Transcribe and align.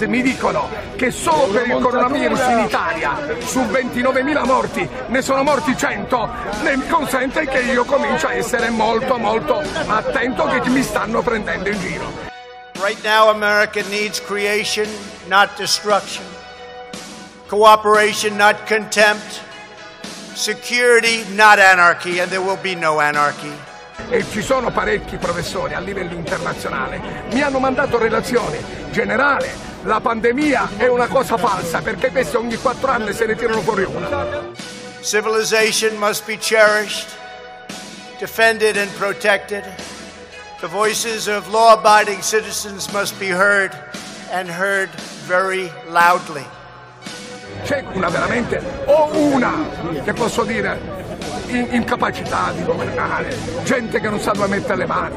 l'Istat 0.00 0.06
mi 0.06 0.22
dicono 0.22 0.68
che 0.96 1.10
solo 1.10 1.52
per 1.52 1.66
il 1.66 1.78
coronavirus 1.80 2.40
in 2.48 2.58
Italia 2.60 3.16
su 3.40 3.60
29.000 3.60 4.44
morti 4.44 4.88
ne 5.08 5.22
sono 5.22 5.42
morti 5.42 5.76
100, 5.76 6.30
mi 6.62 6.86
consente 6.88 7.46
che 7.46 7.60
io 7.60 7.84
comincio 7.84 8.28
a 8.28 8.34
essere 8.34 8.70
molto 8.70 9.18
molto 9.18 9.62
attento 9.86 10.44
che 10.46 10.68
mi 10.70 10.82
stanno 10.82 11.22
prendendo 11.22 11.68
in 11.68 11.78
giro. 11.78 12.28
Right 12.82 13.02
now 13.04 13.28
America 13.28 13.82
needs 13.88 14.22
creation, 14.22 14.86
not 15.26 15.50
destruction. 15.56 16.24
Cooperation, 17.48 18.36
not 18.36 18.66
contempt. 18.66 19.42
Security, 20.34 21.24
not 21.34 21.58
anarchy, 21.58 22.20
and 22.20 22.30
there 22.30 22.40
will 22.40 22.58
be 22.62 22.74
no 22.74 22.98
anarchy 23.00 23.52
e 24.08 24.24
ci 24.30 24.42
sono 24.42 24.70
parecchi 24.70 25.18
professori 25.18 25.74
a 25.74 25.78
livello 25.78 26.14
internazionale, 26.14 27.00
mi 27.32 27.42
hanno 27.42 27.60
mandato 27.60 27.98
relazioni. 27.98 28.58
Generale, 28.90 29.69
la 29.84 30.00
pandemia 30.00 30.70
è 30.76 30.86
una 30.88 31.06
cosa 31.06 31.36
falsa 31.36 31.80
perché 31.80 32.10
questi 32.10 32.36
ogni 32.36 32.56
quattro 32.56 32.90
anni 32.90 33.12
se 33.12 33.26
ne 33.26 33.34
tirano 33.34 33.60
fuori 33.62 33.84
una. 33.84 34.48
Civilization 35.00 35.96
must 35.96 36.26
be 36.26 36.36
cherished, 36.36 37.08
defended 38.18 38.76
and 38.76 38.90
protected. 38.98 39.64
The 40.60 40.66
voices 40.66 41.26
of 41.26 41.48
law-abiding 41.48 42.20
citizens 42.20 42.90
must 42.92 43.18
be 43.18 43.28
heard 43.30 43.72
and 44.30 44.48
heard 44.50 44.90
very 45.26 45.72
loudly. 45.88 46.44
C'è 47.64 47.82
una 47.92 48.10
veramente, 48.10 48.62
o 48.84 49.08
una, 49.14 49.54
che 50.04 50.12
posso 50.12 50.44
dire, 50.44 50.78
incapacità 51.58 52.52
di 52.52 52.64
governare, 52.64 53.36
gente 53.64 54.00
che 54.00 54.08
non 54.08 54.20
sa 54.20 54.32
dove 54.32 54.46
mettere 54.48 54.76
le 54.76 54.86
mani, 54.86 55.16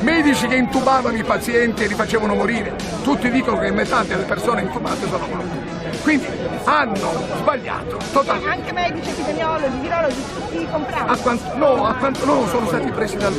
medici 0.00 0.46
che 0.46 0.56
intubavano 0.56 1.16
i 1.16 1.24
pazienti 1.24 1.84
e 1.84 1.86
li 1.88 1.94
facevano 1.94 2.34
morire, 2.34 2.74
tutti 3.02 3.30
dicono 3.30 3.58
che 3.58 3.70
metà 3.70 4.02
delle 4.02 4.24
persone 4.24 4.62
intubate 4.62 5.06
sono 5.08 5.26
morte. 5.26 6.00
Quindi 6.02 6.26
hanno 6.64 7.10
sbagliato 7.36 7.98
totalmente. 8.12 8.50
Anche 8.50 8.72
medici, 8.72 9.10
epidemiologi, 9.10 9.78
virologi, 9.80 10.22
tutti 10.34 10.66
comprati. 10.70 11.22
No, 11.56 11.86
a 11.86 11.94
quanto, 11.94 12.24
no, 12.24 12.46
sono 12.48 12.66
stati 12.66 12.90
presi 12.90 13.16
dal 13.16 13.32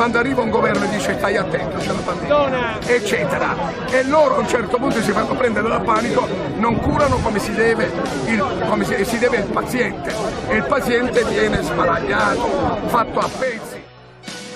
quando 0.00 0.18
arriva 0.18 0.40
un 0.40 0.48
governo 0.48 0.86
e 0.86 0.88
dice 0.88 1.14
stai 1.18 1.36
attento, 1.36 1.76
c'è 1.76 1.92
la 1.92 2.00
pandemia, 2.00 2.80
eccetera, 2.86 3.54
e 3.90 4.02
loro 4.04 4.36
a 4.36 4.38
un 4.38 4.48
certo 4.48 4.78
punto 4.78 5.02
si 5.02 5.12
fanno 5.12 5.34
prendere 5.34 5.68
dal 5.68 5.82
panico, 5.82 6.26
non 6.54 6.80
curano 6.80 7.16
come 7.18 7.38
si 7.38 7.52
deve 7.52 7.92
il, 8.24 8.64
come 8.66 8.86
si, 8.86 9.04
si 9.04 9.18
deve 9.18 9.36
il 9.36 9.44
paziente 9.44 10.10
e 10.48 10.56
il 10.56 10.64
paziente 10.64 11.22
viene 11.24 11.60
sbaragliato, 11.60 12.48
fatto 12.86 13.18
a 13.18 13.28
pezzi. 13.28 13.84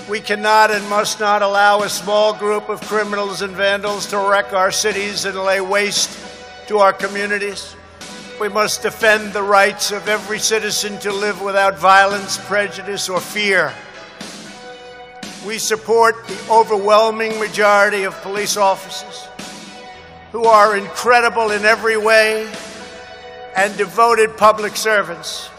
We 0.06 0.22
cannot 0.22 0.70
and 0.70 0.88
must 0.88 1.20
not 1.20 1.42
allow 1.42 1.82
a 1.82 1.90
small 1.90 2.34
group 2.34 2.70
of 2.70 2.80
criminals 2.88 3.42
and 3.42 3.54
vandals 3.54 4.06
to 4.06 4.16
wreck 4.16 4.54
our 4.54 4.72
cities 4.72 5.26
and 5.26 5.36
lay 5.36 5.60
waste 5.60 6.08
to 6.68 6.78
our 6.78 6.94
communities. 6.94 7.76
We 8.40 8.48
must 8.48 8.80
defend 8.80 9.34
the 9.34 9.42
rights 9.42 9.92
of 9.92 10.08
every 10.08 10.38
citizen 10.38 10.98
to 11.00 11.12
live 11.12 11.42
without 11.42 11.78
violence, 11.78 12.38
prejudice, 12.38 13.10
or 13.10 13.20
fear. 13.20 13.74
We 15.46 15.58
support 15.58 16.26
the 16.26 16.38
overwhelming 16.50 17.38
majority 17.38 18.04
of 18.04 18.14
police 18.22 18.56
officers 18.56 19.28
who 20.32 20.44
are 20.44 20.76
incredible 20.76 21.50
in 21.50 21.64
every 21.64 21.98
way 21.98 22.50
and 23.54 23.76
devoted 23.76 24.36
public 24.36 24.74
servants. 24.74 25.50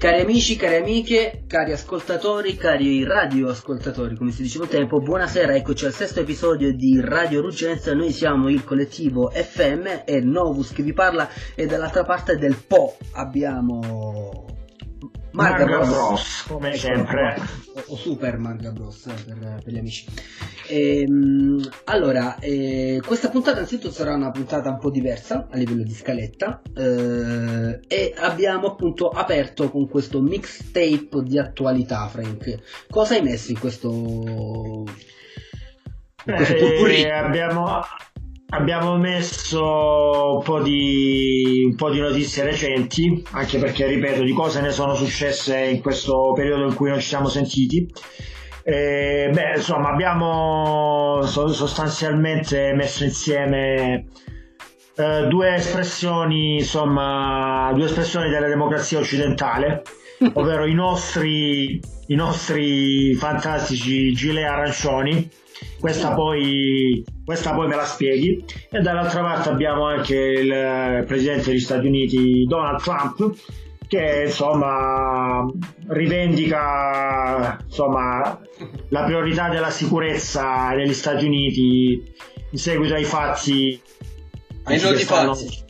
Cari 0.00 0.22
amici, 0.22 0.56
cari 0.56 0.76
amiche, 0.76 1.44
cari 1.46 1.72
ascoltatori, 1.72 2.56
cari 2.56 3.04
radioascoltatori, 3.04 4.16
come 4.16 4.30
si 4.30 4.40
diceva 4.40 4.64
un 4.64 4.70
tempo, 4.70 4.98
buonasera, 4.98 5.54
eccoci 5.54 5.84
al 5.84 5.92
sesto 5.92 6.20
episodio 6.20 6.72
di 6.74 6.98
Radio 7.02 7.42
Ruggenza, 7.42 7.92
noi 7.92 8.10
siamo 8.10 8.48
il 8.48 8.64
collettivo 8.64 9.28
FM 9.28 10.04
e 10.06 10.20
Novus 10.22 10.72
che 10.72 10.82
vi 10.82 10.94
parla 10.94 11.28
e 11.54 11.66
dall'altra 11.66 12.04
parte 12.04 12.38
del 12.38 12.56
Po 12.66 12.96
abbiamo 13.12 14.59
Marga, 15.32 15.64
Marga 15.64 15.86
Bros. 15.86 15.88
Bros. 15.88 16.44
come 16.46 16.76
sempre 16.76 17.40
o, 17.74 17.82
o, 17.86 17.96
Super 17.96 18.38
Marga 18.38 18.72
Bros 18.72 19.08
per, 19.24 19.60
per 19.62 19.72
gli 19.72 19.78
amici 19.78 20.06
ehm, 20.68 21.68
allora 21.84 22.38
eh, 22.38 23.00
questa 23.04 23.28
puntata 23.28 23.58
innanzitutto 23.58 23.92
sarà 23.92 24.14
una 24.14 24.30
puntata 24.30 24.70
un 24.70 24.78
po' 24.78 24.90
diversa 24.90 25.46
a 25.50 25.56
livello 25.56 25.82
di 25.82 25.94
scaletta 25.94 26.62
eh, 26.76 27.80
e 27.86 28.14
abbiamo 28.16 28.68
appunto 28.68 29.08
aperto 29.08 29.70
con 29.70 29.88
questo 29.88 30.20
mixtape 30.20 31.22
di 31.22 31.38
attualità 31.38 32.06
Frank 32.08 32.86
cosa 32.90 33.14
hai 33.14 33.22
messo 33.22 33.52
in 33.52 33.58
questo 33.58 33.88
in 36.26 36.34
questo 36.34 36.54
eh, 36.54 37.10
abbiamo 37.10 37.82
Abbiamo 38.52 38.96
messo 38.96 40.34
un 40.38 40.42
po, 40.42 40.60
di, 40.60 41.62
un 41.66 41.76
po' 41.76 41.88
di 41.88 42.00
notizie 42.00 42.42
recenti, 42.42 43.22
anche 43.30 43.58
perché, 43.58 43.86
ripeto, 43.86 44.24
di 44.24 44.32
cose 44.32 44.60
ne 44.60 44.70
sono 44.70 44.94
successe 44.94 45.56
in 45.56 45.80
questo 45.80 46.32
periodo 46.34 46.66
in 46.66 46.74
cui 46.74 46.88
non 46.88 46.98
ci 46.98 47.06
siamo 47.06 47.28
sentiti. 47.28 47.88
Eh, 48.64 49.30
beh, 49.32 49.52
insomma, 49.54 49.90
abbiamo 49.90 51.20
sostanzialmente 51.22 52.72
messo 52.74 53.04
insieme 53.04 54.06
eh, 54.96 55.26
due 55.28 55.54
espressioni, 55.54 56.56
insomma, 56.56 57.70
due 57.72 57.84
espressioni 57.84 58.30
della 58.30 58.48
democrazia 58.48 58.98
occidentale, 58.98 59.82
ovvero 60.34 60.66
i 60.66 60.74
nostri, 60.74 61.80
i 62.08 62.14
nostri 62.16 63.14
fantastici 63.14 64.12
gilet 64.12 64.44
arancioni 64.44 65.30
questa 65.78 66.12
poi, 66.12 67.04
questa 67.24 67.52
poi 67.54 67.68
me 67.68 67.76
la 67.76 67.84
spieghi. 67.84 68.44
E 68.70 68.80
dall'altra 68.80 69.22
parte 69.22 69.48
abbiamo 69.48 69.84
anche 69.84 70.16
il 70.16 71.04
presidente 71.06 71.50
degli 71.50 71.60
Stati 71.60 71.86
Uniti 71.86 72.44
Donald 72.46 72.80
Trump 72.80 73.34
che 73.90 74.22
insomma 74.26 75.44
rivendica 75.88 77.58
insomma, 77.64 78.38
la 78.90 79.02
priorità 79.02 79.48
della 79.48 79.70
sicurezza 79.70 80.68
negli 80.70 80.94
Stati 80.94 81.24
Uniti 81.24 82.00
in 82.52 82.58
seguito 82.58 82.94
ai 82.94 83.02
fatti 83.02 83.80
ai 84.62 84.80
noti 84.80 84.98
stanno... 85.00 85.34
fatti 85.34 85.64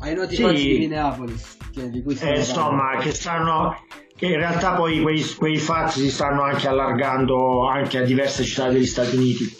ai 0.00 0.14
noti 0.14 0.36
sì, 0.36 0.42
fatti 0.42 0.54
di 0.54 0.78
Minneapolis 0.80 1.56
che, 1.72 1.88
di 1.88 2.02
cui 2.02 2.14
eh, 2.20 2.36
insomma 2.36 2.98
che 2.98 3.10
stanno 3.12 3.74
che 4.22 4.28
in 4.28 4.36
realtà 4.36 4.74
poi 4.74 5.02
quei, 5.02 5.20
quei 5.34 5.58
fatti 5.58 5.98
si 5.98 6.08
stanno 6.08 6.42
anche 6.42 6.68
allargando 6.68 7.66
anche 7.66 7.98
a 7.98 8.02
diverse 8.02 8.44
città 8.44 8.68
degli 8.68 8.86
Stati 8.86 9.16
Uniti. 9.16 9.52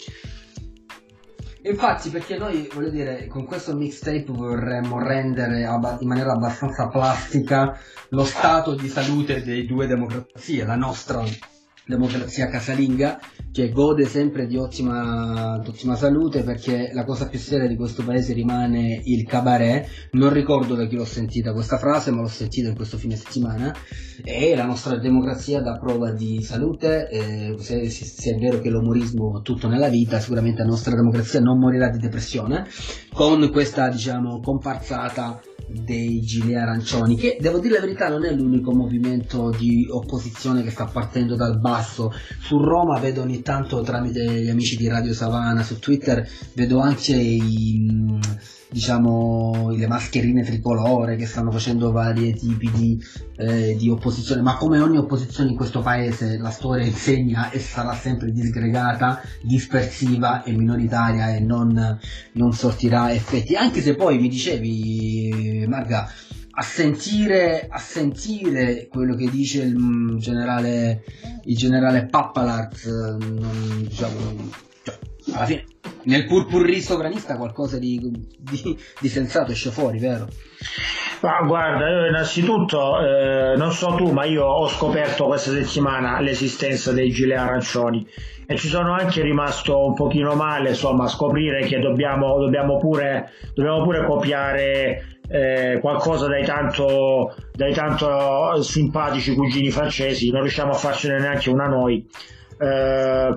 Infatti, 1.63 2.09
perché 2.09 2.37
noi, 2.37 2.69
voglio 2.73 2.89
dire, 2.89 3.27
con 3.27 3.45
questo 3.45 3.75
mixtape 3.75 4.23
vorremmo 4.29 5.03
rendere 5.03 5.63
in 5.63 6.07
maniera 6.07 6.31
abbastanza 6.31 6.87
plastica 6.87 7.77
lo 8.11 8.23
stato 8.23 8.73
di 8.73 8.87
salute 8.87 9.43
delle 9.43 9.65
due 9.65 9.85
democrazie, 9.85 10.63
la 10.63 10.77
nostra 10.77 11.25
democrazia 11.85 12.47
casalinga 12.47 13.19
che 13.53 13.69
gode 13.69 14.05
sempre 14.05 14.47
di 14.47 14.57
ottima, 14.57 15.59
di 15.61 15.69
ottima, 15.69 15.95
salute 15.95 16.41
perché 16.41 16.89
la 16.91 17.05
cosa 17.05 17.27
più 17.27 17.37
seria 17.37 17.67
di 17.67 17.75
questo 17.75 18.03
paese 18.03 18.33
rimane 18.33 18.99
il 19.03 19.25
cabaret. 19.25 20.09
Non 20.13 20.33
ricordo 20.33 20.73
da 20.73 20.87
chi 20.87 20.95
l'ho 20.95 21.05
sentita 21.05 21.53
questa 21.53 21.77
frase 21.77 22.09
ma 22.09 22.21
l'ho 22.21 22.27
sentita 22.27 22.69
in 22.69 22.75
questo 22.75 22.97
fine 22.97 23.15
settimana. 23.15 23.71
E 24.23 24.55
la 24.55 24.65
nostra 24.65 24.97
democrazia 24.97 25.61
dà 25.61 25.77
prova 25.77 26.11
di 26.11 26.41
salute. 26.41 27.07
Eh, 27.09 27.55
se, 27.59 27.89
se, 27.91 28.33
è 28.33 28.39
vero 28.39 28.59
che 28.59 28.71
l'umorismo 28.71 29.39
è 29.39 29.41
tutto 29.43 29.67
nella 29.67 29.89
vita 29.89 30.19
sicuramente 30.19 30.63
la 30.63 30.69
nostra 30.69 30.95
democrazia 30.95 31.39
non 31.39 31.59
morirà 31.59 31.89
di 31.89 31.99
depressione. 31.99 32.65
Con 33.13 33.51
questa 33.51 33.87
diciamo 33.87 34.39
comparsata 34.39 35.39
dei 35.67 36.21
gilet 36.21 36.57
arancioni, 36.57 37.15
che 37.15 37.37
devo 37.39 37.59
dire 37.59 37.75
la 37.75 37.81
verità 37.81 38.09
non 38.09 38.25
è 38.25 38.31
l'unico 38.33 38.73
movimento 38.73 39.49
di 39.49 39.87
opposizione 39.89 40.63
che 40.63 40.71
sta 40.71 40.85
partendo 40.85 41.35
dal 41.35 41.59
basso. 41.59 42.11
Su 42.39 42.57
Roma 42.57 42.99
vedo 42.99 43.21
ogni 43.21 43.41
tanto 43.41 43.81
tramite 43.81 44.23
gli 44.23 44.49
amici 44.49 44.75
di 44.75 44.87
Radio 44.87 45.13
Savana 45.13 45.63
su 45.63 45.79
Twitter, 45.79 46.27
vedo 46.53 46.79
anche 46.79 47.15
i 47.15 48.19
diciamo, 48.73 49.69
le 49.69 49.85
mascherine 49.85 50.43
tricolore 50.43 51.15
che 51.15 51.27
stanno 51.27 51.51
facendo 51.51 51.91
vari 51.91 52.33
tipi 52.33 52.71
di, 52.71 52.99
eh, 53.37 53.75
di, 53.77 53.87
opposizione, 53.87 54.41
ma 54.41 54.55
come 54.55 54.79
ogni 54.79 54.97
opposizione 54.97 55.51
in 55.51 55.55
questo 55.55 55.81
paese 55.81 56.39
la 56.39 56.49
storia 56.49 56.83
insegna 56.83 57.51
e 57.51 57.59
sarà 57.59 57.93
sempre 57.93 58.31
disgregata, 58.31 59.21
dispersiva 59.43 60.41
e 60.43 60.53
minoritaria 60.53 61.35
e 61.35 61.39
non, 61.39 61.99
non 62.31 62.51
sortirà 62.53 63.13
effetti, 63.13 63.55
anche 63.55 63.81
se 63.81 63.95
poi 63.95 64.17
mi 64.17 64.27
dicevi 64.27 65.65
Marga 65.67 66.09
a 66.55 66.61
sentire, 66.61 67.67
a 67.69 67.79
sentire 67.79 68.87
quello 68.87 69.15
che 69.15 69.29
dice 69.29 69.63
il 69.63 69.75
mm, 69.77 70.17
generale, 70.17 71.03
il 71.45 71.57
generale 71.57 72.05
Pappalart, 72.05 72.85
non, 72.85 73.85
diciamo, 73.87 74.71
alla 75.33 75.45
fine 75.45 75.65
nel 76.05 76.25
purpurri 76.25 76.81
sovranista 76.81 77.37
qualcosa 77.37 77.77
di, 77.77 77.99
di, 78.37 78.77
di 78.99 79.07
sensato 79.07 79.51
esce 79.51 79.69
fuori, 79.69 79.99
vero? 79.99 80.27
Ma 81.21 81.41
guarda, 81.43 81.87
io 81.87 82.07
innanzitutto 82.07 82.99
eh, 82.99 83.55
non 83.55 83.71
so 83.71 83.95
tu, 83.95 84.11
ma 84.11 84.25
io 84.25 84.43
ho 84.43 84.67
scoperto 84.67 85.25
questa 85.25 85.51
settimana 85.51 86.19
l'esistenza 86.19 86.91
dei 86.91 87.09
gilet 87.11 87.37
arancioni. 87.37 88.05
E 88.45 88.57
ci 88.57 88.67
sono 88.67 88.93
anche 88.93 89.21
rimasto 89.21 89.85
un 89.85 89.93
pochino 89.93 90.35
male, 90.35 90.69
insomma, 90.69 91.05
a 91.05 91.07
scoprire 91.07 91.65
che 91.65 91.79
dobbiamo, 91.79 92.37
dobbiamo, 92.37 92.77
pure, 92.77 93.31
dobbiamo 93.53 93.83
pure 93.83 94.05
copiare 94.05 95.19
eh, 95.29 95.77
qualcosa 95.79 96.27
dai 96.27 96.43
tanto, 96.43 97.33
dai 97.53 97.73
tanto 97.73 98.61
simpatici 98.61 99.33
cugini 99.33 99.71
francesi, 99.71 100.29
non 100.29 100.41
riusciamo 100.41 100.71
a 100.71 100.75
farcene 100.75 101.19
neanche 101.19 101.49
una 101.49 101.67
noi 101.67 102.05
eh, 102.59 103.35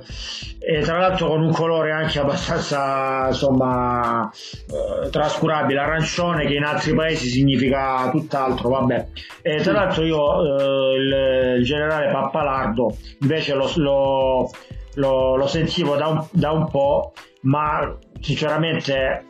e 0.59 0.81
tra 0.81 0.99
l'altro 0.99 1.29
con 1.29 1.43
un 1.43 1.53
colore 1.53 1.93
anche 1.93 2.19
abbastanza 2.19 3.29
insomma 3.29 4.31
eh, 4.31 5.11
trascurabile. 5.11 5.81
Arancione 5.81 6.47
che 6.47 6.55
in 6.55 6.65
altri 6.65 6.95
paesi 6.95 7.29
significa 7.29 8.09
tutt'altro 8.11 8.71
vabbè. 8.71 9.07
E 9.43 9.57
tra 9.63 9.73
l'altro 9.73 10.05
io 10.05 10.43
eh, 10.43 10.97
il, 10.97 11.57
il, 11.59 11.65
generale 11.65 12.11
Pappalardo 12.11 12.97
invece 13.21 13.55
lo, 13.55 13.71
lo, 13.77 14.51
lo, 14.95 15.37
lo 15.37 15.47
sentivo 15.47 15.97
da 15.97 16.07
un, 16.09 16.27
da 16.31 16.51
un 16.51 16.69
po' 16.71 17.13
ma 17.43 17.97
sinceramente 18.21 19.25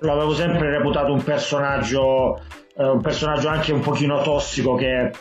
l'avevo 0.00 0.34
sempre 0.34 0.70
reputato 0.70 1.12
un 1.12 1.22
personaggio 1.22 2.40
eh, 2.76 2.88
un 2.88 3.00
personaggio 3.00 3.48
anche 3.48 3.72
un 3.72 3.80
pochino 3.80 4.20
tossico 4.22 4.74
che, 4.74 5.12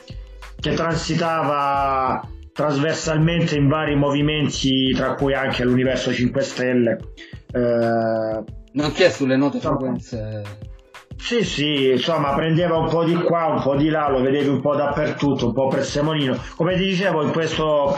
che 0.60 0.74
transitava 0.74 2.28
trasversalmente 2.54 3.56
in 3.56 3.68
vari 3.68 3.96
movimenti, 3.96 4.92
tra 4.96 5.16
cui 5.16 5.34
anche 5.34 5.64
l'universo 5.64 6.14
5 6.14 6.42
Stelle. 6.42 6.98
Eh, 7.52 8.44
Nonché 8.74 9.10
sulle 9.12 9.36
note 9.36 9.60
frequenze. 9.60 10.42
Sì, 11.18 11.44
sì, 11.44 11.92
insomma, 11.92 12.34
prendeva 12.34 12.78
un 12.78 12.90
po' 12.90 13.04
di 13.04 13.16
qua, 13.16 13.46
un 13.48 13.62
po' 13.62 13.76
di 13.76 13.90
là, 13.90 14.10
lo 14.10 14.22
vedevi 14.22 14.50
un 14.50 14.62
po' 14.62 14.76
dappertutto, 14.76 15.48
un 15.48 15.54
po' 15.54 15.68
presemonino. 15.68 16.38
Come 16.56 16.76
ti 16.76 16.84
dicevo, 16.86 17.24
in 17.24 17.32
questo, 17.32 17.98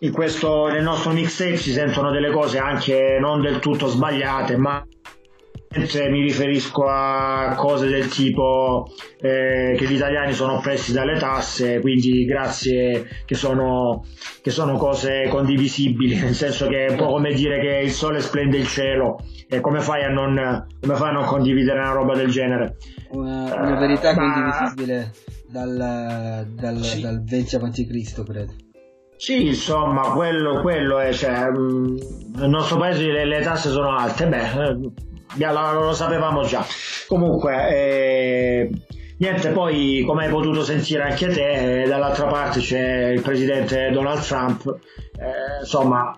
in 0.00 0.12
questo, 0.12 0.68
nel 0.68 0.82
nostro 0.82 1.12
mixtape 1.12 1.56
si 1.56 1.72
sentono 1.72 2.10
delle 2.10 2.30
cose 2.30 2.58
anche 2.58 3.18
non 3.20 3.40
del 3.40 3.58
tutto 3.58 3.86
sbagliate, 3.86 4.56
ma 4.56 4.84
mi 6.08 6.22
riferisco 6.22 6.84
a 6.86 7.54
cose 7.56 7.88
del 7.88 8.08
tipo 8.08 8.90
eh, 9.20 9.74
che 9.76 9.86
gli 9.86 9.94
italiani 9.94 10.32
sono 10.32 10.54
oppressi 10.56 10.92
dalle 10.92 11.18
tasse, 11.18 11.80
quindi 11.80 12.24
grazie 12.24 13.06
che 13.24 13.34
sono, 13.34 14.04
che 14.42 14.50
sono, 14.50 14.76
cose 14.76 15.28
condivisibili, 15.28 16.16
nel 16.16 16.34
senso 16.34 16.66
che 16.68 16.86
è 16.86 16.90
un 16.90 16.96
po' 16.96 17.06
come 17.06 17.32
dire 17.32 17.60
che 17.60 17.80
il 17.84 17.90
sole 17.90 18.20
splende 18.20 18.58
il 18.58 18.66
cielo 18.66 19.18
e 19.48 19.60
come 19.60 19.80
fai 19.80 20.04
a 20.04 20.08
non, 20.08 20.66
fai 20.80 21.08
a 21.08 21.12
non 21.12 21.24
condividere 21.24 21.78
una 21.80 21.92
roba 21.92 22.14
del 22.14 22.28
genere? 22.28 22.76
Una, 23.10 23.54
una 23.62 23.78
verità 23.78 24.10
uh, 24.10 24.14
condivisibile 24.14 25.12
dal, 25.50 26.46
dal, 26.54 26.82
sì. 26.82 27.00
dal 27.00 27.22
20 27.22 27.56
a.C. 27.56 28.22
credo. 28.24 28.52
Sì, 29.18 29.46
insomma, 29.46 30.12
quello, 30.12 30.60
quello 30.60 31.00
è, 31.00 31.12
cioè, 31.12 31.50
mm, 31.50 31.96
nel 32.36 32.48
nostro 32.48 32.78
paese 32.78 33.04
le, 33.10 33.24
le 33.24 33.40
tasse 33.40 33.68
sono 33.68 33.96
alte, 33.96 34.28
beh, 34.28 34.62
eh, 34.62 34.78
lo, 35.36 35.84
lo 35.84 35.92
sapevamo 35.94 36.44
già. 36.44 36.64
Comunque, 37.06 37.68
eh, 37.68 38.70
niente, 39.18 39.50
poi 39.50 40.04
come 40.06 40.24
hai 40.24 40.30
potuto 40.30 40.64
sentire 40.64 41.02
anche 41.02 41.28
te, 41.28 41.82
eh, 41.82 41.88
dall'altra 41.88 42.26
parte 42.26 42.60
c'è 42.60 43.08
il 43.08 43.20
presidente 43.20 43.90
Donald 43.90 44.22
Trump, 44.22 44.78
eh, 45.18 45.60
insomma... 45.60 46.16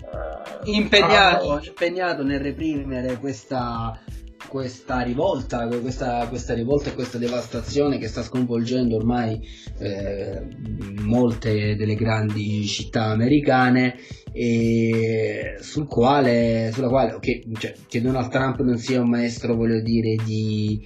Eh, 0.00 0.70
impegnato, 0.70 1.52
ah, 1.52 1.60
impegnato 1.62 2.22
nel 2.22 2.40
reprimere 2.40 3.18
questa 3.18 3.98
questa 4.48 5.00
rivolta, 5.00 5.66
questa, 5.66 6.26
questa, 6.28 6.54
rivolta 6.54 6.90
e 6.90 6.94
questa 6.94 7.18
devastazione 7.18 7.98
che 7.98 8.08
sta 8.08 8.22
sconvolgendo 8.22 8.96
ormai 8.96 9.40
eh, 9.78 10.42
molte 11.00 11.74
delle 11.76 11.94
grandi 11.94 12.64
città 12.66 13.04
americane 13.06 13.96
e 14.32 15.56
sul 15.60 15.86
quale, 15.86 16.70
sulla 16.72 16.88
quale 16.88 17.12
okay, 17.12 17.42
cioè, 17.58 17.74
che 17.86 18.00
Donald 18.00 18.30
Trump 18.30 18.60
non 18.60 18.78
sia 18.78 19.00
un 19.00 19.10
maestro, 19.10 19.54
voglio 19.54 19.80
dire, 19.80 20.16
di, 20.24 20.80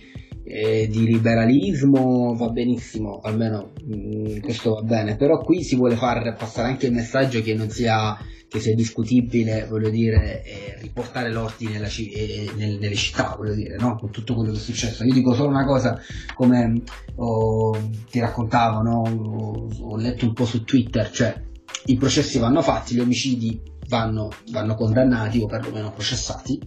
eh, 0.46 0.86
di 0.88 1.04
liberalismo 1.04 2.34
va 2.36 2.48
benissimo, 2.48 3.20
almeno 3.22 3.72
mh, 3.84 3.94
mm, 3.94 4.38
questo 4.40 4.74
va 4.74 4.82
bene, 4.82 5.16
però 5.16 5.40
qui 5.40 5.62
si 5.62 5.76
vuole 5.76 5.96
far 5.96 6.36
passare 6.36 6.68
anche 6.68 6.86
il 6.86 6.92
messaggio 6.92 7.42
che 7.42 7.54
non 7.54 7.68
sia 7.68 8.16
che 8.48 8.60
sia 8.60 8.74
discutibile, 8.76 9.66
voglio 9.68 9.90
dire, 9.90 10.44
eh, 10.44 10.76
riportare 10.80 11.32
l'ordine 11.32 11.72
nella, 11.72 11.88
eh, 11.88 12.48
nel, 12.54 12.78
nelle 12.78 12.94
città, 12.94 13.34
voglio 13.36 13.54
dire, 13.54 13.76
no? 13.76 13.96
Con 13.96 14.10
tutto 14.10 14.34
quello 14.34 14.52
che 14.52 14.58
è 14.58 14.60
successo. 14.60 15.02
Io 15.02 15.12
dico 15.12 15.34
solo 15.34 15.48
una 15.48 15.64
cosa, 15.64 16.00
come 16.34 16.82
oh, 17.16 17.76
ti 18.08 18.20
raccontavo, 18.20 18.82
no? 18.82 19.02
ho, 19.02 19.68
ho 19.80 19.96
letto 19.96 20.26
un 20.26 20.32
po' 20.32 20.44
su 20.44 20.62
Twitter, 20.62 21.10
cioè 21.10 21.42
i 21.86 21.96
processi 21.96 22.38
vanno 22.38 22.62
fatti, 22.62 22.94
gli 22.94 23.00
omicidi 23.00 23.60
vanno, 23.88 24.30
vanno 24.50 24.74
condannati 24.76 25.40
o 25.40 25.46
perlomeno 25.46 25.92
processati 25.92 26.60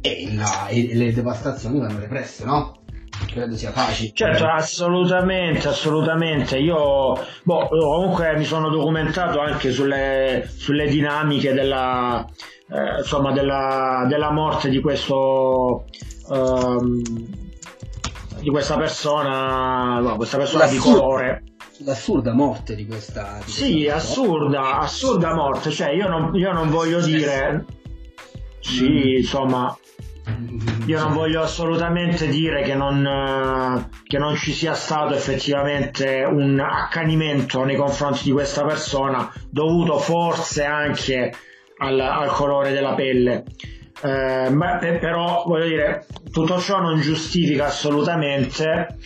e, 0.00 0.34
la, 0.34 0.68
e 0.68 0.94
le 0.94 1.12
devastazioni 1.12 1.78
vanno 1.78 1.98
represse, 1.98 2.44
no? 2.44 2.77
Credo 3.26 3.56
sia 3.56 3.70
facile. 3.72 4.10
Certo, 4.14 4.46
assolutamente, 4.46 5.68
assolutamente. 5.68 6.58
Io 6.58 7.14
boh, 7.42 7.68
comunque 7.68 8.36
mi 8.36 8.44
sono 8.44 8.68
documentato 8.70 9.40
anche 9.40 9.70
sulle, 9.70 10.48
sulle 10.54 10.88
dinamiche 10.88 11.52
della, 11.52 12.24
eh, 12.70 12.98
insomma, 12.98 13.32
della, 13.32 14.06
della, 14.08 14.30
morte 14.30 14.68
di 14.68 14.80
questo. 14.80 15.84
Um, 16.28 17.02
di 18.40 18.50
questa 18.50 18.76
persona, 18.76 19.98
no, 19.98 20.14
questa 20.14 20.36
persona 20.36 20.66
di 20.68 20.76
colore 20.76 21.42
l'assurda 21.84 22.32
morte 22.32 22.74
di 22.74 22.86
questa. 22.86 23.40
Di 23.44 23.50
sì, 23.50 23.72
questa 23.72 23.94
assurda, 23.96 24.78
assurda 24.78 25.34
morte. 25.34 25.70
Cioè, 25.70 25.90
io 25.90 26.08
non, 26.08 26.34
io 26.34 26.52
non 26.52 26.70
voglio 26.70 27.00
dire. 27.00 27.64
Sì, 28.60 29.16
insomma, 29.18 29.76
io 30.86 30.98
non 31.00 31.12
voglio 31.12 31.42
assolutamente 31.42 32.28
dire 32.28 32.62
che 32.62 32.74
non, 32.74 33.04
eh, 33.06 33.88
che 34.06 34.18
non, 34.18 34.36
ci 34.36 34.52
sia 34.52 34.74
stato 34.74 35.14
effettivamente 35.14 36.24
un 36.24 36.58
accanimento 36.60 37.64
nei 37.64 37.76
confronti 37.76 38.24
di 38.24 38.32
questa 38.32 38.64
persona 38.64 39.30
dovuto 39.50 39.98
forse 39.98 40.64
anche 40.64 41.32
al, 41.78 42.00
al 42.00 42.28
colore 42.28 42.72
della 42.72 42.94
pelle. 42.94 43.44
Eh, 44.00 44.50
ma, 44.50 44.76
però 44.76 45.42
voglio 45.46 45.66
dire, 45.66 46.06
tutto 46.30 46.58
ciò 46.58 46.80
non 46.80 47.00
giustifica 47.00 47.66
assolutamente 47.66 48.96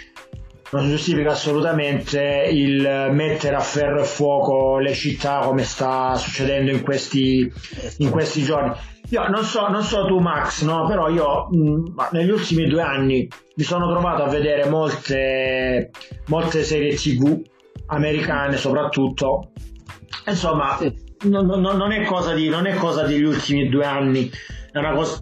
non 0.72 0.88
giustifica 0.88 1.32
assolutamente 1.32 2.48
il 2.50 3.08
mettere 3.12 3.56
a 3.56 3.60
ferro 3.60 4.00
e 4.00 4.04
fuoco 4.04 4.78
le 4.78 4.94
città 4.94 5.40
come 5.40 5.64
sta 5.64 6.14
succedendo 6.16 6.70
in 6.70 6.82
questi, 6.82 7.50
in 7.98 8.10
questi 8.10 8.42
giorni. 8.42 8.72
Io 9.10 9.28
non 9.28 9.44
so, 9.44 9.68
non 9.68 9.82
so 9.82 10.06
tu 10.06 10.18
Max, 10.18 10.62
no? 10.62 10.86
però 10.86 11.10
io 11.10 11.48
mh, 11.50 11.94
negli 12.12 12.30
ultimi 12.30 12.66
due 12.66 12.80
anni 12.80 13.28
mi 13.54 13.64
sono 13.64 13.90
trovato 13.90 14.22
a 14.22 14.28
vedere 14.28 14.66
molte, 14.70 15.90
molte 16.28 16.62
serie 16.62 16.94
tv 16.94 17.42
americane 17.86 18.56
soprattutto. 18.56 19.50
Insomma, 20.26 20.78
non, 21.24 21.44
non, 21.44 21.60
non, 21.60 21.92
è 21.92 22.02
cosa 22.04 22.32
di, 22.32 22.48
non 22.48 22.66
è 22.66 22.74
cosa 22.76 23.02
degli 23.02 23.24
ultimi 23.24 23.68
due 23.68 23.84
anni, 23.84 24.30
è 24.72 24.78
una 24.78 24.94
cosa 24.94 25.20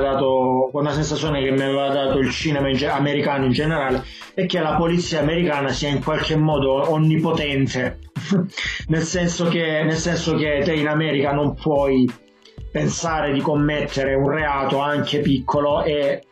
dato 0.00 0.70
una 0.72 0.92
sensazione 0.92 1.42
che 1.42 1.50
mi 1.50 1.62
aveva 1.62 1.88
dato 1.88 2.18
il 2.18 2.30
cinema 2.30 2.68
in, 2.68 2.84
americano 2.86 3.44
in 3.44 3.52
generale 3.52 4.04
è 4.34 4.46
che 4.46 4.60
la 4.60 4.76
polizia 4.76 5.20
americana 5.20 5.68
sia 5.68 5.88
in 5.88 6.02
qualche 6.02 6.36
modo 6.36 6.90
onnipotente 6.90 7.98
nel, 8.88 9.02
senso 9.02 9.48
che, 9.48 9.82
nel 9.82 9.96
senso 9.96 10.34
che 10.36 10.62
te 10.64 10.74
in 10.74 10.88
America 10.88 11.32
non 11.32 11.54
puoi 11.54 12.10
pensare 12.70 13.32
di 13.32 13.40
commettere 13.40 14.14
un 14.14 14.30
reato 14.30 14.78
anche 14.80 15.20
piccolo 15.20 15.82
e 15.82 16.22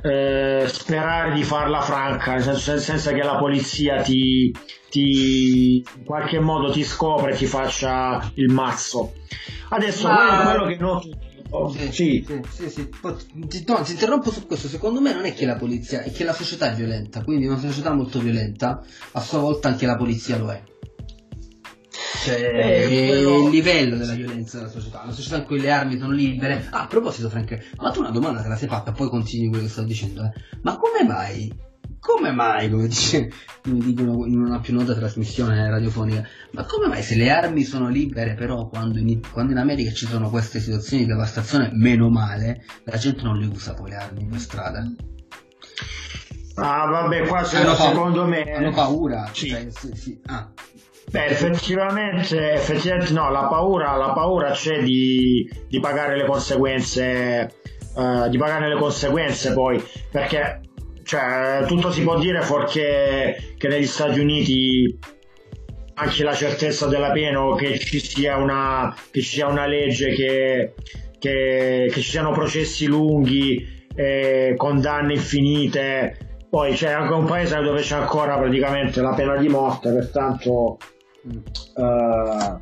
eh, 0.00 0.64
sperare 0.66 1.34
di 1.34 1.42
farla 1.42 1.80
franca, 1.80 2.34
nel 2.34 2.42
senso, 2.42 2.78
senza 2.78 3.12
che 3.12 3.22
la 3.22 3.36
polizia 3.36 4.00
ti, 4.02 4.54
ti, 4.90 5.84
in 5.96 6.04
qualche 6.04 6.38
modo 6.38 6.70
ti 6.70 6.84
scopre 6.84 7.32
e 7.32 7.36
ti 7.36 7.46
faccia 7.46 8.30
il 8.34 8.52
mazzo. 8.52 9.14
Adesso 9.70 10.06
Ma... 10.06 10.44
quello, 10.44 10.66
che 10.66 10.76
noto 10.76 11.08
sì, 11.72 11.92
sì. 11.92 12.26
sì, 12.50 12.70
sì. 12.70 12.88
Ti, 13.48 13.64
no, 13.66 13.82
ti, 13.82 13.92
interrompo 13.92 14.30
su 14.30 14.46
questo. 14.46 14.68
Secondo 14.68 15.00
me 15.00 15.12
non 15.12 15.24
è 15.24 15.34
che 15.34 15.46
la 15.46 15.56
polizia, 15.56 16.02
è 16.02 16.12
che 16.12 16.24
la 16.24 16.32
società 16.32 16.72
è 16.72 16.74
violenta. 16.74 17.22
Quindi 17.22 17.46
una 17.46 17.58
società 17.58 17.92
molto 17.92 18.18
violenta, 18.18 18.82
a 19.12 19.20
sua 19.20 19.38
volta 19.38 19.68
anche 19.68 19.86
la 19.86 19.96
polizia 19.96 20.36
lo 20.36 20.50
è. 20.50 20.62
Cioè, 22.24 22.34
eh, 22.34 23.08
però... 23.10 23.44
il 23.44 23.50
livello 23.50 23.96
della 23.96 24.14
violenza 24.14 24.58
della 24.58 24.70
società, 24.70 25.00
una 25.02 25.12
società 25.12 25.36
in 25.36 25.44
cui 25.44 25.60
le 25.60 25.70
armi 25.70 25.98
sono 25.98 26.12
libere. 26.12 26.66
Ah, 26.70 26.82
a 26.82 26.86
proposito, 26.86 27.28
Frank, 27.28 27.72
ma 27.80 27.90
tu 27.90 28.00
una 28.00 28.10
domanda 28.10 28.42
te 28.42 28.48
la 28.48 28.56
sei 28.56 28.68
fatta, 28.68 28.92
poi 28.92 29.08
continui 29.08 29.48
quello 29.48 29.64
che 29.64 29.70
sto 29.70 29.82
dicendo, 29.82 30.24
eh. 30.24 30.32
Ma 30.62 30.76
come 30.76 31.04
mai 31.06 31.66
come 32.08 32.30
mai, 32.30 32.70
come, 32.70 32.86
dice, 32.86 33.30
come 33.62 33.80
dicono 33.80 34.24
in 34.24 34.40
una 34.40 34.60
più 34.60 34.72
nota 34.72 34.94
trasmissione 34.94 35.68
radiofonica, 35.68 36.26
ma 36.52 36.64
come 36.64 36.86
mai 36.86 37.02
se 37.02 37.16
le 37.16 37.30
armi 37.30 37.64
sono 37.64 37.90
libere, 37.90 38.32
però 38.32 38.66
quando 38.66 38.98
in, 38.98 39.20
quando 39.30 39.52
in 39.52 39.58
America 39.58 39.92
ci 39.92 40.06
sono 40.06 40.30
queste 40.30 40.58
situazioni 40.58 41.02
di 41.02 41.08
devastazione, 41.10 41.68
meno 41.74 42.08
male, 42.08 42.64
la 42.84 42.96
gente 42.96 43.22
non 43.22 43.36
le 43.36 43.44
usa 43.44 43.74
poi 43.74 43.90
le 43.90 43.96
armi 43.96 44.24
per 44.24 44.40
strada? 44.40 44.90
Ah, 46.54 46.86
vabbè, 46.86 47.26
qua 47.26 47.40
hanno 47.40 47.74
secondo 47.74 48.22
pa- 48.22 48.28
me. 48.28 48.52
Hanno 48.52 48.72
paura. 48.72 49.28
Sì. 49.30 49.50
Cioè, 49.50 49.66
sì, 49.68 49.90
sì. 49.94 50.20
Ah. 50.26 50.50
Beh, 51.10 51.26
effettivamente, 51.26 52.52
effettivamente 52.52 53.12
no, 53.12 53.30
la 53.30 53.46
paura, 53.46 53.96
la 53.96 54.12
paura 54.12 54.50
c'è 54.52 54.82
di, 54.82 55.48
di 55.68 55.78
pagare 55.78 56.16
le 56.16 56.24
conseguenze. 56.24 57.52
Uh, 57.94 58.28
di 58.28 58.38
pagare 58.38 58.68
le 58.68 58.78
conseguenze 58.78 59.52
poi 59.52 59.82
perché 60.12 60.60
cioè, 61.08 61.64
tutto 61.66 61.90
si 61.90 62.02
può 62.02 62.18
dire 62.18 62.42
fuorché 62.42 63.54
che 63.56 63.68
negli 63.68 63.86
Stati 63.86 64.20
Uniti 64.20 64.98
anche 65.94 66.22
la 66.22 66.34
certezza 66.34 66.86
della 66.86 67.12
pena 67.12 67.42
o 67.42 67.54
che 67.54 67.78
ci 67.78 67.98
sia 67.98 68.36
una, 68.36 68.94
che 69.10 69.22
ci 69.22 69.36
sia 69.36 69.46
una 69.46 69.64
legge 69.64 70.10
che, 70.10 70.74
che, 71.18 71.88
che 71.90 72.00
ci 72.02 72.10
siano 72.10 72.32
processi 72.32 72.84
lunghi 72.84 73.86
eh, 73.94 74.52
condanne 74.58 75.14
infinite. 75.14 76.44
Poi 76.50 76.74
c'è 76.74 76.92
anche 76.92 77.14
un 77.14 77.24
paese 77.24 77.58
dove 77.62 77.80
c'è 77.80 77.96
ancora 77.96 78.36
praticamente 78.36 79.00
la 79.00 79.14
pena 79.14 79.36
di 79.36 79.48
morte, 79.48 79.90
pertanto 79.90 80.76
uh, 81.74 82.60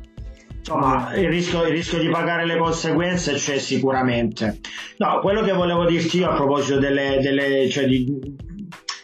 insomma, 0.67 1.13
il 1.15 1.29
rischio, 1.29 1.65
il 1.65 1.71
rischio, 1.71 1.97
di 1.97 2.09
pagare 2.09 2.45
le 2.45 2.57
conseguenze 2.57 3.33
c'è 3.33 3.57
sicuramente. 3.57 4.59
No, 4.97 5.19
quello 5.21 5.41
che 5.41 5.53
volevo 5.53 5.85
dirti 5.85 6.17
io 6.17 6.29
a 6.29 6.35
proposito 6.35 6.77
delle, 6.77 7.19
delle, 7.21 7.69
cioè 7.69 7.85
di, 7.85 8.05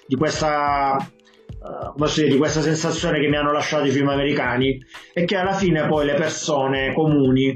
di, 0.06 0.16
questa, 0.18 0.98
uh, 0.98 2.06
dire, 2.14 2.28
di 2.28 2.38
questa 2.38 2.62
sensazione 2.62 3.22
che 3.22 3.30
mi 3.30 3.38
hanno 3.38 3.54
lasciato 3.54 3.86
i 3.86 3.92
film 3.92 4.10
americani 4.10 4.78
è 5.14 5.24
che 5.24 5.38
alla 5.38 5.54
fine 5.54 5.88
poi 5.88 6.06
le 6.06 6.16
persone 6.16 6.94
comuni 6.94 7.54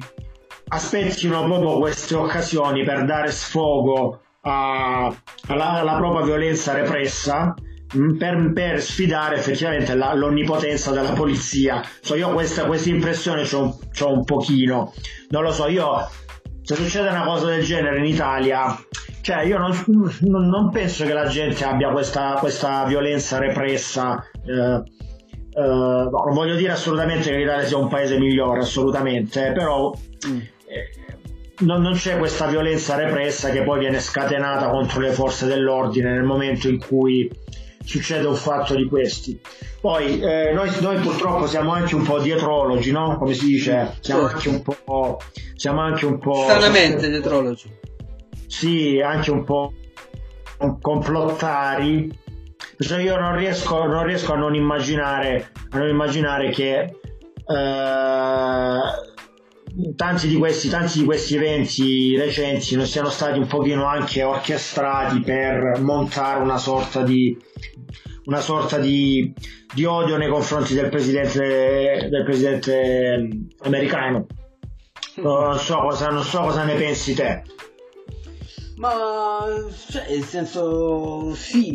aspettino 0.70 1.44
proprio 1.44 1.78
queste 1.78 2.16
occasioni 2.16 2.84
per 2.84 3.04
dare 3.04 3.32
sfogo 3.32 4.22
alla, 4.42 5.14
alla 5.48 5.96
propria 5.98 6.26
violenza 6.26 6.74
repressa 6.74 7.54
mm, 7.54 7.67
per, 8.18 8.52
per, 8.54 8.82
sfidare 8.82 9.38
effettivamente 9.38 9.96
la, 9.96 10.14
l'onnipotenza 10.14 10.92
della 10.92 11.14
polizia. 11.14 11.82
So, 12.02 12.16
io 12.16 12.32
questa, 12.32 12.66
questa 12.66 12.90
impressione 12.90 13.48
ho 13.52 14.14
un 14.14 14.24
pochino, 14.24 14.94
non 15.30 15.44
lo 15.44 15.52
so, 15.52 15.68
io 15.68 16.08
se 16.62 16.76
succede 16.76 17.08
una 17.08 17.24
cosa 17.24 17.48
del 17.48 17.64
genere 17.64 18.00
in 18.00 18.06
Italia, 18.06 18.78
cioè 19.22 19.44
io 19.44 19.58
non, 19.58 19.72
non, 20.22 20.48
non 20.48 20.70
penso 20.70 21.06
che 21.06 21.14
la 21.14 21.28
gente 21.28 21.64
abbia 21.64 21.92
questa, 21.92 22.36
questa 22.40 22.84
violenza 22.86 23.38
repressa. 23.38 24.22
Eh, 24.46 24.84
eh, 25.58 25.62
non 25.62 26.34
voglio 26.34 26.56
dire 26.56 26.74
assolutamente 26.74 27.30
che 27.32 27.38
l'Italia 27.38 27.66
sia 27.66 27.78
un 27.78 27.88
paese 27.88 28.20
migliore, 28.20 28.60
assolutamente, 28.60 29.54
però 29.54 29.92
mm. 30.28 30.38
eh, 30.38 30.92
non, 31.60 31.82
non, 31.82 31.94
c'è 31.94 32.18
questa 32.18 32.48
violenza 32.48 32.96
repressa 32.96 33.50
che 33.50 33.64
poi 33.64 33.80
viene 33.80 34.00
scatenata 34.00 34.70
contro 34.70 35.00
le 35.00 35.12
forze 35.12 35.48
dell'ordine 35.48 36.12
nel 36.12 36.24
momento 36.24 36.68
in 36.68 36.80
cui 36.80 37.30
succede 37.88 38.28
un 38.28 38.36
fatto 38.36 38.76
di 38.76 38.86
questi. 38.86 39.40
Poi 39.80 40.20
eh, 40.20 40.52
noi, 40.54 40.70
noi, 40.82 40.98
purtroppo 40.98 41.48
siamo 41.48 41.72
anche 41.72 41.96
un 41.96 42.04
po' 42.04 42.20
dietrologi, 42.20 42.92
no? 42.92 43.18
Come 43.18 43.34
si 43.34 43.46
dice? 43.46 43.96
Siamo 44.02 44.28
certo. 44.28 44.36
anche 44.36 44.50
un 44.50 44.62
po'. 44.62 45.20
Siamo 45.56 45.82
anche 45.82 46.06
un 46.06 46.20
po'. 46.20 46.44
Stranamente 46.44 47.10
dietrologi. 47.10 47.72
Sì, 48.48 49.02
anche 49.04 49.32
un 49.32 49.44
po' 49.46 49.74
complottari. 50.82 52.26
Cioè 52.78 53.02
io 53.02 53.18
non 53.18 53.36
riesco, 53.36 53.86
non 53.86 54.04
riesco 54.04 54.34
a 54.34 54.38
non 54.38 54.54
immaginare, 54.54 55.52
a 55.70 55.78
non 55.78 55.88
immaginare 55.88 56.50
che. 56.50 56.96
Eh, 57.48 58.80
tanti 59.96 60.28
di, 60.28 60.36
questi, 60.36 60.70
tanti 60.70 61.00
di 61.00 61.06
questi 61.06 61.36
eventi 61.36 62.16
recenti 62.18 62.76
non 62.76 62.86
siano 62.86 63.10
stati 63.10 63.38
un 63.38 63.48
pochino 63.48 63.86
anche 63.86 64.24
orchestrati 64.24 65.22
per 65.22 65.80
montare 65.82 66.42
una 66.42 66.58
sorta 66.58 67.04
di 67.04 67.38
una 68.26 68.42
sorta 68.42 68.78
di, 68.78 69.34
di 69.74 69.86
odio 69.86 70.18
nei 70.18 70.30
confronti 70.30 70.74
del 70.74 70.90
presidente, 70.90 72.08
del 72.10 72.24
presidente 72.26 73.30
americano. 73.60 74.26
Non 75.16 75.58
so, 75.58 75.78
cosa, 75.80 76.10
non 76.10 76.24
so 76.24 76.42
cosa 76.42 76.64
ne 76.64 76.76
pensi 76.76 77.14
te. 77.14 77.42
Ma 78.76 79.46
cioè, 79.90 80.06
nel 80.10 80.24
senso, 80.24 81.34
sì, 81.34 81.72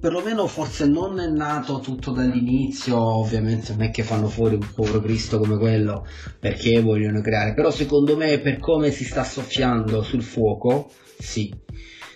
perlomeno 0.00 0.46
forse 0.46 0.86
non 0.86 1.20
è 1.20 1.26
nato 1.26 1.78
tutto 1.78 2.10
dall'inizio, 2.10 2.98
ovviamente 2.98 3.72
non 3.72 3.82
è 3.82 3.90
che 3.90 4.02
fanno 4.02 4.28
fuori 4.28 4.54
un 4.54 4.66
povero 4.74 5.00
Cristo 5.00 5.38
come 5.38 5.58
quello 5.58 6.06
perché 6.38 6.80
vogliono 6.80 7.20
creare, 7.20 7.52
però 7.52 7.70
secondo 7.70 8.16
me 8.16 8.38
per 8.38 8.58
come 8.58 8.90
si 8.90 9.04
sta 9.04 9.22
soffiando 9.24 10.02
sul 10.02 10.22
fuoco, 10.22 10.90
sì, 11.18 11.52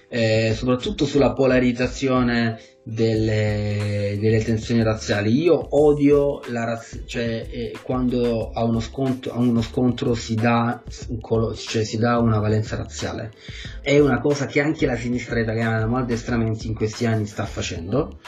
eh, 0.09 0.55
soprattutto 0.57 1.05
sulla 1.05 1.35
polarizzazione 1.35 2.59
delle, 2.85 4.19
delle, 4.21 4.45
tensioni 4.45 4.83
razziali. 4.83 5.33
Io 5.43 5.67
odio 5.71 6.43
la 6.49 6.65
razz- 6.65 7.05
cioè, 7.07 7.47
eh, 7.51 7.73
quando 7.83 8.51
a 8.53 8.63
uno, 8.63 8.81
scontro, 8.81 9.33
a 9.33 9.39
uno 9.39 9.63
scontro 9.63 10.15
si 10.15 10.35
dà, 10.35 10.83
un 11.09 11.21
colo- 11.21 11.55
cioè, 11.55 11.83
si 11.85 11.97
dà, 11.97 12.19
una 12.19 12.39
valenza 12.39 12.77
razziale. 12.77 13.33
È 13.81 13.99
una 13.99 14.21
cosa 14.21 14.47
che 14.47 14.61
anche 14.61 14.87
la 14.87 14.97
sinistra 14.97 15.41
italiana 15.41 15.87
maldestramente 15.87 16.67
in 16.67 16.75
questi 16.75 17.07
anni 17.07 17.27
sta 17.27 17.47
facendo. 17.47 18.19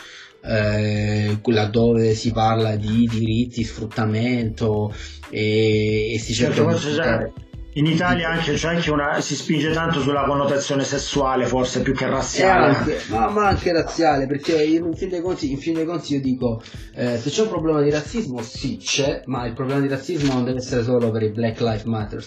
Eh, 0.42 1.38
laddove 1.42 2.14
si 2.14 2.30
parla 2.30 2.76
di 2.76 3.08
diritti, 3.10 3.64
sfruttamento 3.64 4.94
e, 5.28 6.12
e 6.14 6.18
si 6.20 6.32
cerca 6.32 6.78
certo, 6.78 7.24
di 7.24 7.45
in 7.76 7.84
Italia 7.86 8.30
anche, 8.30 8.54
c'è 8.54 8.68
anche 8.68 8.90
una, 8.90 9.20
si 9.20 9.34
spinge 9.34 9.70
tanto 9.70 10.00
sulla 10.00 10.24
connotazione 10.24 10.82
sessuale, 10.82 11.44
forse 11.44 11.82
più 11.82 11.94
che 11.94 12.06
razziale. 12.06 12.74
Anche, 12.74 13.00
ma, 13.08 13.28
ma, 13.28 13.48
anche 13.48 13.70
razziale, 13.70 14.26
perché 14.26 14.62
in 14.62 14.94
fin 14.94 15.10
dei 15.10 15.20
conti, 15.20 15.50
in 15.50 15.58
fin 15.58 15.74
dei 15.74 15.84
conti 15.84 16.14
io 16.14 16.20
dico, 16.22 16.62
eh, 16.94 17.18
se 17.18 17.28
c'è 17.28 17.42
un 17.42 17.48
problema 17.48 17.82
di 17.82 17.90
razzismo, 17.90 18.40
sì 18.40 18.78
c'è, 18.78 19.22
ma 19.26 19.46
il 19.46 19.52
problema 19.52 19.80
di 19.80 19.88
razzismo 19.88 20.32
non 20.32 20.44
deve 20.44 20.58
essere 20.58 20.82
solo 20.82 21.10
per 21.10 21.22
i 21.22 21.30
Black 21.30 21.60
Lives 21.60 21.84
Matter 21.84 22.24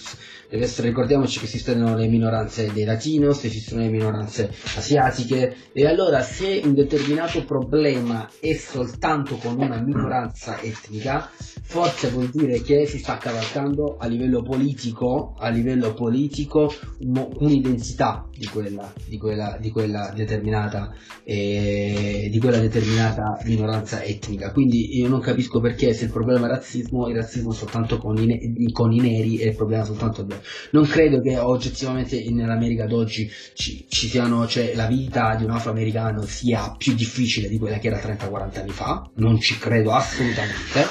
deve 0.50 0.63
essere, 0.63 0.88
ricordiamoci 0.88 1.38
che 1.39 1.46
esistono 1.46 1.96
le 1.96 2.08
minoranze 2.08 2.72
dei 2.74 2.84
latinos, 2.84 3.44
esistono 3.44 3.82
le 3.82 3.89
minoranze 3.89 4.51
asiatiche 4.75 5.56
e 5.72 5.86
allora 5.86 6.22
se 6.22 6.62
un 6.63 6.74
determinato 6.74 7.46
problema 7.46 8.27
è 8.39 8.53
soltanto 8.56 9.36
con 9.36 9.60
una 9.60 9.79
minoranza 9.79 10.60
etnica, 10.60 11.29
forse 11.62 12.10
vuol 12.10 12.29
dire 12.29 12.62
che 12.62 12.88
si 12.88 12.98
sta 12.98 13.18
cavalcando 13.18 13.98
a 14.00 14.08
livello 14.08 14.41
politico, 14.41 15.36
a 15.39 15.50
livello 15.50 15.93
politico 15.93 16.74
un'identità 17.00 18.27
di 18.36 18.46
quella, 18.48 18.91
di 19.05 19.17
quella, 19.17 19.58
di 19.60 19.72
quella 19.72 20.12
determinata 20.15 20.93
eh, 21.24 22.27
di 22.31 22.39
quella 22.39 22.58
determinata 22.58 23.39
minoranza 23.46 24.01
etnica. 24.01 24.51
Quindi 24.51 24.98
io 24.98 25.08
non 25.08 25.19
capisco 25.19 25.60
perché 25.60 25.93
se 25.93 26.05
il 26.05 26.12
problema 26.12 26.48
è 26.48 26.50
razzismo, 26.50 27.08
il 27.08 27.15
razzismo 27.15 27.51
è 27.51 27.55
soltanto 27.55 28.00
con 28.00 28.17
i, 28.17 28.72
con 28.72 28.91
i 28.91 29.00
neri 29.00 29.38
e 29.38 29.50
il 29.50 29.55
problema 29.55 29.84
è 29.84 29.86
soltanto 29.86 30.25
non 30.72 30.86
credo 30.86 31.22
che 31.22 31.38
oggettivamente 31.38 32.27
nell'America 32.31 32.88
d'oggi 32.88 33.29
ci, 33.53 33.86
ci 33.88 34.08
siano, 34.08 34.48
cioè 34.48 34.74
la 34.74 34.88
vita 34.88 35.36
di 35.36 35.43
un 35.43 35.51
afroamericano 35.51 36.24
sia 36.24 36.74
più 36.75 36.96
difficile 36.96 37.48
di 37.48 37.60
quella 37.60 37.77
che 37.77 37.88
era 37.88 38.00
30-40 38.00 38.60
anni 38.60 38.72
fa, 38.72 39.08
non 39.15 39.39
ci 39.39 39.58
credo 39.60 39.91
assolutamente, 39.91 40.86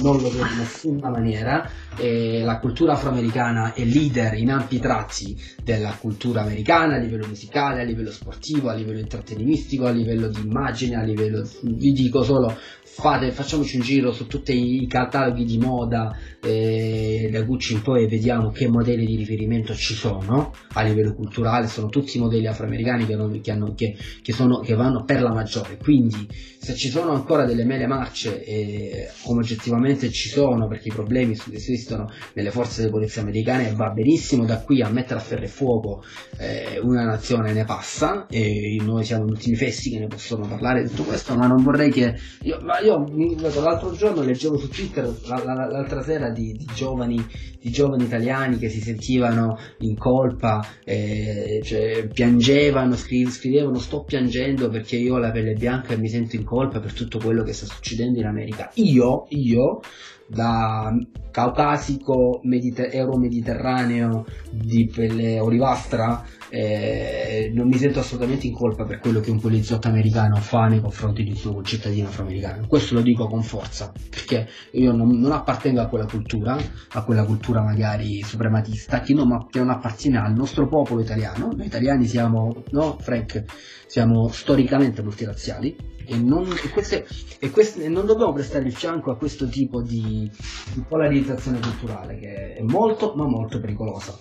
non 0.00 0.16
lo 0.16 0.30
vedo 0.30 0.46
in 0.46 0.58
nessuna 0.58 1.10
maniera. 1.10 1.68
E 1.96 2.42
la 2.42 2.58
cultura 2.58 2.94
afroamericana 2.94 3.74
è 3.74 3.84
leader 3.84 4.34
in 4.34 4.50
ampi 4.50 4.78
tratti 4.78 5.38
della 5.62 5.94
cultura 6.00 6.40
americana 6.40 6.94
a 6.94 6.98
livello 6.98 7.26
musicale, 7.26 7.82
a 7.82 7.84
livello 7.84 8.10
sportivo, 8.10 8.70
a 8.70 8.74
livello 8.74 8.98
intrattenistico, 8.98 9.86
a 9.86 9.90
livello 9.90 10.28
di 10.28 10.40
immagine, 10.40 10.96
a 10.96 11.02
livello, 11.02 11.46
vi 11.62 11.92
dico 11.92 12.22
solo 12.22 12.56
fate, 12.82 13.30
facciamoci 13.30 13.76
un 13.76 13.82
giro 13.82 14.12
su 14.12 14.26
tutti 14.26 14.82
i 14.82 14.86
cataloghi 14.86 15.44
di 15.44 15.58
moda 15.58 16.16
eh, 16.42 17.28
da 17.30 17.42
Gucci 17.42 17.74
in 17.74 17.82
poi 17.82 18.08
vediamo 18.08 18.50
che 18.50 18.68
modelli 18.68 19.06
di 19.06 19.16
riferimento 19.16 19.74
ci 19.74 19.94
sono 19.94 20.52
a 20.72 20.82
livello 20.82 21.14
culturale, 21.14 21.68
sono 21.68 21.88
tutti 21.88 22.18
modelli 22.18 22.46
afroamericani 22.46 23.06
che, 23.06 23.14
non, 23.14 23.40
che, 23.40 23.50
hanno, 23.50 23.74
che, 23.74 23.96
sono, 24.32 24.58
che 24.60 24.74
vanno 24.74 25.04
per 25.04 25.22
la 25.22 25.32
maggiore, 25.32 25.78
quindi 25.78 26.28
se 26.58 26.74
ci 26.74 26.88
sono 26.88 27.12
ancora 27.12 27.44
delle 27.44 27.64
mele 27.64 27.86
marce, 27.86 28.44
eh, 28.44 29.08
come 29.22 29.40
oggettivamente 29.40 30.10
ci 30.10 30.28
sono, 30.28 30.68
perché 30.68 30.88
i 30.88 30.92
problemi 30.92 31.36
esistono 31.52 32.08
nelle 32.34 32.50
forze 32.50 32.84
di 32.84 32.90
polizia 32.90 33.22
americane, 33.22 33.72
va 33.74 33.90
benissimo 33.90 34.44
da 34.44 34.60
qui 34.60 34.80
a 34.82 34.88
mettere 34.88 35.20
a 35.20 35.22
ferro 35.22 35.42
e 35.42 35.48
fuoco 35.48 36.04
eh, 36.38 36.78
una 36.82 37.04
nazione 37.04 37.52
ne 37.52 37.64
passa 37.64 38.26
e 38.28 38.80
noi 38.84 39.04
siamo 39.04 39.26
gli 39.26 39.30
ultimi 39.30 39.56
fessi 39.56 39.90
che 39.90 39.98
ne 39.98 40.06
possono 40.06 40.46
parlare 40.46 40.82
di 40.82 40.88
tutto 40.88 41.04
questo, 41.04 41.34
ma 41.34 41.46
non 41.46 41.62
vorrei 41.62 41.90
che... 41.90 42.14
Io, 42.42 42.58
io 42.84 43.60
l'altro 43.60 43.92
giorno 43.92 44.22
leggevo 44.22 44.56
su 44.56 44.68
Twitter 44.68 45.12
la, 45.26 45.42
la, 45.44 45.66
l'altra 45.66 46.02
sera 46.02 46.31
di, 46.32 46.52
di, 46.52 46.66
giovani, 46.74 47.24
di, 47.60 47.70
giovani, 47.70 48.04
italiani 48.04 48.58
che 48.58 48.68
si 48.68 48.80
sentivano 48.80 49.58
in 49.78 49.96
colpa, 49.96 50.66
eh, 50.84 51.60
cioè, 51.62 52.08
piangevano, 52.08 52.96
scrivevano 52.96 53.78
sto 53.78 54.02
piangendo 54.02 54.68
perché 54.68 54.96
io 54.96 55.14
ho 55.14 55.18
la 55.18 55.30
pelle 55.30 55.54
bianca 55.54 55.92
e 55.94 55.98
mi 55.98 56.08
sento 56.08 56.36
in 56.36 56.44
colpa 56.44 56.80
per 56.80 56.92
tutto 56.92 57.18
quello 57.18 57.42
che 57.42 57.52
sta 57.52 57.66
succedendo 57.66 58.18
in 58.18 58.26
America. 58.26 58.70
Io, 58.74 59.26
io 59.28 59.80
da 60.26 60.94
caucasico 61.30 62.40
mediter- 62.44 62.94
euro-mediterraneo 62.94 64.24
di 64.50 64.86
pelle 64.86 65.38
olivastra 65.38 66.24
eh, 66.54 67.50
non 67.54 67.66
mi 67.66 67.78
sento 67.78 68.00
assolutamente 68.00 68.46
in 68.46 68.52
colpa 68.52 68.84
per 68.84 68.98
quello 68.98 69.20
che 69.20 69.30
un 69.30 69.40
poliziotto 69.40 69.88
americano 69.88 70.36
fa 70.36 70.66
nei 70.66 70.82
confronti 70.82 71.24
di 71.24 71.30
un 71.30 71.36
suo 71.36 71.62
cittadino 71.62 72.08
afroamericano. 72.08 72.66
Questo 72.66 72.92
lo 72.92 73.00
dico 73.00 73.26
con 73.26 73.42
forza 73.42 73.90
perché 74.10 74.46
io 74.72 74.92
non, 74.92 75.18
non 75.18 75.32
appartengo 75.32 75.80
a 75.80 75.86
quella 75.86 76.04
cultura 76.04 76.58
a 76.90 77.04
quella 77.04 77.24
cultura 77.24 77.62
magari 77.62 78.20
suprematista 78.22 79.00
che 79.00 79.14
non, 79.14 79.46
che 79.48 79.60
non 79.60 79.70
appartiene 79.70 80.18
al 80.18 80.34
nostro 80.34 80.68
popolo 80.68 81.00
italiano. 81.00 81.52
Noi 81.56 81.64
italiani 81.64 82.06
siamo 82.06 82.64
no 82.72 82.98
Frank? 83.00 83.44
Siamo 83.86 84.28
storicamente 84.28 85.02
multirazziali 85.02 85.74
e 86.04 86.16
non, 86.18 86.44
e 86.44 86.68
queste, 86.68 87.06
e 87.38 87.50
queste, 87.50 87.88
non 87.88 88.04
dobbiamo 88.04 88.32
prestare 88.34 88.66
il 88.66 88.74
fianco 88.74 89.10
a 89.10 89.16
questo 89.16 89.48
tipo 89.48 89.80
di, 89.80 90.30
di 90.74 90.84
polarizzazione 90.86 91.60
culturale 91.60 92.18
che 92.18 92.54
è 92.56 92.62
molto 92.62 93.14
ma 93.16 93.26
molto 93.26 93.58
pericolosa. 93.58 94.18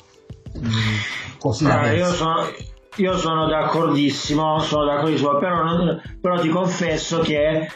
Così 1.39 1.65
ah, 1.65 1.91
io, 1.91 2.11
sono, 2.11 2.45
io 2.97 3.17
sono 3.17 3.47
d'accordissimo, 3.47 4.59
sono 4.59 4.85
d'accordissimo 4.85 5.37
però, 5.37 5.63
non, 5.63 6.01
però 6.19 6.39
ti 6.39 6.49
confesso 6.49 7.19
che 7.19 7.67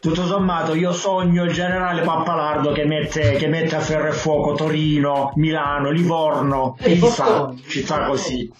tutto 0.00 0.24
sommato 0.26 0.74
io 0.74 0.92
sogno 0.92 1.44
il 1.44 1.52
generale 1.52 2.02
Pappalardo 2.02 2.72
che 2.72 2.84
mette, 2.84 3.32
che 3.32 3.46
mette 3.46 3.76
a 3.76 3.80
ferro 3.80 4.08
e 4.08 4.12
fuoco 4.12 4.54
Torino, 4.54 5.32
Milano, 5.36 5.90
Livorno, 5.90 6.76
Pisa, 6.80 7.52
città 7.68 8.06
così. 8.06 8.50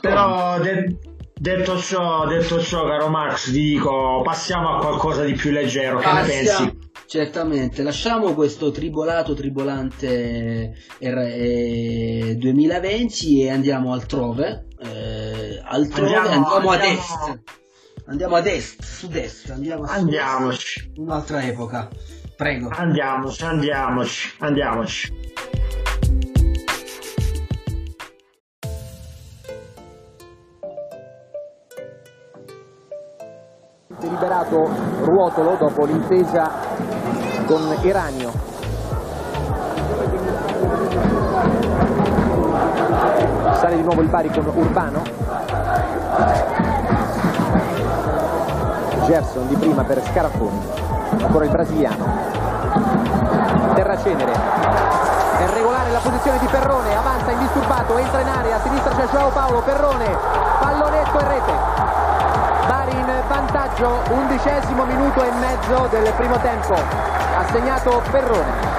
però 0.00 0.58
de- 0.60 0.98
Detto 1.38 1.76
ciò, 1.76 2.26
detto 2.26 2.58
ciò, 2.62 2.86
caro 2.86 3.08
Max, 3.08 3.50
dico 3.50 4.22
passiamo 4.24 4.70
a 4.70 4.78
qualcosa 4.78 5.22
di 5.22 5.34
più 5.34 5.50
leggero. 5.50 5.98
Che 5.98 6.12
ne 6.12 6.22
pensi? 6.22 6.75
Certamente, 7.06 7.82
lasciamo 7.82 8.34
questo 8.34 8.70
tribolato 8.72 9.32
tribolante 9.34 10.74
R- 10.98 12.34
2020 12.36 13.42
e 13.42 13.50
andiamo 13.50 13.92
altrove. 13.92 14.66
Eh, 14.80 15.60
altrove 15.64 16.14
andiamo, 16.16 16.46
andiamo, 16.46 16.70
ad 16.72 16.82
est. 16.82 17.40
Andiamo 18.06 18.36
ad 18.36 18.46
est, 18.46 18.82
sud-est, 18.82 19.50
andiamo 19.50 19.84
a 19.84 19.92
Andiamoci. 19.92 20.92
Un'altra 20.96 21.42
epoca. 21.44 21.88
Prego. 22.36 22.68
Andiamoci, 22.72 23.44
andiamoci, 23.44 24.34
andiamoci. 24.38 25.12
Deliberato 33.98 34.68
Ruotolo 35.00 35.56
dopo 35.58 35.84
l'intesa 35.84 36.50
con 37.46 37.76
Eranio. 37.82 38.32
Sale 43.52 43.76
di 43.76 43.82
nuovo 43.82 44.02
il 44.02 44.08
Bari 44.08 44.30
con 44.30 44.46
Urbano. 44.54 45.02
Gerson 49.04 49.48
di 49.48 49.56
prima 49.56 49.84
per 49.84 50.02
Scarafoni. 50.04 50.60
Ancora 51.22 51.44
il 51.44 51.50
brasiliano. 51.50 52.04
Terracenere. 53.74 54.32
È 54.32 55.46
regolare 55.54 55.90
la 55.90 55.98
posizione 55.98 56.38
di 56.38 56.46
Perrone, 56.46 56.96
avanza 56.96 57.30
indisturbato, 57.30 57.98
entra 57.98 58.20
in 58.20 58.28
area, 58.28 58.56
a 58.56 58.60
sinistra 58.60 58.94
c'è 58.94 59.06
Joao 59.08 59.28
Paolo, 59.28 59.60
Perrone, 59.60 60.16
pallonetto 60.60 61.18
e 61.18 61.28
rete 61.28 61.85
vantaggio, 63.28 64.02
undicesimo 64.10 64.84
minuto 64.84 65.22
e 65.22 65.30
mezzo 65.32 65.86
del 65.90 66.12
primo 66.16 66.38
tempo, 66.38 66.74
ha 66.74 67.44
segnato 67.50 68.02
Perrone. 68.10 68.74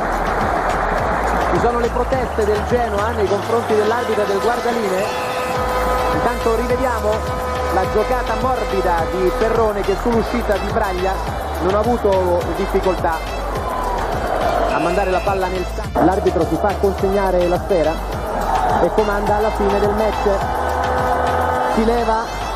Ci 1.52 1.60
sono 1.60 1.80
le 1.80 1.89
proteste 1.89 2.46
del 2.46 2.62
Genoa 2.67 3.12
nei 3.12 3.28
confronti 3.28 3.76
dell'arbitro 3.76 4.24
del 4.24 4.39
guardaline. 4.39 5.04
Intanto 6.13 6.56
rivediamo 6.56 7.10
la 7.74 7.84
giocata 7.91 8.36
morbida 8.41 9.04
di 9.12 9.32
Perrone 9.38 9.82
che 9.82 9.96
sull'uscita 10.02 10.58
di 10.58 10.72
Braglia 10.72 11.13
non 11.63 11.76
ha 11.76 11.80
avuto 11.80 12.41
difficoltà 12.56 13.17
a 14.74 14.80
mandare 14.80 15.12
la 15.12 15.20
palla 15.20 15.48
nel 15.48 15.65
campo. 15.76 16.04
L'arbitro 16.04 16.46
si 16.48 16.58
fa 16.60 16.74
consegnare 16.80 17.48
la 17.48 17.60
sfera 17.60 17.93
e 18.82 18.91
comanda 18.93 19.36
alla 19.38 19.52
fine 19.52 19.80
del 19.80 19.93
match. 19.93 20.30
Si 21.76 21.86
leva 21.86 22.47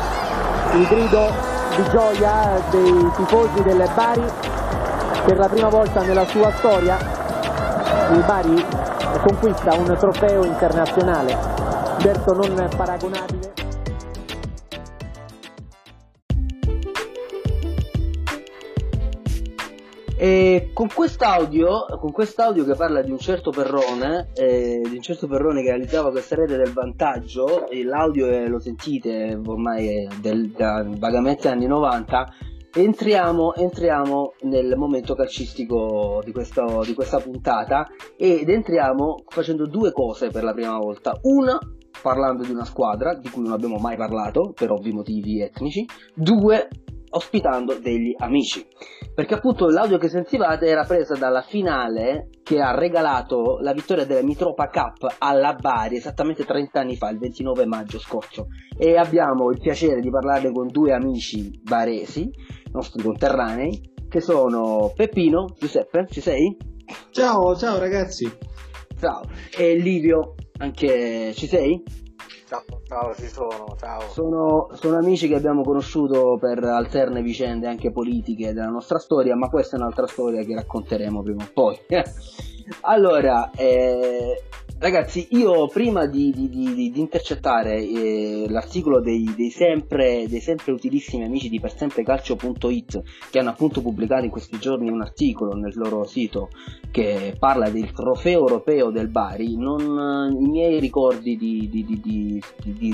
il 0.74 0.86
grido 0.86 1.30
di 1.76 1.90
gioia 1.90 2.60
dei 2.70 3.10
tifosi 3.16 3.62
del 3.62 3.88
Bari 3.94 4.24
per 5.24 5.38
la 5.38 5.48
prima 5.48 5.68
volta 5.68 6.02
nella 6.02 6.26
sua 6.26 6.50
storia. 6.52 6.96
Il 8.10 8.22
Bari 8.24 8.64
conquista 9.22 9.74
un 9.74 9.96
trofeo 9.98 10.44
internazionale. 10.44 11.36
Certo 11.98 12.32
non 12.32 12.68
paragonabile 12.74 13.51
E 20.52 20.68
con 20.74 20.86
quest'audio, 20.94 21.86
con 21.98 22.12
quest'audio 22.12 22.66
che 22.66 22.74
parla 22.74 23.00
di 23.00 23.10
un 23.10 23.16
certo 23.16 23.50
Perrone, 23.50 24.32
eh, 24.34 24.82
di 24.86 24.96
un 24.96 25.00
certo 25.00 25.26
Perrone 25.26 25.62
che 25.62 25.70
realizzava 25.70 26.10
questa 26.10 26.34
rete 26.34 26.58
del 26.58 26.74
vantaggio, 26.74 27.64
l'audio 27.82 28.26
è, 28.26 28.46
lo 28.48 28.58
sentite 28.58 29.40
ormai 29.42 29.88
è 29.88 30.06
del, 30.20 30.50
da 30.50 30.86
vagamente 30.98 31.48
anni 31.48 31.64
90, 31.64 32.34
entriamo, 32.70 33.54
entriamo 33.54 34.34
nel 34.42 34.76
momento 34.76 35.14
calcistico 35.14 36.20
di, 36.22 36.32
questo, 36.32 36.82
di 36.84 36.92
questa 36.92 37.18
puntata 37.18 37.86
ed 38.18 38.46
entriamo 38.50 39.24
facendo 39.28 39.66
due 39.66 39.90
cose 39.90 40.28
per 40.28 40.44
la 40.44 40.52
prima 40.52 40.76
volta. 40.76 41.18
Una, 41.22 41.58
parlando 42.02 42.42
di 42.42 42.50
una 42.50 42.66
squadra 42.66 43.14
di 43.14 43.30
cui 43.30 43.42
non 43.42 43.52
abbiamo 43.52 43.78
mai 43.78 43.96
parlato 43.96 44.52
per 44.54 44.70
ovvi 44.70 44.92
motivi 44.92 45.40
etnici. 45.40 45.86
Due, 46.14 46.68
ospitando 47.12 47.78
degli 47.78 48.14
amici. 48.18 48.66
Perché 49.14 49.34
appunto 49.34 49.68
l'audio 49.68 49.98
che 49.98 50.08
sentivate 50.08 50.66
era 50.66 50.84
presa 50.84 51.14
dalla 51.14 51.42
finale 51.42 52.28
che 52.42 52.60
ha 52.60 52.74
regalato 52.74 53.58
la 53.60 53.72
vittoria 53.72 54.04
della 54.04 54.22
Mitropa 54.22 54.68
Cup 54.68 55.16
alla 55.18 55.54
Bari 55.54 55.96
esattamente 55.96 56.44
30 56.44 56.80
anni 56.80 56.96
fa, 56.96 57.10
il 57.10 57.18
29 57.18 57.66
maggio 57.66 57.98
scorso. 57.98 58.46
E 58.76 58.96
abbiamo 58.96 59.50
il 59.50 59.60
piacere 59.60 60.00
di 60.00 60.10
parlare 60.10 60.50
con 60.50 60.68
due 60.68 60.92
amici 60.92 61.60
baresi, 61.62 62.30
nostri 62.72 63.02
conterranei, 63.02 63.90
che 64.08 64.20
sono 64.20 64.92
Peppino, 64.94 65.54
Giuseppe, 65.58 66.06
ci 66.10 66.20
sei? 66.20 66.56
Ciao, 67.10 67.56
ciao 67.56 67.78
ragazzi. 67.78 68.30
Ciao. 68.98 69.22
E 69.56 69.76
Livio, 69.76 70.34
anche 70.58 71.32
ci 71.34 71.46
sei? 71.46 71.82
Ciao, 72.52 72.64
ciao, 72.86 73.14
ci 73.14 73.28
sono, 73.28 73.74
ciao. 73.78 74.00
Sono, 74.10 74.68
sono, 74.74 74.98
amici 74.98 75.26
che 75.26 75.36
abbiamo 75.36 75.62
conosciuto 75.62 76.36
per 76.38 76.62
alterne 76.62 77.22
vicende 77.22 77.66
anche 77.66 77.90
politiche 77.90 78.52
della 78.52 78.68
nostra 78.68 78.98
storia, 78.98 79.34
ma 79.34 79.48
questa 79.48 79.76
è 79.76 79.80
un'altra 79.80 80.06
storia 80.06 80.44
che 80.44 80.54
racconteremo 80.54 81.22
prima 81.22 81.44
o 81.44 81.48
poi. 81.50 81.78
allora, 82.82 83.50
eh, 83.52 84.42
Ragazzi, 84.82 85.28
io 85.30 85.68
prima 85.68 86.06
di, 86.06 86.32
di, 86.34 86.48
di, 86.48 86.90
di 86.90 86.98
intercettare 86.98 87.76
eh, 87.76 88.46
l'articolo 88.48 89.00
dei, 89.00 89.32
dei, 89.36 89.50
sempre, 89.50 90.26
dei, 90.26 90.40
sempre, 90.40 90.72
utilissimi 90.72 91.22
amici 91.22 91.48
di 91.48 91.60
persemprecalcio.it 91.60 93.02
che 93.30 93.38
hanno 93.38 93.50
appunto 93.50 93.80
pubblicato 93.80 94.24
in 94.24 94.32
questi 94.32 94.58
giorni 94.58 94.90
un 94.90 95.00
articolo 95.00 95.54
nel 95.54 95.72
loro 95.76 96.02
sito 96.02 96.48
che 96.90 97.32
parla 97.38 97.70
del 97.70 97.92
trofeo 97.92 98.40
europeo 98.40 98.90
del 98.90 99.08
Bari, 99.08 99.56
non, 99.56 100.36
i 100.36 100.48
miei 100.48 100.80
ricordi 100.80 101.36
di, 101.36 102.42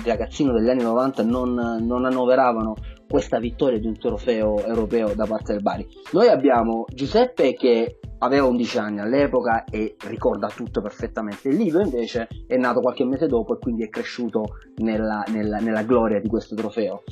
ragazzino 0.05 0.53
degli 0.53 0.69
anni 0.69 0.83
90 0.83 1.23
non, 1.23 1.55
non 1.81 2.05
annoveravano 2.05 2.77
questa 3.09 3.39
vittoria 3.39 3.79
di 3.79 3.87
un 3.87 3.99
trofeo 3.99 4.63
europeo 4.63 5.15
da 5.15 5.25
parte 5.25 5.55
del 5.55 5.63
Bari. 5.63 5.89
Noi 6.13 6.29
abbiamo 6.29 6.85
Giuseppe 6.93 7.55
che 7.55 7.97
aveva 8.19 8.47
11 8.47 8.79
anni 8.79 9.01
all'epoca 9.01 9.65
e 9.65 9.97
ricorda 10.07 10.49
tutto 10.49 10.81
perfettamente. 10.81 11.49
Il 11.49 11.57
Livio 11.57 11.81
invece 11.81 12.29
è 12.47 12.57
nato 12.57 12.81
qualche 12.81 13.05
mese 13.05 13.27
dopo 13.27 13.55
e 13.55 13.59
quindi 13.59 13.85
è 13.85 13.89
cresciuto 13.89 14.59
nella, 14.77 15.23
nella, 15.29 15.59
nella 15.59 15.83
gloria 15.83 16.21
di 16.21 16.29
questo 16.29 16.55
trofeo. 16.55 17.03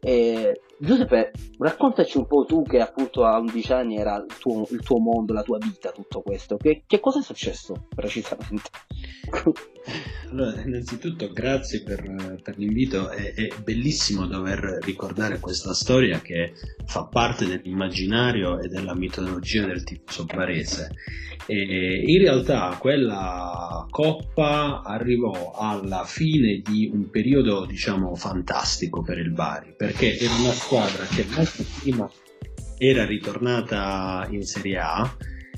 E 0.00 0.60
Giuseppe, 0.78 1.32
raccontaci 1.58 2.18
un 2.18 2.26
po' 2.26 2.44
tu 2.44 2.62
che 2.62 2.80
appunto 2.80 3.24
a 3.24 3.38
11 3.38 3.72
anni 3.72 3.96
era 3.96 4.16
il 4.16 4.36
tuo, 4.38 4.66
il 4.70 4.80
tuo 4.80 4.98
mondo, 4.98 5.32
la 5.32 5.42
tua 5.42 5.58
vita, 5.58 5.90
tutto 5.90 6.20
questo. 6.20 6.56
Che, 6.56 6.82
che 6.86 7.00
cosa 7.00 7.20
è 7.20 7.22
successo 7.22 7.86
precisamente? 7.94 8.70
Allora, 10.30 10.62
innanzitutto 10.62 11.30
grazie 11.30 11.82
per, 11.82 12.40
per 12.42 12.56
l'invito, 12.56 13.10
è, 13.10 13.34
è, 13.34 13.48
bellissimo 13.62 14.26
dover 14.26 14.78
ricordare 14.82 15.38
questa 15.38 15.74
storia 15.74 16.20
che 16.20 16.54
fa 16.86 17.04
parte 17.04 17.44
dell'immaginario 17.46 18.60
e 18.60 18.68
della 18.68 18.94
mitologia 18.94 19.66
del 19.66 19.84
tifoso 19.84 20.24
barese. 20.24 20.90
E 21.46 22.02
in 22.06 22.18
realtà 22.18 22.76
quella 22.80 23.86
coppa 23.90 24.80
arrivò 24.82 25.52
alla 25.54 26.04
fine 26.04 26.62
di 26.64 26.90
un 26.92 27.10
periodo 27.10 27.66
diciamo 27.66 28.14
fantastico 28.14 29.02
per 29.02 29.18
il 29.18 29.30
Bari, 29.30 29.74
perché 29.76 30.18
era 30.18 30.34
una 30.36 30.52
squadra 30.64 31.04
che 31.04 31.26
molto 31.36 31.62
prima 31.78 32.10
era 32.78 33.04
ritornata 33.04 34.26
in 34.30 34.46
Serie 34.46 34.78
A 34.78 35.16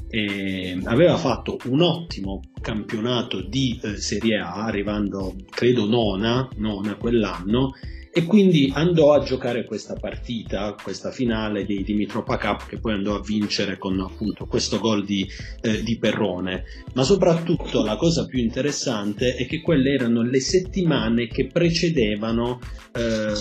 e 0.09 0.81
aveva 0.85 1.17
fatto 1.17 1.59
un 1.67 1.81
ottimo 1.81 2.41
campionato 2.61 3.41
di 3.41 3.79
eh, 3.83 3.97
Serie 3.99 4.39
A, 4.39 4.65
arrivando 4.65 5.37
credo 5.49 5.87
nona, 5.87 6.49
nona 6.57 6.97
quell'anno, 6.97 7.75
e 8.17 8.25
quindi 8.25 8.73
andò 8.75 9.13
a 9.13 9.23
giocare 9.23 9.67
questa 9.67 9.93
partita, 9.93 10.75
questa 10.83 11.11
finale 11.11 11.67
di 11.67 11.83
Dimitropa 11.83 12.39
Cup 12.39 12.67
che 12.67 12.79
poi 12.79 12.95
andò 12.95 13.15
a 13.15 13.21
vincere 13.21 13.77
con 13.77 14.01
appunto 14.01 14.47
questo 14.47 14.79
gol 14.79 15.05
di, 15.05 15.29
eh, 15.61 15.83
di, 15.83 15.99
Perrone. 15.99 16.65
Ma 16.95 17.03
soprattutto 17.03 17.85
la 17.85 17.97
cosa 17.97 18.25
più 18.25 18.39
interessante 18.39 19.35
è 19.35 19.45
che 19.45 19.61
quelle 19.61 19.93
erano 19.93 20.23
le 20.23 20.41
settimane 20.41 21.27
che 21.27 21.49
precedevano 21.49 22.59
eh, 22.95 23.35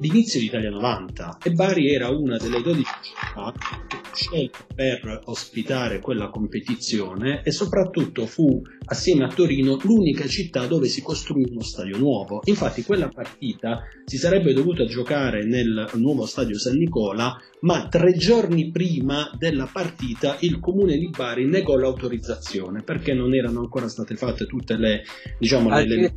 l'inizio 0.00 0.40
di 0.40 0.46
Italia 0.46 0.70
90 0.70 1.36
e 1.42 1.50
Bari 1.50 1.92
era 1.92 2.08
una 2.08 2.38
delle 2.38 2.62
12 2.62 2.86
città 3.02 3.52
scelte 4.14 4.64
per 4.74 5.22
ospitare 5.24 6.00
quella 6.00 6.28
competizione 6.28 7.42
e 7.42 7.50
soprattutto 7.50 8.26
fu 8.26 8.62
assieme 8.86 9.24
a 9.24 9.28
Torino 9.28 9.78
l'unica 9.82 10.26
città 10.26 10.66
dove 10.66 10.88
si 10.88 11.02
costruì 11.02 11.46
uno 11.50 11.62
stadio 11.62 11.98
nuovo. 11.98 12.40
Infatti 12.44 12.82
quella 12.82 13.08
partita 13.08 13.82
si 14.04 14.18
sarebbe 14.22 14.52
dovuta 14.52 14.84
giocare 14.84 15.42
nel 15.44 15.90
nuovo 15.94 16.26
stadio 16.26 16.56
San 16.56 16.76
Nicola, 16.76 17.42
ma 17.62 17.88
tre 17.88 18.12
giorni 18.14 18.70
prima 18.70 19.30
della 19.38 19.68
partita 19.70 20.36
il 20.40 20.58
comune 20.58 20.96
di 20.96 21.08
Bari 21.08 21.46
negò 21.46 21.76
l'autorizzazione 21.76 22.82
perché 22.82 23.14
non 23.14 23.34
erano 23.34 23.60
ancora 23.60 23.88
state 23.88 24.16
fatte 24.16 24.46
tutte 24.46 24.76
le 24.76 25.02
diciamo 25.38 25.68
le, 25.70 25.84
le... 25.86 26.14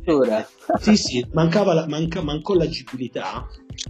sì 0.80 0.96
sì 0.96 1.26
mancava 1.32 1.72
la, 1.72 1.86
manca, 1.86 2.22
mancò 2.22 2.54
l'agibilità 2.54 3.46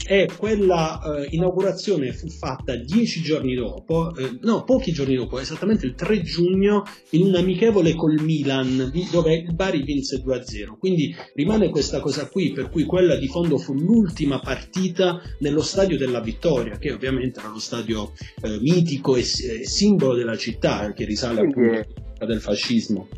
e 0.06 0.28
quella 0.36 1.00
eh, 1.00 1.28
inaugurazione 1.30 2.12
fu 2.12 2.28
fatta 2.28 2.74
dieci 2.76 3.22
giorni 3.22 3.54
dopo, 3.54 4.14
eh, 4.16 4.38
no, 4.42 4.64
pochi 4.64 4.92
giorni 4.92 5.14
dopo, 5.14 5.38
esattamente 5.38 5.86
il 5.86 5.94
3 5.94 6.22
giugno, 6.22 6.82
in 7.10 7.26
un 7.26 7.34
amichevole 7.36 7.94
col 7.94 8.20
Milan, 8.20 8.92
dove 9.10 9.34
il 9.34 9.54
Bari 9.54 9.82
vinse 9.82 10.22
2-0. 10.22 10.76
Quindi 10.78 11.14
rimane 11.34 11.70
questa 11.70 12.00
cosa 12.00 12.28
qui, 12.28 12.52
per 12.52 12.68
cui 12.68 12.84
quella 12.84 13.16
di 13.16 13.28
fondo 13.28 13.58
fu 13.58 13.74
l'ultima 13.74 14.40
partita 14.40 15.20
nello 15.38 15.62
stadio 15.62 15.96
della 15.96 16.20
Vittoria, 16.20 16.78
che 16.78 16.92
ovviamente 16.92 17.40
era 17.46 17.48
lo 17.48 17.58
stadio 17.58 18.12
eh, 18.42 18.58
mitico 18.60 19.16
e, 19.16 19.20
e, 19.20 19.66
simbolo 19.66 20.14
della 20.14 20.36
città, 20.36 20.92
che 20.92 21.04
risale 21.04 21.40
appunto 21.40 21.86
del 22.26 22.40
fascismo. 22.40 23.08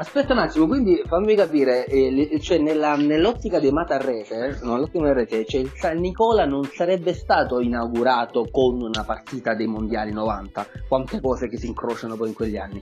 Aspetta 0.00 0.32
un 0.32 0.38
attimo, 0.38 0.68
quindi 0.68 1.02
fammi 1.04 1.34
capire, 1.34 1.84
eh, 1.86 2.38
cioè 2.40 2.58
nella, 2.58 2.94
nell'ottica 2.94 3.58
dei 3.58 3.72
Matarrete, 3.72 4.60
no, 4.62 4.74
nell'ottica 4.74 5.12
rete, 5.12 5.44
cioè 5.44 5.60
il 5.60 5.72
San 5.74 5.98
Nicola 5.98 6.44
non 6.44 6.62
sarebbe 6.66 7.12
stato 7.14 7.58
inaugurato 7.58 8.46
con 8.48 8.80
una 8.80 9.02
partita 9.02 9.54
dei 9.56 9.66
mondiali 9.66 10.12
90, 10.12 10.66
quante 10.86 11.20
cose 11.20 11.48
che 11.48 11.56
si 11.56 11.66
incrociano 11.66 12.14
poi 12.14 12.28
in 12.28 12.34
quegli 12.34 12.56
anni, 12.56 12.80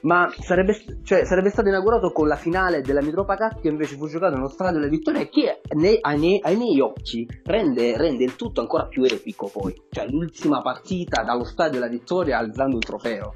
ma 0.00 0.28
sarebbe, 0.40 0.76
cioè, 1.04 1.24
sarebbe 1.24 1.50
stato 1.50 1.68
inaugurato 1.68 2.10
con 2.10 2.26
la 2.26 2.34
finale 2.34 2.80
della 2.80 3.00
Mitropa 3.00 3.36
Cup 3.36 3.60
che 3.60 3.68
invece 3.68 3.94
fu 3.94 4.08
giocata 4.08 4.34
nello 4.34 4.48
stadio 4.48 4.80
delle 4.80 4.90
vittorie 4.90 5.28
che 5.28 5.60
nei, 5.76 5.98
ai, 6.00 6.40
ai, 6.42 6.56
miei, 6.56 6.80
occhi 6.80 7.28
rende, 7.44 7.96
rende, 7.96 8.24
il 8.24 8.34
tutto 8.34 8.60
ancora 8.60 8.86
più 8.86 9.04
epico 9.04 9.48
poi, 9.52 9.72
cioè 9.90 10.08
l'ultima 10.08 10.62
partita 10.62 11.22
dallo 11.22 11.44
stadio 11.44 11.78
della 11.78 11.88
vittoria 11.88 12.38
alzando 12.38 12.76
il 12.76 12.84
trofeo. 12.84 13.34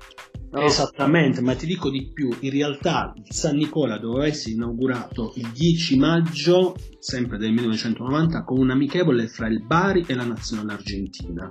No. 0.53 0.63
Esattamente, 0.63 1.41
ma 1.41 1.55
ti 1.55 1.65
dico 1.65 1.91
di 1.91 2.11
più, 2.13 2.29
in 2.41 2.51
realtà 2.51 3.15
San 3.29 3.57
Nicola 3.57 3.99
doveva 3.99 4.27
essere 4.27 4.55
inaugurato 4.55 5.33
il 5.37 5.49
10 5.53 5.97
maggio, 5.97 6.75
sempre 6.99 7.39
del 7.39 7.53
1990, 7.53 8.43
con 8.43 8.59
un 8.59 8.71
amichevole 8.71 9.29
fra 9.29 9.47
il 9.47 9.65
Bari 9.65 10.05
e 10.09 10.15
la 10.15 10.25
nazionale 10.25 10.73
argentina 10.73 11.49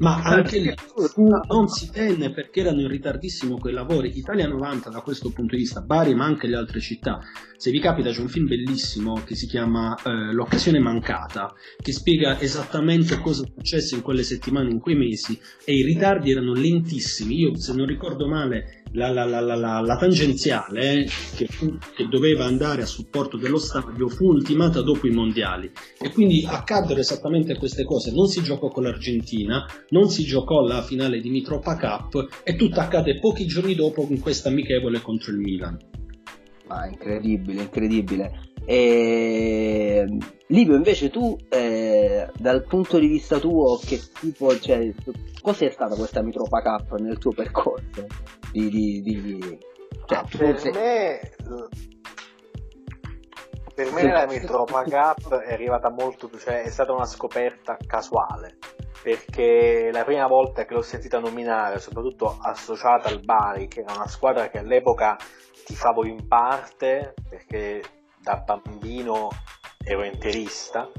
ma 0.00 0.20
anche 0.22 0.58
lì 0.58 0.74
non 1.48 1.68
si 1.68 1.90
tenne 1.90 2.32
perché 2.32 2.60
erano 2.60 2.80
in 2.80 2.88
ritardissimo 2.88 3.58
quei 3.58 3.72
lavori. 3.72 4.16
Italia 4.16 4.48
90 4.48 4.90
da 4.90 5.00
questo 5.00 5.30
punto 5.30 5.54
di 5.54 5.62
vista, 5.62 5.82
Bari 5.82 6.14
ma 6.14 6.24
anche 6.24 6.48
le 6.48 6.56
altre 6.56 6.80
città. 6.80 7.20
Se 7.56 7.70
vi 7.70 7.78
capita 7.78 8.10
c'è 8.10 8.20
un 8.20 8.28
film 8.28 8.46
bellissimo 8.46 9.22
che 9.24 9.34
si 9.34 9.46
chiama 9.46 9.94
eh, 10.02 10.32
L'occasione 10.32 10.80
mancata, 10.80 11.52
che 11.80 11.92
spiega 11.92 12.40
esattamente 12.40 13.20
cosa 13.20 13.44
è 13.44 13.50
successo 13.54 13.94
in 13.94 14.02
quelle 14.02 14.22
settimane, 14.22 14.70
in 14.70 14.80
quei 14.80 14.96
mesi 14.96 15.38
e 15.64 15.74
i 15.74 15.82
ritardi 15.82 16.30
erano 16.30 16.52
lentissimi. 16.52 17.36
Io 17.36 17.56
se 17.56 17.72
non 17.74 17.86
ricordo 17.86 18.26
male 18.26 18.82
la, 18.94 19.10
la, 19.10 19.40
la, 19.40 19.80
la 19.80 19.96
tangenziale 19.96 21.06
che, 21.36 21.48
che, 21.94 22.08
doveva 22.08 22.44
andare 22.44 22.82
a 22.82 22.86
supporto 22.86 23.36
dello 23.36 23.58
stadio 23.58 24.08
fu 24.08 24.26
ultimata 24.26 24.82
dopo 24.82 25.06
i 25.06 25.10
mondiali 25.10 25.70
e 26.00 26.10
quindi 26.10 26.46
accaddero 26.46 27.00
esattamente 27.00 27.56
queste 27.56 27.84
cose. 27.84 28.12
Non 28.12 28.28
si 28.28 28.42
giocò 28.42 28.68
con 28.68 28.84
l'Argentina, 28.84 29.66
non 29.90 30.08
si 30.08 30.24
giocò 30.24 30.60
la 30.60 30.82
finale 30.82 31.20
di 31.20 31.30
Mitropa 31.30 31.76
Cup 31.76 32.42
e 32.44 32.54
tutto 32.56 32.80
accade 32.80 33.18
pochi 33.18 33.46
giorni 33.46 33.74
dopo 33.74 34.06
con 34.06 34.18
questa 34.20 34.48
amichevole 34.48 35.00
contro 35.00 35.32
il 35.32 35.38
Milan. 35.38 35.76
Ah, 36.68 36.86
incredibile, 36.86 37.62
incredibile. 37.62 38.52
E... 38.64 40.06
Livio, 40.48 40.74
invece 40.74 41.08
tu, 41.08 41.36
eh, 41.48 42.28
dal 42.34 42.64
punto 42.64 42.98
di 42.98 43.06
vista 43.06 43.38
tuo, 43.38 43.78
che 43.78 43.98
tipo, 44.20 44.58
cioè, 44.58 44.92
cos'è 45.40 45.70
stata 45.70 45.94
questa 45.94 46.20
Mitropa 46.20 46.60
Cup 46.60 46.98
nel 46.98 47.16
tuo 47.16 47.32
percorso? 47.32 48.06
Di, 48.52 48.68
di, 48.68 49.02
di... 49.02 49.58
Cioè, 50.04 50.18
ah, 50.18 50.26
per 50.36 50.58
sei... 50.58 50.72
me, 50.72 51.20
per 53.74 53.92
me 53.92 54.02
la 54.12 54.26
Mitropa 54.26 54.82
Cup 54.82 55.34
è 55.34 55.52
arrivata 55.52 55.90
molto 55.90 56.30
cioè 56.38 56.62
è 56.62 56.70
stata 56.70 56.92
una 56.92 57.06
scoperta 57.06 57.78
casuale, 57.86 58.58
perché 59.02 59.88
la 59.90 60.04
prima 60.04 60.26
volta 60.26 60.66
che 60.66 60.74
l'ho 60.74 60.82
sentita 60.82 61.18
nominare, 61.18 61.78
soprattutto 61.78 62.36
associata 62.38 63.08
al 63.08 63.20
Bari, 63.20 63.66
che 63.66 63.80
era 63.80 63.94
una 63.94 64.08
squadra 64.08 64.50
che 64.50 64.58
all'epoca 64.58 65.16
tifavo 65.64 66.04
in 66.04 66.28
parte, 66.28 67.14
perché 67.30 67.82
da 68.20 68.36
bambino 68.36 69.30
ero 69.84 70.04
interista 70.04 70.90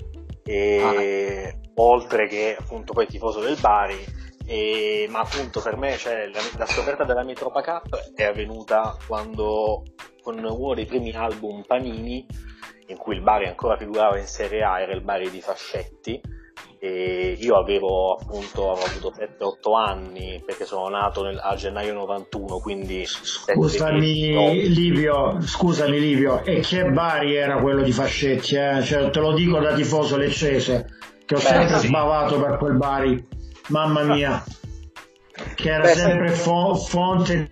e 0.43 1.51
ah. 1.51 1.71
oltre 1.81 2.27
che 2.27 2.55
appunto 2.57 2.93
poi 2.93 3.07
tifoso 3.07 3.39
del 3.39 3.57
Bari 3.59 4.03
e, 4.45 5.07
ma 5.09 5.21
appunto 5.21 5.59
per 5.59 5.75
me 5.75 5.97
cioè, 5.97 6.27
la, 6.27 6.39
la, 6.57 6.65
scoperta 6.67 7.03
della 7.03 7.23
Mitropa 7.23 7.63
Cup 7.63 8.13
è 8.13 8.23
avvenuta 8.23 8.95
quando 9.07 9.83
con 10.21 10.37
uno 10.37 10.73
dei 10.75 10.85
primi 10.85 11.11
album 11.11 11.63
Panini 11.63 12.25
in 12.87 12.97
cui 12.97 13.15
il 13.15 13.21
Bari 13.21 13.47
ancora 13.47 13.77
figurava 13.77 14.19
in 14.19 14.27
Serie 14.27 14.63
A 14.63 14.79
era 14.79 14.93
il 14.93 15.01
Bari 15.01 15.31
di 15.31 15.41
Fascetti 15.41 16.21
e 16.85 17.37
io 17.39 17.55
avevo 17.55 18.15
appunto 18.15 18.71
avuto 18.71 19.13
7-8 19.17 19.75
anni 19.75 20.41
perché 20.45 20.65
sono 20.65 20.87
nato 20.89 21.23
nel, 21.23 21.39
a 21.41 21.55
gennaio 21.55 21.93
91 21.93 22.59
quindi 22.59 23.05
scusami 23.05 24.69
Livio 24.69 25.41
scusami 25.41 25.99
Livio 25.99 26.43
e 26.43 26.59
che 26.59 26.85
Bari 26.85 27.35
era 27.35 27.59
quello 27.59 27.81
di 27.81 27.91
Fascetti 27.91 28.55
eh? 28.55 28.83
cioè, 28.83 29.09
te 29.09 29.19
lo 29.19 29.33
dico 29.33 29.59
da 29.59 29.73
tifoso 29.73 30.17
leccese 30.17 30.87
che 31.25 31.35
ho 31.35 31.39
Beh, 31.39 31.43
sempre 31.43 31.79
sì. 31.79 31.87
sbavato 31.87 32.39
per 32.39 32.57
quel 32.57 32.75
Bari. 32.75 33.27
Mamma 33.69 34.03
mia. 34.03 34.43
Che 35.55 35.69
era 35.69 35.83
Beh, 35.83 35.93
sempre 35.93 36.29
fo- 36.29 36.75
fonte 36.75 37.51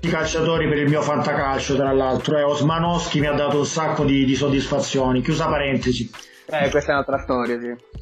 di 0.00 0.08
calciatori 0.08 0.68
per 0.68 0.78
il 0.78 0.88
mio 0.88 1.02
fantacalcio 1.02 1.76
tra 1.76 1.92
l'altro. 1.92 2.36
E 2.36 2.40
eh, 2.40 2.44
Osmanowski 2.44 3.20
mi 3.20 3.26
ha 3.26 3.32
dato 3.32 3.58
un 3.58 3.66
sacco 3.66 4.04
di, 4.04 4.24
di 4.24 4.34
soddisfazioni. 4.34 5.22
Chiusa 5.22 5.46
parentesi. 5.46 6.10
Eh 6.46 6.68
questa 6.68 6.90
è 6.90 6.94
un'altra 6.94 7.18
storia 7.18 7.58
sì 7.58 8.01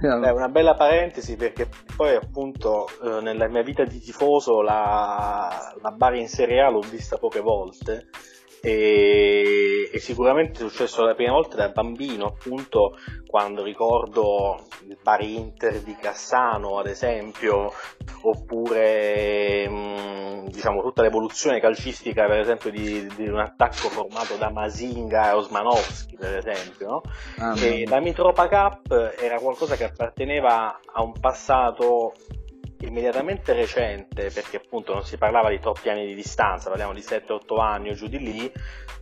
è 0.00 0.30
una 0.30 0.48
bella 0.48 0.74
parentesi 0.74 1.36
perché 1.36 1.68
poi 1.94 2.14
appunto 2.14 2.88
eh, 3.02 3.20
nella 3.20 3.48
mia 3.48 3.62
vita 3.62 3.84
di 3.84 4.00
tifoso 4.00 4.62
la, 4.62 5.74
la 5.82 5.90
Bari 5.90 6.20
in 6.20 6.28
Serie 6.28 6.62
A 6.62 6.70
l'ho 6.70 6.80
vista 6.80 7.18
poche 7.18 7.40
volte 7.40 8.08
e, 8.62 9.90
e, 9.92 9.98
sicuramente 9.98 10.64
è 10.64 10.68
successo 10.68 11.02
la 11.02 11.14
prima 11.14 11.32
volta 11.32 11.56
da 11.56 11.68
bambino 11.70 12.26
appunto 12.26 12.96
quando 13.26 13.62
ricordo 13.62 14.66
il 14.86 14.98
bar 15.02 15.22
Inter 15.22 15.80
di 15.80 15.96
Cassano 15.98 16.78
ad 16.78 16.86
esempio 16.86 17.72
oppure 18.22 19.68
mh, 19.68 20.48
diciamo 20.50 20.82
tutta 20.82 21.02
l'evoluzione 21.02 21.60
calcistica 21.60 22.26
per 22.26 22.40
esempio 22.40 22.70
di, 22.70 23.06
di, 23.16 23.28
un 23.28 23.38
attacco 23.38 23.88
formato 23.88 24.36
da 24.36 24.50
Masinga 24.50 25.30
e 25.30 25.34
Osmanowski 25.34 26.16
per 26.16 26.36
esempio 26.36 26.88
no? 26.88 27.02
ah, 27.38 27.54
e 27.58 27.86
la 27.86 28.00
Mitropa 28.00 28.48
Cup 28.48 29.14
era 29.18 29.38
qualcosa 29.38 29.76
che 29.76 29.84
apparteneva 29.84 30.80
a 30.92 31.02
un 31.02 31.12
passato 31.18 32.12
immediatamente 32.80 33.52
recente, 33.52 34.30
perché 34.30 34.56
appunto 34.56 34.92
non 34.92 35.04
si 35.04 35.16
parlava 35.16 35.50
di 35.50 35.58
troppi 35.58 35.88
anni 35.88 36.06
di 36.06 36.14
distanza, 36.14 36.68
parliamo 36.68 36.92
di 36.92 37.00
7-8 37.00 37.60
anni 37.60 37.90
o 37.90 37.94
giù 37.94 38.06
di 38.08 38.18
lì, 38.18 38.52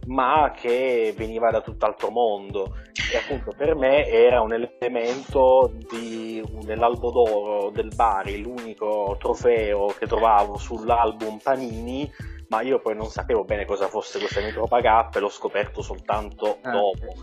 ma 0.07 0.53
che 0.57 1.13
veniva 1.17 1.51
da 1.51 1.61
tutt'altro 1.61 2.11
mondo 2.11 2.77
e 3.13 3.17
appunto 3.17 3.53
per 3.57 3.75
me 3.75 4.07
era 4.07 4.41
un 4.41 4.53
elemento 4.53 5.73
di, 5.91 6.43
dell'albo 6.63 7.11
d'oro 7.11 7.71
del 7.71 7.93
Bari, 7.95 8.41
l'unico 8.41 9.17
trofeo 9.19 9.95
che 9.99 10.07
trovavo 10.07 10.57
sull'album 10.57 11.39
Panini 11.39 12.11
ma 12.49 12.63
io 12.63 12.81
poi 12.81 12.95
non 12.95 13.09
sapevo 13.09 13.45
bene 13.45 13.65
cosa 13.65 13.89
fosse 13.89 14.19
questa 14.19 14.41
Mitropa 14.41 14.81
Cup 14.81 15.17
e 15.17 15.21
l'ho 15.21 15.29
scoperto 15.29 15.83
soltanto 15.83 16.59
ah, 16.63 16.71
dopo. 16.71 17.15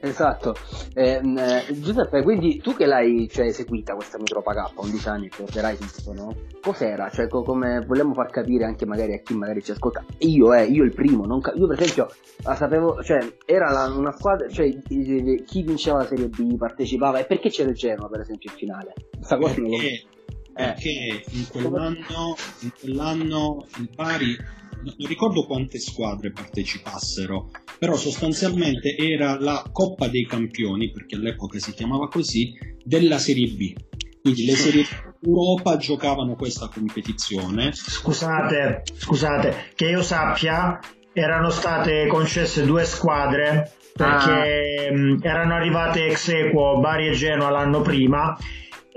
Esatto, 0.00 0.54
eh, 0.94 1.20
eh, 1.22 1.80
Giuseppe, 1.80 2.22
quindi 2.22 2.58
tu 2.58 2.74
che 2.74 2.86
l'hai 2.86 3.28
cioè, 3.28 3.46
eseguita 3.46 3.94
questa 3.94 4.18
Mitropa 4.18 4.54
K 4.54 4.72
11 4.76 5.08
anni, 5.08 5.22
ricorderai 5.24 5.76
tutto, 5.76 6.12
no? 6.12 6.36
Cos'era? 6.60 7.10
Cioè, 7.10 7.26
co- 7.26 7.42
come 7.42 7.84
vogliamo 7.84 8.14
far 8.14 8.30
capire 8.30 8.64
anche 8.64 8.86
magari 8.86 9.14
a 9.14 9.18
chi 9.18 9.34
magari 9.34 9.62
ci 9.62 9.72
ascolta. 9.72 10.04
Io, 10.18 10.52
eh, 10.54 10.64
io 10.66 10.84
il 10.84 10.94
primo, 10.94 11.40
ca- 11.40 11.52
io 11.54 11.66
per 11.66 11.80
esempio 11.80 12.08
la 12.44 12.54
sapevo, 12.54 13.02
cioè, 13.02 13.18
era 13.44 13.70
la, 13.70 13.92
una 13.92 14.12
squadra, 14.12 14.48
cioè, 14.48 14.68
chi 14.86 15.62
vinceva 15.62 15.98
la 15.98 16.06
Serie 16.06 16.28
B 16.28 16.56
partecipava 16.56 17.18
e 17.18 17.24
perché 17.24 17.48
c'era 17.48 17.70
il 17.70 17.76
Genoa 17.76 18.08
per 18.08 18.20
esempio 18.20 18.50
in 18.52 18.56
finale? 18.56 18.94
Questa 19.16 19.36
cosa 19.36 19.54
perché, 19.54 20.04
perché 20.52 21.22
in 21.30 21.48
quell'anno, 21.48 22.36
in 22.60 22.70
quell'anno 22.80 23.66
il 23.78 23.90
Bari 23.94 24.36
non 24.82 25.06
ricordo 25.06 25.44
quante 25.46 25.78
squadre 25.78 26.32
partecipassero, 26.32 27.50
però 27.78 27.96
sostanzialmente 27.96 28.96
era 28.96 29.38
la 29.38 29.64
Coppa 29.70 30.08
dei 30.08 30.26
Campioni, 30.26 30.90
perché 30.90 31.16
all'epoca 31.16 31.58
si 31.58 31.72
chiamava 31.72 32.08
così, 32.08 32.52
della 32.84 33.18
Serie 33.18 33.48
B. 33.48 33.74
Quindi 34.20 34.44
le 34.44 34.56
Serie 34.56 34.84
Europa 35.22 35.76
giocavano 35.76 36.34
questa 36.34 36.68
competizione. 36.68 37.72
Scusate, 37.72 38.82
scusate, 38.96 39.72
che 39.74 39.86
io 39.86 40.02
sappia, 40.02 40.78
erano 41.12 41.50
state 41.50 42.06
concesse 42.06 42.64
due 42.64 42.84
squadre 42.84 43.72
perché 43.94 44.90
ah. 44.92 45.28
erano 45.28 45.54
arrivate 45.54 46.06
ex 46.06 46.28
equo 46.28 46.78
Bari 46.78 47.08
e 47.08 47.12
Genoa 47.12 47.50
l'anno 47.50 47.80
prima 47.80 48.36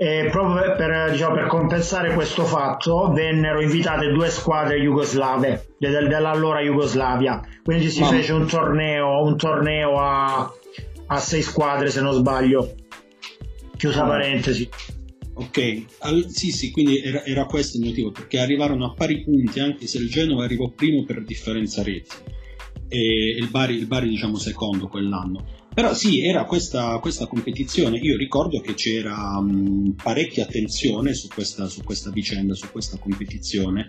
e 0.02 0.30
proprio 0.32 0.74
per, 0.74 1.12
diciamo, 1.12 1.36
per, 1.36 1.46
compensare 1.46 2.12
questo 2.12 2.44
fatto 2.44 3.12
vennero 3.12 3.62
invitate 3.62 4.10
due 4.10 4.30
squadre 4.30 4.80
jugoslave 4.80 5.74
dell'allora 5.78 6.60
Jugoslavia. 6.60 7.40
Quindi 7.62 7.88
si 7.88 8.00
Ma... 8.00 8.08
fece 8.08 8.32
un 8.32 8.48
torneo, 8.48 9.22
un 9.22 9.36
torneo 9.36 10.00
a, 10.00 10.52
a, 11.06 11.18
sei 11.18 11.42
squadre 11.42 11.88
se 11.90 12.00
non 12.00 12.14
sbaglio. 12.14 12.74
Chiusa 13.76 14.02
ah. 14.02 14.08
parentesi. 14.08 14.68
Ok. 15.34 15.84
Al, 16.00 16.24
sì 16.28 16.50
sì 16.50 16.72
quindi 16.72 17.00
era, 17.00 17.24
era, 17.24 17.44
questo 17.44 17.78
il 17.78 17.84
motivo 17.84 18.10
perché 18.10 18.40
arrivarono 18.40 18.86
a 18.86 18.94
pari 18.94 19.22
punti 19.22 19.60
anche 19.60 19.86
se 19.86 19.98
il 19.98 20.10
Genova 20.10 20.42
arrivò 20.42 20.68
primo 20.74 21.04
per 21.04 21.22
differenza 21.22 21.80
reti. 21.84 22.16
E 22.88 23.36
il 23.38 23.46
Bari, 23.50 23.76
il 23.76 23.86
Bari 23.86 24.08
diciamo 24.08 24.36
secondo 24.36 24.88
quell'anno 24.88 25.61
però 25.74 25.94
sì, 25.94 26.24
era 26.24 26.44
questa, 26.44 26.98
questa 26.98 27.26
competizione, 27.26 27.98
io 27.98 28.16
ricordo 28.16 28.60
che 28.60 28.74
c'era 28.74 29.40
mh, 29.40 29.96
parecchia 30.02 30.44
attenzione 30.44 31.14
su 31.14 31.28
questa, 31.28 31.66
su 31.66 31.82
questa 31.82 32.10
vicenda, 32.10 32.54
su 32.54 32.70
questa 32.70 32.98
competizione, 32.98 33.88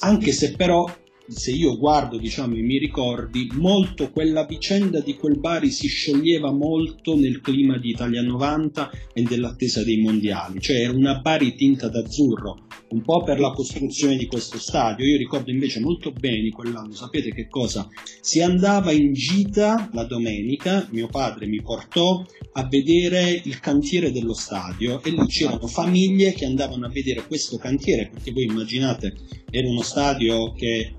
anche 0.00 0.32
se 0.32 0.54
però 0.54 0.84
se 1.26 1.52
io 1.52 1.78
guardo 1.78 2.18
diciamo, 2.18 2.56
i 2.56 2.62
miei 2.62 2.78
ricordi, 2.78 3.48
molto 3.54 4.10
quella 4.10 4.44
vicenda 4.44 5.00
di 5.00 5.14
quel 5.14 5.38
Bari 5.38 5.70
si 5.70 5.88
scioglieva 5.88 6.52
molto 6.52 7.16
nel 7.16 7.40
clima 7.40 7.78
di 7.78 7.90
Italia 7.90 8.22
90 8.22 8.90
e 9.12 9.22
dell'attesa 9.22 9.82
dei 9.82 10.00
mondiali, 10.00 10.60
cioè 10.60 10.80
era 10.80 10.92
una 10.92 11.20
Bari 11.20 11.54
tinta 11.54 11.88
d'azzurro, 11.88 12.66
un 12.88 13.02
po' 13.02 13.22
per 13.22 13.40
la 13.40 13.50
costruzione 13.50 14.16
di 14.16 14.26
questo 14.26 14.58
stadio. 14.58 15.06
Io 15.06 15.16
ricordo 15.16 15.50
invece 15.50 15.80
molto 15.80 16.12
bene 16.12 16.50
quell'anno, 16.50 16.92
sapete 16.92 17.32
che 17.32 17.48
cosa? 17.48 17.88
Si 18.20 18.42
andava 18.42 18.92
in 18.92 19.12
gita 19.12 19.88
la 19.92 20.04
domenica, 20.04 20.86
mio 20.90 21.06
padre 21.06 21.46
mi 21.46 21.62
portò 21.62 22.24
a 22.56 22.66
vedere 22.68 23.40
il 23.44 23.58
cantiere 23.60 24.12
dello 24.12 24.34
stadio 24.34 25.02
e 25.02 25.10
lì 25.10 25.26
c'erano 25.26 25.66
famiglie 25.66 26.32
che 26.32 26.44
andavano 26.44 26.86
a 26.86 26.90
vedere 26.90 27.26
questo 27.26 27.56
cantiere, 27.56 28.10
perché 28.12 28.30
voi 28.30 28.44
immaginate 28.44 29.14
era 29.50 29.68
uno 29.68 29.82
stadio 29.82 30.52
che 30.52 30.94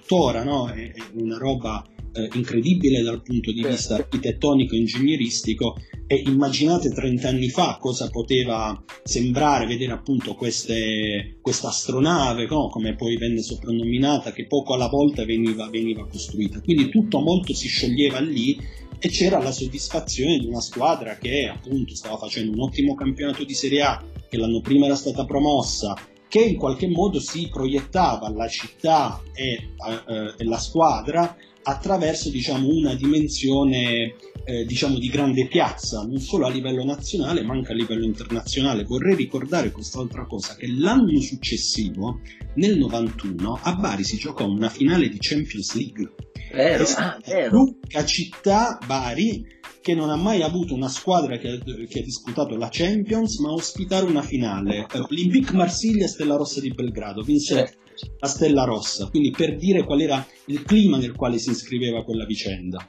tuttora 0.00 0.42
no? 0.42 0.68
è, 0.68 0.92
una 1.14 1.36
roba 1.36 1.86
eh, 2.12 2.28
incredibile 2.34 3.02
dal 3.02 3.22
punto 3.22 3.52
di 3.52 3.62
vista 3.62 3.94
architettonico 3.94 4.74
e 4.74 4.78
ingegneristico 4.78 5.76
e 6.06 6.22
immaginate 6.26 6.90
30 6.90 7.28
anni 7.28 7.48
fa 7.50 7.78
cosa 7.80 8.08
poteva 8.10 8.82
sembrare 9.04 9.66
vedere 9.66 9.92
appunto 9.92 10.34
questa 10.34 11.68
astronave 11.68 12.46
no? 12.46 12.68
come 12.68 12.96
poi 12.96 13.16
venne 13.16 13.42
soprannominata 13.42 14.32
che 14.32 14.46
poco 14.46 14.74
alla 14.74 14.88
volta 14.88 15.24
veniva, 15.24 15.68
veniva 15.68 16.06
costruita 16.08 16.60
quindi 16.60 16.88
tutto 16.88 17.20
molto 17.20 17.54
si 17.54 17.68
scioglieva 17.68 18.18
lì 18.18 18.58
e 19.02 19.08
c'era 19.08 19.40
la 19.40 19.52
soddisfazione 19.52 20.38
di 20.38 20.46
una 20.46 20.60
squadra 20.60 21.16
che 21.16 21.46
appunto 21.46 21.94
stava 21.94 22.18
facendo 22.18 22.52
un 22.52 22.60
ottimo 22.60 22.94
campionato 22.94 23.44
di 23.44 23.54
Serie 23.54 23.82
A 23.82 24.04
che 24.28 24.36
l'anno 24.36 24.60
prima 24.60 24.86
era 24.86 24.96
stata 24.96 25.24
promossa 25.24 25.94
che 26.30 26.40
in 26.40 26.56
qualche 26.56 26.86
modo 26.86 27.18
si 27.18 27.48
proiettava 27.48 28.30
la 28.30 28.46
città 28.46 29.20
e, 29.34 29.70
eh, 30.06 30.34
e 30.38 30.44
la 30.44 30.58
squadra 30.58 31.36
attraverso 31.62 32.30
diciamo, 32.30 32.68
una 32.68 32.94
dimensione 32.94 34.14
eh, 34.44 34.64
diciamo, 34.64 35.00
di 35.00 35.08
grande 35.08 35.48
piazza, 35.48 36.02
non 36.04 36.20
solo 36.20 36.46
a 36.46 36.50
livello 36.50 36.84
nazionale 36.84 37.42
ma 37.42 37.54
anche 37.54 37.72
a 37.72 37.74
livello 37.74 38.04
internazionale. 38.04 38.84
Vorrei 38.84 39.16
ricordare 39.16 39.72
quest'altra 39.72 40.24
cosa, 40.26 40.54
che 40.54 40.68
l'anno 40.68 41.20
successivo, 41.20 42.20
nel 42.54 42.78
91, 42.78 43.58
a 43.60 43.74
Bari 43.74 44.04
si 44.04 44.16
giocò 44.16 44.46
una 44.46 44.68
finale 44.68 45.08
di 45.08 45.18
Champions 45.18 45.74
League. 45.74 46.14
Vero, 46.52 46.84
ah, 46.96 47.18
vero. 47.26 47.56
L'unica 47.56 48.04
città, 48.04 48.78
Bari, 48.86 49.44
che 49.80 49.94
non 49.94 50.10
ha 50.10 50.16
mai 50.16 50.42
avuto 50.42 50.74
una 50.74 50.88
squadra 50.88 51.36
che, 51.36 51.58
che 51.88 52.00
ha 52.00 52.02
disputato 52.02 52.56
la 52.56 52.68
Champions, 52.70 53.38
ma 53.38 53.52
ospitare 53.52 54.06
una 54.06 54.22
finale. 54.22 54.86
Olympique 55.08 55.56
Marsiglia 55.56 56.04
e 56.04 56.08
Stella 56.08 56.36
Rossa 56.36 56.60
di 56.60 56.70
Belgrado, 56.70 57.22
vinse 57.22 57.76
la 58.18 58.28
Stella 58.28 58.64
Rossa, 58.64 59.08
quindi 59.08 59.30
per 59.30 59.56
dire 59.56 59.84
qual 59.84 60.00
era 60.00 60.24
il 60.46 60.62
clima 60.62 60.98
nel 60.98 61.14
quale 61.14 61.38
si 61.38 61.50
iscriveva 61.50 62.04
quella 62.04 62.24
vicenda. 62.24 62.86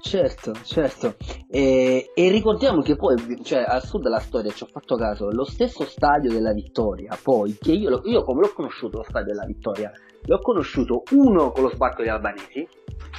Certo, 0.00 0.52
certo. 0.64 1.16
E, 1.48 2.10
e, 2.14 2.30
ricordiamo 2.30 2.82
che 2.82 2.94
poi, 2.94 3.16
cioè, 3.42 3.64
al 3.66 3.82
sud 3.82 4.02
della 4.02 4.18
storia 4.18 4.52
ci 4.52 4.62
ho 4.62 4.66
fatto 4.66 4.96
caso, 4.96 5.30
lo 5.30 5.44
stesso 5.44 5.84
stadio 5.84 6.30
della 6.30 6.52
Vittoria, 6.52 7.18
poi, 7.20 7.56
che 7.58 7.72
io, 7.72 8.02
io 8.04 8.22
come 8.22 8.42
l'ho 8.42 8.52
conosciuto 8.52 8.98
lo 8.98 9.04
stadio 9.08 9.32
della 9.32 9.46
Vittoria? 9.46 9.90
L'ho 10.26 10.40
conosciuto 10.40 11.04
uno 11.12 11.52
con 11.52 11.62
lo 11.62 11.70
sbarco 11.70 12.02
di 12.02 12.10
Albanesi, 12.10 12.68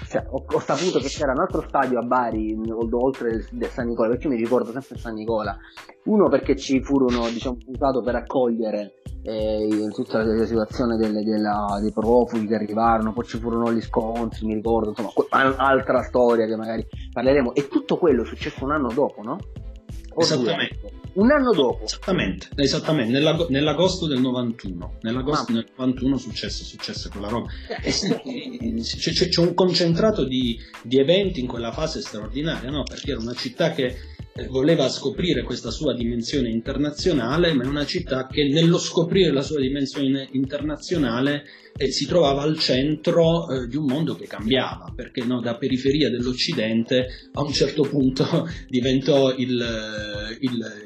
cioè, 0.10 0.26
ho, 0.30 0.46
ho, 0.48 0.60
saputo 0.60 1.00
che 1.00 1.08
c'era 1.08 1.32
un 1.32 1.40
altro 1.40 1.62
stadio 1.68 2.00
a 2.00 2.04
Bari, 2.04 2.56
oltre 2.92 3.46
del 3.52 3.70
San 3.70 3.88
Nicola, 3.88 4.10
perché 4.10 4.28
mi 4.28 4.36
ricordo 4.36 4.72
sempre 4.72 4.98
San 4.98 5.14
Nicola. 5.14 5.58
Uno 6.06 6.30
perché 6.30 6.56
ci 6.56 6.82
furono, 6.82 7.28
diciamo, 7.30 7.58
usato 7.66 8.02
per 8.02 8.16
accogliere 8.16 9.02
eh, 9.24 9.90
tutta 9.94 10.24
la 10.24 10.46
situazione 10.46 10.98
delle, 10.98 11.24
della, 11.24 11.66
dei 11.82 11.92
profughi 11.92 12.46
che 12.46 12.56
arrivarono, 12.56 13.14
poi 13.14 13.26
ci 13.26 13.40
furono 13.40 13.72
gli 13.74 13.82
scontri, 13.82 14.46
mi 14.46 14.54
ricordo, 14.54 14.90
insomma, 14.90 15.12
altra 15.58 16.04
storia 16.04 16.46
che 16.46 16.56
magari 16.56 16.86
parleremo. 17.12 17.54
E 17.54 17.68
tutto 17.68 17.98
quello 17.98 18.24
è 18.24 18.26
successo 18.26 18.64
un 18.64 18.72
anno 18.72 18.92
dopo, 18.94 19.22
no? 19.24 19.38
O 20.14 20.22
Esattamente. 20.22 20.95
Un 21.16 21.32
anno 21.32 21.54
dopo. 21.54 21.86
Esattamente, 21.86 22.50
esattamente 22.56 23.12
nell'ag- 23.12 23.48
nell'agosto 23.48 24.06
del 24.06 24.20
91. 24.20 24.98
Nell'agosto 25.02 25.54
del 25.54 25.66
91 25.78 26.18
successe, 26.18 26.66
successe 26.66 27.10
quella 27.10 27.30
roba. 27.30 27.50
Eh, 27.82 27.92
c'è, 28.82 29.12
c'è, 29.12 29.28
c'è, 29.30 29.42
un 29.42 29.54
concentrato 29.54 30.26
di, 30.26 30.60
di, 30.84 31.00
eventi 31.00 31.40
in 31.40 31.48
quella 31.48 31.72
fase 31.72 32.02
straordinaria, 32.02 32.70
no? 32.70 32.84
Perché 32.84 33.12
era 33.12 33.22
una 33.22 33.34
città 33.34 33.72
che 33.72 33.96
eh, 34.38 34.48
voleva 34.48 34.90
scoprire 34.90 35.44
questa 35.44 35.72
sua 35.72 35.94
dimensione 35.94 36.50
internazionale, 36.50 37.54
ma 37.54 37.64
è 37.64 37.68
una 37.68 37.86
città 37.86 38.28
che 38.28 38.44
nello 38.50 38.78
scoprire 38.78 39.32
la 39.32 39.42
sua 39.42 39.62
dimensione 39.62 40.28
internazionale 40.34 41.44
eh, 41.78 41.90
si 41.90 42.06
trovava 42.06 42.42
al 42.42 42.58
centro 42.60 43.50
eh, 43.50 43.68
di 43.68 43.78
un 43.78 43.86
mondo 43.86 44.16
che 44.16 44.28
cambiava, 44.28 44.92
perché 44.94 45.24
no, 45.24 45.40
da 45.40 45.56
periferia 45.56 46.10
dell'Occidente 46.10 47.30
a 47.32 47.42
un 47.44 47.54
certo 47.54 47.84
punto 47.84 48.46
diventò 48.68 49.34
il, 49.34 50.38
il, 50.40 50.85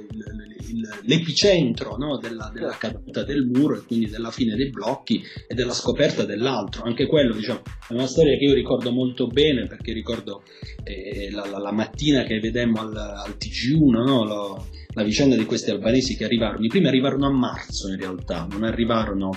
il, 0.70 0.88
l'epicentro 1.04 1.96
no, 1.98 2.18
della, 2.18 2.50
della, 2.54 2.76
caduta 2.78 3.24
del 3.24 3.46
muro 3.46 3.76
e 3.76 3.82
quindi 3.86 4.10
della 4.10 4.32
fine 4.32 4.56
dei 4.56 4.70
blocchi 4.70 5.22
e 5.48 5.54
della 5.54 5.74
scoperta 5.74 6.26
dell'altro. 6.26 6.84
Anche 6.84 7.08
quello 7.08 7.34
diciamo, 7.34 7.62
è 7.88 7.94
una 7.94 8.08
storia 8.08 8.38
che 8.38 8.46
io 8.46 8.54
ricordo 8.54 8.92
molto 8.92 9.28
bene 9.28 9.68
perché 9.68 9.94
ricordo 9.94 10.44
eh, 10.84 11.30
la, 11.32 11.46
la, 11.48 11.58
la, 11.58 11.72
mattina 11.72 12.24
che 12.24 12.40
vedemmo 12.40 12.82
al, 12.82 12.96
al 12.96 13.36
TG1 13.38 14.06
no, 14.06 14.26
lo, 14.26 14.68
la 14.94 15.04
vicenda 15.04 15.36
di 15.36 15.46
questi 15.46 15.72
albanesi 15.72 16.16
che 16.16 16.26
arrivarono. 16.26 16.64
I 16.64 16.70
primi 16.70 16.88
arrivarono 16.88 17.28
a 17.28 17.32
marzo 17.32 17.90
in 17.90 17.98
realtà, 17.98 18.48
non 18.50 18.64
arrivarono 18.64 19.32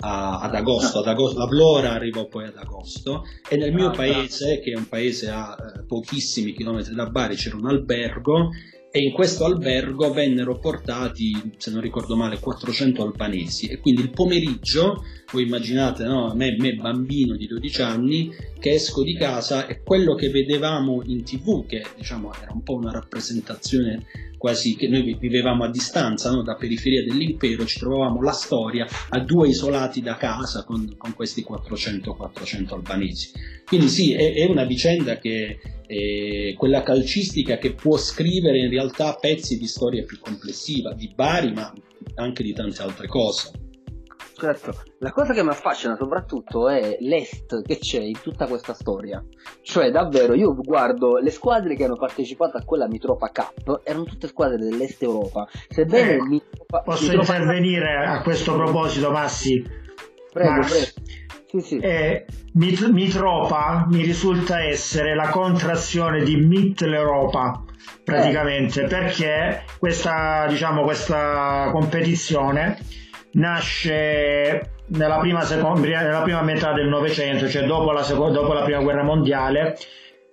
a, 0.00 0.40
ad 0.40 0.54
agosto, 0.54 0.98
ad 0.98 1.06
agosto, 1.06 1.38
la 1.38 1.46
Vlora 1.46 1.92
arrivò 1.92 2.26
poi 2.26 2.46
ad 2.46 2.56
agosto 2.56 3.24
e 3.48 3.56
nel 3.56 3.72
mio 3.72 3.88
ah, 3.88 3.92
paese, 3.92 4.60
che 4.60 4.72
è 4.72 4.76
un 4.76 4.88
paese 4.88 5.28
a 5.30 5.56
eh, 5.58 5.84
pochissimi 5.84 6.52
chilometri 6.52 6.94
da 6.94 7.06
Bari, 7.06 7.36
c'era 7.36 7.56
un 7.56 7.66
albergo 7.66 8.50
e 8.96 9.02
in 9.02 9.12
questo 9.12 9.44
albergo 9.44 10.10
vennero 10.10 10.58
portati, 10.58 11.52
se 11.58 11.70
non 11.70 11.82
ricordo 11.82 12.16
male, 12.16 12.40
400 12.40 13.02
albanesi. 13.02 13.66
E 13.66 13.78
quindi 13.78 14.00
il 14.00 14.10
pomeriggio, 14.10 15.02
voi 15.30 15.42
immaginate, 15.42 16.04
no, 16.04 16.32
me, 16.34 16.56
me 16.58 16.74
bambino 16.74 17.36
di 17.36 17.46
12 17.46 17.82
anni 17.82 18.30
che 18.58 18.72
esco 18.72 19.02
di 19.02 19.14
casa 19.14 19.66
e 19.66 19.82
quello 19.82 20.14
che 20.14 20.30
vedevamo 20.30 21.02
in 21.04 21.24
tv, 21.24 21.66
che 21.66 21.84
diciamo 21.96 22.32
era 22.32 22.52
un 22.52 22.62
po' 22.62 22.74
una 22.74 22.92
rappresentazione 22.92 24.04
quasi 24.38 24.76
che 24.76 24.86
noi 24.86 25.16
vivevamo 25.18 25.64
a 25.64 25.70
distanza 25.70 26.30
no? 26.30 26.42
da 26.42 26.54
periferia 26.54 27.02
dell'impero, 27.02 27.64
ci 27.64 27.78
trovavamo 27.78 28.22
la 28.22 28.32
storia 28.32 28.86
a 29.08 29.20
due 29.20 29.48
isolati 29.48 30.00
da 30.00 30.16
casa 30.16 30.64
con, 30.64 30.94
con 30.96 31.14
questi 31.14 31.44
400-400 31.48 32.74
albanesi. 32.74 33.32
Quindi 33.64 33.88
sì, 33.88 34.12
è, 34.12 34.34
è 34.34 34.44
una 34.44 34.64
vicenda 34.64 35.18
che 35.18 35.58
è 35.86 36.54
quella 36.56 36.82
calcistica 36.82 37.58
che 37.58 37.72
può 37.72 37.96
scrivere 37.96 38.58
in 38.58 38.70
realtà 38.70 39.14
pezzi 39.14 39.58
di 39.58 39.66
storia 39.66 40.04
più 40.04 40.18
complessiva, 40.20 40.92
di 40.92 41.12
Bari, 41.14 41.52
ma 41.52 41.72
anche 42.16 42.42
di 42.42 42.52
tante 42.52 42.82
altre 42.82 43.08
cose. 43.08 43.65
Certo, 44.38 44.74
la 44.98 45.12
cosa 45.12 45.32
che 45.32 45.42
mi 45.42 45.48
affascina 45.48 45.96
soprattutto 45.96 46.68
è 46.68 46.98
l'est 47.00 47.62
che 47.62 47.78
c'è 47.78 48.00
in 48.00 48.20
tutta 48.20 48.46
questa 48.46 48.74
storia. 48.74 49.24
Cioè, 49.62 49.90
davvero, 49.90 50.34
io 50.34 50.54
guardo 50.54 51.16
le 51.16 51.30
squadre 51.30 51.74
che 51.74 51.84
hanno 51.84 51.96
partecipato 51.96 52.58
a 52.58 52.62
quella 52.62 52.86
Mitropa 52.86 53.30
Cup, 53.30 53.80
erano 53.82 54.04
tutte 54.04 54.26
squadre 54.26 54.58
dell'est 54.58 55.02
Europa. 55.02 55.48
Sebbene 55.70 56.16
eh, 56.16 56.22
Mitropa, 56.22 56.82
Posso 56.82 57.04
Mitropa 57.04 57.36
intervenire 57.36 58.04
Cup... 58.04 58.14
a 58.14 58.22
questo 58.22 58.54
proposito, 58.54 59.10
Massi? 59.10 59.64
Prego, 60.34 60.50
Max. 60.50 60.92
prego. 60.92 61.24
Sì, 61.46 61.60
sì. 61.60 61.78
Eh, 61.78 62.26
Mit- 62.52 62.90
Mitropa 62.90 63.86
mi 63.88 64.02
risulta 64.02 64.60
essere 64.60 65.14
la 65.14 65.30
contrazione 65.30 66.22
di 66.22 66.36
Mitteleuropa 66.36 67.64
praticamente 68.04 68.82
eh. 68.82 68.86
perché 68.86 69.64
questa, 69.78 70.44
diciamo, 70.46 70.82
questa 70.82 71.70
competizione 71.72 72.78
nasce 73.36 74.70
nella 74.88 75.18
prima, 75.18 75.42
seconda, 75.42 75.86
nella 76.02 76.22
prima 76.22 76.42
metà 76.42 76.72
del 76.72 76.88
Novecento, 76.88 77.48
cioè 77.48 77.64
dopo 77.64 77.90
la, 77.92 78.02
seconda, 78.02 78.40
dopo 78.40 78.52
la 78.52 78.62
prima 78.62 78.80
guerra 78.80 79.02
mondiale, 79.02 79.76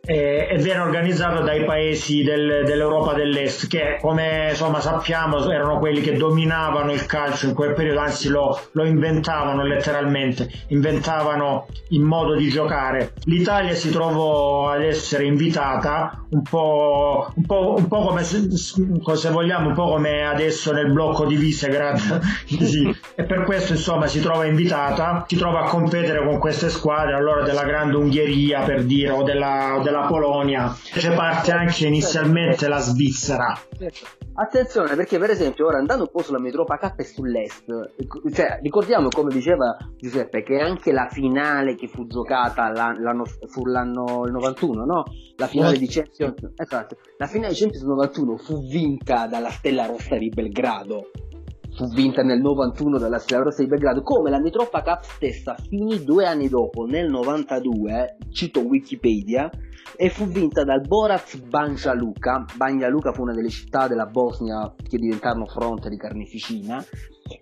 eh, 0.06 0.50
e 0.52 0.58
viene 0.58 0.82
organizzato 0.82 1.44
dai 1.44 1.64
paesi 1.64 2.24
del, 2.24 2.64
dell'Europa 2.66 3.14
dell'Est 3.14 3.70
che 3.70 3.98
come 4.02 4.48
insomma, 4.50 4.82
sappiamo 4.82 5.50
erano 5.50 5.80
quelli 5.80 6.02
che 6.02 6.18
dominavano 6.18 6.92
il 6.92 7.06
calcio 7.06 7.46
in 7.48 7.54
quel 7.54 7.74
periodo, 7.74 8.02
anzi 8.02 8.28
lo, 8.28 8.60
lo, 8.74 8.84
inventavano 8.84 9.64
letteralmente, 9.64 10.50
inventavano 10.68 11.68
il 11.90 12.02
modo 12.02 12.36
di 12.36 12.50
giocare. 12.50 13.14
L'Italia 13.26 13.74
si 13.76 13.92
trovò 13.92 14.72
ad 14.72 14.82
essere 14.82 15.24
invitata 15.24 16.26
un 16.32 16.42
po', 16.42 17.32
un 17.34 17.46
po', 17.46 17.76
un 17.78 17.88
po 17.88 18.02
come 18.02 18.24
se, 18.24 18.50
se, 18.52 19.30
vogliamo, 19.30 19.70
un 19.70 19.74
po' 19.74 19.88
come 19.88 20.26
adesso 20.26 20.74
nel 20.74 20.92
blocco 20.92 21.26
di 21.26 21.36
Visegrad 21.38 22.20
sì. 22.46 22.94
e 23.16 23.24
per 23.24 23.44
questo 23.44 23.72
insomma 23.72 24.08
si 24.08 24.20
trova 24.20 24.44
invitata, 24.44 25.24
si 25.30 25.38
trova 25.38 25.62
a 25.62 25.70
competere 25.70 26.26
con 26.26 26.40
queste 26.40 26.70
squadre 26.70 27.14
allora 27.14 27.44
della 27.44 27.64
grande 27.64 27.96
Ungheria 27.96 28.64
per 28.64 28.84
dire 28.84 29.12
o 29.12 29.24
della, 29.24 29.78
o 29.78 29.82
della 29.82 29.93
della 29.94 30.08
Polonia, 30.08 30.76
c'è 30.82 31.14
parte 31.14 31.52
anche 31.52 31.86
inizialmente 31.86 32.68
la 32.68 32.80
Svizzera. 32.80 33.56
Attenzione 34.36 34.96
perché 34.96 35.20
per 35.20 35.30
esempio 35.30 35.68
ora 35.68 35.78
andando 35.78 36.04
un 36.04 36.10
po' 36.12 36.24
sulla 36.24 36.40
Metropa 36.40 36.78
K 36.78 36.94
e 36.98 37.04
sull'Est, 37.04 37.66
cioè 38.34 38.60
ricordiamo 38.64 39.10
come 39.10 39.32
diceva 39.32 39.78
Giuseppe 39.96 40.42
che 40.42 40.60
anche 40.60 40.92
la 40.92 41.08
finale 41.08 41.76
che 41.76 41.88
fu 41.88 42.08
giocata 42.08 42.72
l'anno, 42.72 43.26
fu 43.46 43.66
l'anno 43.68 44.24
91, 44.26 44.86
no? 44.86 45.04
La 45.36 45.46
finale 45.46 45.78
di 45.78 45.88
Champions, 45.88 46.54
esatto, 46.56 46.98
la 47.18 47.28
finale 47.28 47.54
di 47.54 47.60
Champions 47.60 47.84
91 47.84 48.38
fu 48.38 48.68
vinta 48.68 49.28
dalla 49.28 49.52
Stella 49.52 49.86
Rossa 49.86 50.18
di 50.18 50.30
Belgrado 50.30 51.10
fu 51.76 51.88
vinta 51.88 52.22
nel 52.22 52.40
91 52.40 53.00
dalla 53.00 53.18
Stella 53.20 53.44
Rossa 53.44 53.64
di 53.64 53.68
Belgrado, 53.68 54.04
come 54.04 54.30
la 54.30 54.40
Mitropa 54.40 54.82
Cup 54.82 55.02
stessa 55.02 55.56
finì 55.56 56.04
due 56.04 56.26
anni 56.26 56.48
dopo, 56.48 56.86
nel 56.86 57.10
92, 57.10 58.18
cito 58.32 58.62
Wikipedia, 58.62 59.50
e 59.96 60.10
fu 60.10 60.26
vinta 60.26 60.64
dal 60.64 60.82
Borac 60.82 61.38
Banja 61.40 61.94
Luka. 61.94 62.46
Banja 62.56 62.88
Luka 62.88 63.12
fu 63.12 63.22
una 63.22 63.34
delle 63.34 63.50
città 63.50 63.88
della 63.88 64.06
Bosnia 64.06 64.74
che 64.78 64.98
diventarono 64.98 65.46
fronte 65.46 65.90
di 65.90 65.98
carneficina. 65.98 66.84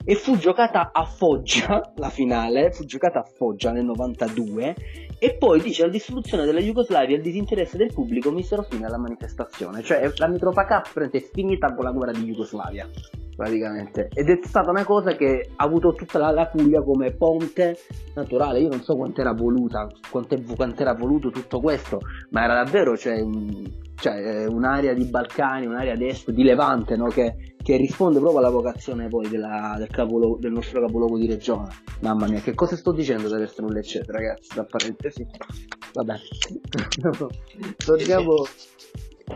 E 0.03 0.15
fu 0.15 0.37
giocata 0.37 0.91
a 0.93 1.05
Foggia, 1.05 1.91
la 1.97 2.09
finale, 2.09 2.71
fu 2.71 2.85
giocata 2.85 3.19
a 3.19 3.23
Foggia 3.23 3.71
nel 3.71 3.85
92 3.85 4.75
e 5.19 5.35
poi 5.37 5.61
dice 5.61 5.83
la 5.83 5.91
distruzione 5.91 6.45
della 6.45 6.59
Jugoslavia 6.59 7.15
e 7.15 7.17
il 7.17 7.23
disinteresse 7.23 7.77
del 7.77 7.93
pubblico 7.93 8.31
misero 8.31 8.63
fine 8.63 8.85
alla 8.85 8.97
manifestazione, 8.97 9.81
cioè 9.81 10.11
la 10.15 10.27
Mitropa 10.27 10.65
Cup 10.65 10.99
è 10.99 11.19
finita 11.19 11.73
con 11.73 11.83
la 11.83 11.91
guerra 11.91 12.11
di 12.11 12.23
Jugoslavia 12.23 12.89
praticamente. 13.41 14.07
Ed 14.13 14.29
è 14.29 14.39
stata 14.43 14.69
una 14.69 14.85
cosa 14.85 15.15
che 15.15 15.49
ha 15.55 15.63
avuto 15.63 15.93
tutta 15.93 16.19
la, 16.19 16.29
la 16.29 16.45
Puglia 16.45 16.83
come 16.83 17.11
ponte 17.11 17.75
naturale. 18.13 18.59
Io 18.59 18.69
non 18.69 18.81
so 18.83 18.95
quanto 18.95 19.21
era 19.21 19.33
voluta 19.33 19.87
quanto, 20.11 20.35
era 20.77 20.93
voluto 20.93 21.29
tutto 21.29 21.59
questo 21.59 21.99
ma 22.29 22.43
era 22.43 22.63
davvero 22.63 22.95
cioè, 22.95 23.15
cioè, 23.95 24.45
un'area 24.45 24.93
di 24.93 25.05
Balcani 25.05 25.65
un'area 25.65 25.95
d'est 25.95 26.31
di 26.31 26.43
Levante 26.43 26.95
no? 26.95 27.07
che, 27.07 27.55
che, 27.61 27.77
risponde 27.77 28.19
proprio 28.19 28.39
alla 28.39 28.49
vocazione 28.49 29.07
poi 29.07 29.27
della, 29.29 29.75
del, 29.77 29.89
capoluogo, 29.89 30.37
del, 30.39 30.51
nostro 30.51 30.81
capoluogo 30.81 31.17
di 31.17 31.27
regione. 31.27 31.69
Mamma 32.01 32.27
mia 32.27 32.41
che 32.41 32.53
cosa 32.53 32.75
sto 32.75 32.91
dicendo 32.91 33.29
per 33.29 33.41
essere 33.41 33.65
un 33.65 33.73
leccese 33.73 34.11
ragazzi? 34.11 34.49
Tra 34.49 34.65
parentesi 34.65 35.25
vabbè. 35.93 36.15
Torniamo 37.85 38.45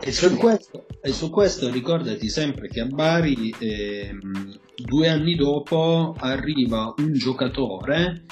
e 0.02 0.12
su, 0.12 0.36
questo, 0.36 0.86
e 1.02 1.12
su, 1.12 1.30
questo, 1.30 1.70
ricordati 1.70 2.30
sempre 2.30 2.68
che 2.68 2.82
a 2.82 2.86
Bari 2.86 3.54
eh, 3.58 4.16
due 4.76 5.08
anni 5.08 5.36
dopo 5.36 6.16
arriva 6.18 6.94
un 6.98 7.14
giocatore 7.14 8.24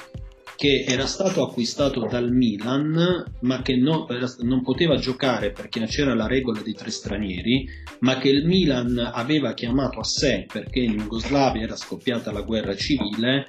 che 0.56 0.86
era 0.88 1.06
stato 1.08 1.43
acquistato 1.43 2.06
dal 2.06 2.32
Milan 2.32 3.26
ma 3.41 3.62
che 3.62 3.76
no, 3.76 4.08
non 4.41 4.62
poteva 4.62 4.97
giocare 4.97 5.52
perché 5.52 5.86
c'era 5.88 6.13
la 6.13 6.28
regola 6.28 6.62
dei 6.62 6.73
tre 6.73 6.91
stranieri 6.91 7.67
ma 7.99 8.17
che 8.17 8.30
il 8.30 8.45
Milan 8.45 8.97
aveva 8.97 9.54
chiamato 9.54 9.99
a 9.99 10.04
sé 10.04 10.45
perché 10.52 10.80
in 10.80 10.97
Jugoslavia 10.97 11.63
era 11.63 11.76
scoppiata 11.76 12.32
la 12.32 12.41
guerra 12.41 12.76
civile 12.76 13.47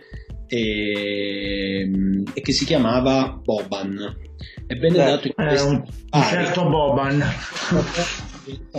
e, 0.54 1.90
e 2.32 2.40
che 2.40 2.52
si 2.52 2.64
chiamava 2.64 3.40
Boban 3.42 4.16
Ebbene 4.66 4.96
Beh, 4.96 5.04
dato 5.04 5.26
in 5.26 5.34
questi 5.34 5.66
un, 5.66 5.84
un 6.10 6.22
certo 6.22 6.68
Boban. 6.68 7.22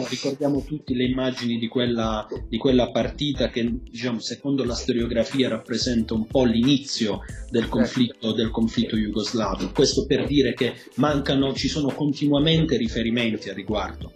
Ricordiamo 0.10 0.64
tutti 0.64 0.96
le 0.96 1.06
immagini 1.06 1.58
di 1.58 1.68
quella, 1.68 2.28
di 2.48 2.58
quella 2.58 2.92
partita 2.92 3.50
che, 3.50 3.82
diciamo, 3.84 4.20
secondo 4.20 4.64
la 4.64 4.74
storiografia 4.74 5.50
rappresenta 5.50 6.14
un 6.14 6.26
po' 6.28 6.44
l'inizio 6.44 7.22
del 7.50 7.68
conflitto, 7.68 8.34
del 8.34 8.52
conflitto 8.52 8.96
jugoslavo. 8.96 9.72
Questo 9.74 10.06
per 10.06 10.26
dire 10.26 10.54
che 10.54 10.74
mancano, 10.96 11.54
ci 11.54 11.68
sono 11.68 11.90
continuamente 11.90 12.78
riferimenti 12.78 13.50
a 13.50 13.54
riguardo. 13.54 14.12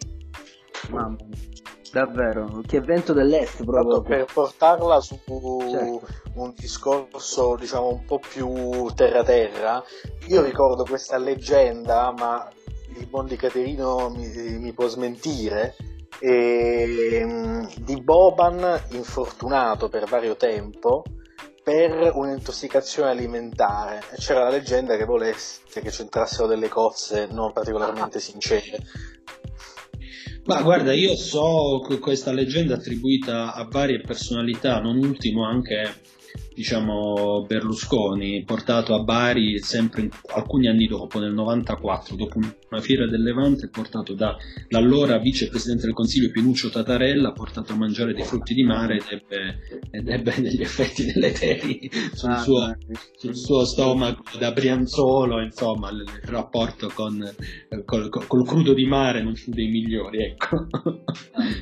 Mamma 0.89 1.17
mia. 1.27 1.58
Davvero, 1.91 2.61
che 2.65 2.81
vento 2.81 3.13
dell'est 3.13 3.63
proprio. 3.63 4.01
Per 4.01 4.25
portarla 4.31 4.99
su 5.01 5.19
certo. 5.25 6.01
un 6.35 6.53
discorso 6.55 7.55
diciamo 7.55 7.87
un 7.87 8.05
po' 8.05 8.19
più 8.19 8.91
terra-terra, 8.93 9.83
io 10.27 10.41
ricordo 10.41 10.83
questa 10.83 11.17
leggenda, 11.17 12.13
ma 12.15 12.47
il 12.97 13.07
buon 13.07 13.25
di 13.25 13.35
Caterino 13.35 14.09
mi, 14.09 14.27
mi 14.59 14.73
può 14.73 14.87
smentire, 14.87 15.75
e, 16.19 17.09
ehm, 17.13 17.73
di 17.77 18.01
Boban 18.01 18.81
infortunato 18.91 19.89
per 19.89 20.05
vario 20.05 20.35
tempo 20.35 21.03
per 21.63 22.11
un'intossicazione 22.15 23.11
alimentare. 23.11 24.01
C'era 24.17 24.43
la 24.43 24.49
leggenda 24.49 24.97
che 24.97 25.05
volesse 25.05 25.81
che 25.81 25.89
c'entrassero 25.89 26.47
delle 26.47 26.67
cozze 26.67 27.27
non 27.29 27.53
particolarmente 27.53 28.19
sincere. 28.19 28.79
Ma 30.49 30.63
guarda, 30.63 30.93
io 30.93 31.15
so 31.15 31.79
questa 31.99 32.31
leggenda 32.31 32.73
attribuita 32.73 33.53
a 33.53 33.67
varie 33.69 34.01
personalità, 34.01 34.79
non 34.79 34.97
ultimo 34.97 35.45
anche 35.45 36.01
diciamo, 36.53 37.45
Berlusconi, 37.47 38.43
portato 38.43 38.93
a 38.93 39.03
Bari 39.03 39.59
sempre 39.59 40.01
in, 40.01 40.09
alcuni 40.33 40.67
anni 40.67 40.87
dopo, 40.87 41.19
nel 41.19 41.33
94, 41.33 42.15
dopo 42.15 42.37
una 42.37 42.81
fiera 42.81 43.07
del 43.07 43.23
Levante, 43.23 43.69
portato 43.69 44.13
da, 44.13 44.35
dall'allora 44.67 45.17
vicepresidente 45.19 45.85
del 45.85 45.93
Consiglio 45.93 46.29
Pinuccio 46.31 46.69
Tatarella, 46.69 47.31
portato 47.31 47.73
a 47.73 47.77
mangiare 47.77 48.13
dei 48.13 48.25
frutti 48.25 48.53
di 48.53 48.63
mare 48.63 48.97
ed 48.97 49.05
ebbe, 49.09 49.59
ed 49.89 50.09
ebbe 50.09 50.33
degli 50.41 50.61
effetti 50.61 51.05
deleteri 51.05 51.89
sul, 52.13 52.29
ah, 52.29 52.41
suo, 52.41 52.77
sul 53.15 53.35
suo 53.35 53.65
stomaco 53.65 54.23
da 54.37 54.51
Brianzolo, 54.51 55.41
insomma, 55.41 55.89
il, 55.91 55.99
il 56.01 56.29
rapporto 56.29 56.91
con, 56.93 57.23
col, 57.85 58.09
col, 58.09 58.45
crudo 58.45 58.73
di 58.73 58.85
mare 58.85 59.23
non 59.23 59.35
fu 59.35 59.51
dei 59.51 59.67
migliori, 59.67 60.23
ecco. 60.23 60.67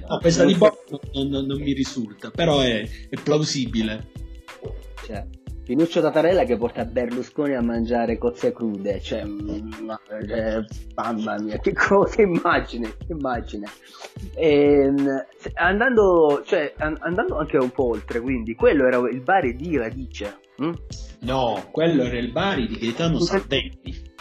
A 0.07 0.17
questa 0.19 0.43
di 0.43 0.55
Bocco 0.55 0.99
non, 1.13 1.27
non, 1.27 1.45
non, 1.45 1.61
mi 1.61 1.73
risulta, 1.73 2.31
però 2.31 2.61
è, 2.61 2.87
è 3.09 3.21
plausibile. 3.21 4.25
Cioè, 5.07 5.25
Pinuccio 5.63 6.01
Tatarella 6.01 6.43
che 6.43 6.57
porta 6.57 6.83
Berlusconi 6.83 7.55
a 7.55 7.61
mangiare 7.61 8.17
cozze 8.17 8.51
crude, 8.51 8.99
cioè, 8.99 9.23
ma, 9.23 9.97
eh, 10.19 10.65
mamma 10.95 11.39
mia, 11.39 11.59
che 11.59 11.71
cosa, 11.71 12.21
immagine, 12.21 12.93
che 12.97 13.13
immagine. 13.13 13.67
E, 14.33 14.83
ehm, 14.83 15.25
andando, 15.53 16.43
cioè, 16.45 16.73
andando 16.77 17.37
anche 17.37 17.55
un 17.55 17.69
po' 17.69 17.87
oltre, 17.91 18.19
quindi, 18.19 18.53
quello 18.55 18.85
era 18.85 18.97
il 19.09 19.21
Bari 19.21 19.55
di 19.55 19.77
Radice. 19.77 20.39
Hm? 20.57 20.73
No, 21.19 21.67
quello 21.71 22.03
era 22.03 22.17
il 22.17 22.31
Bari 22.33 22.67
di 22.67 22.77
Gaetano 22.77 23.19
Salvetti. 23.19 24.15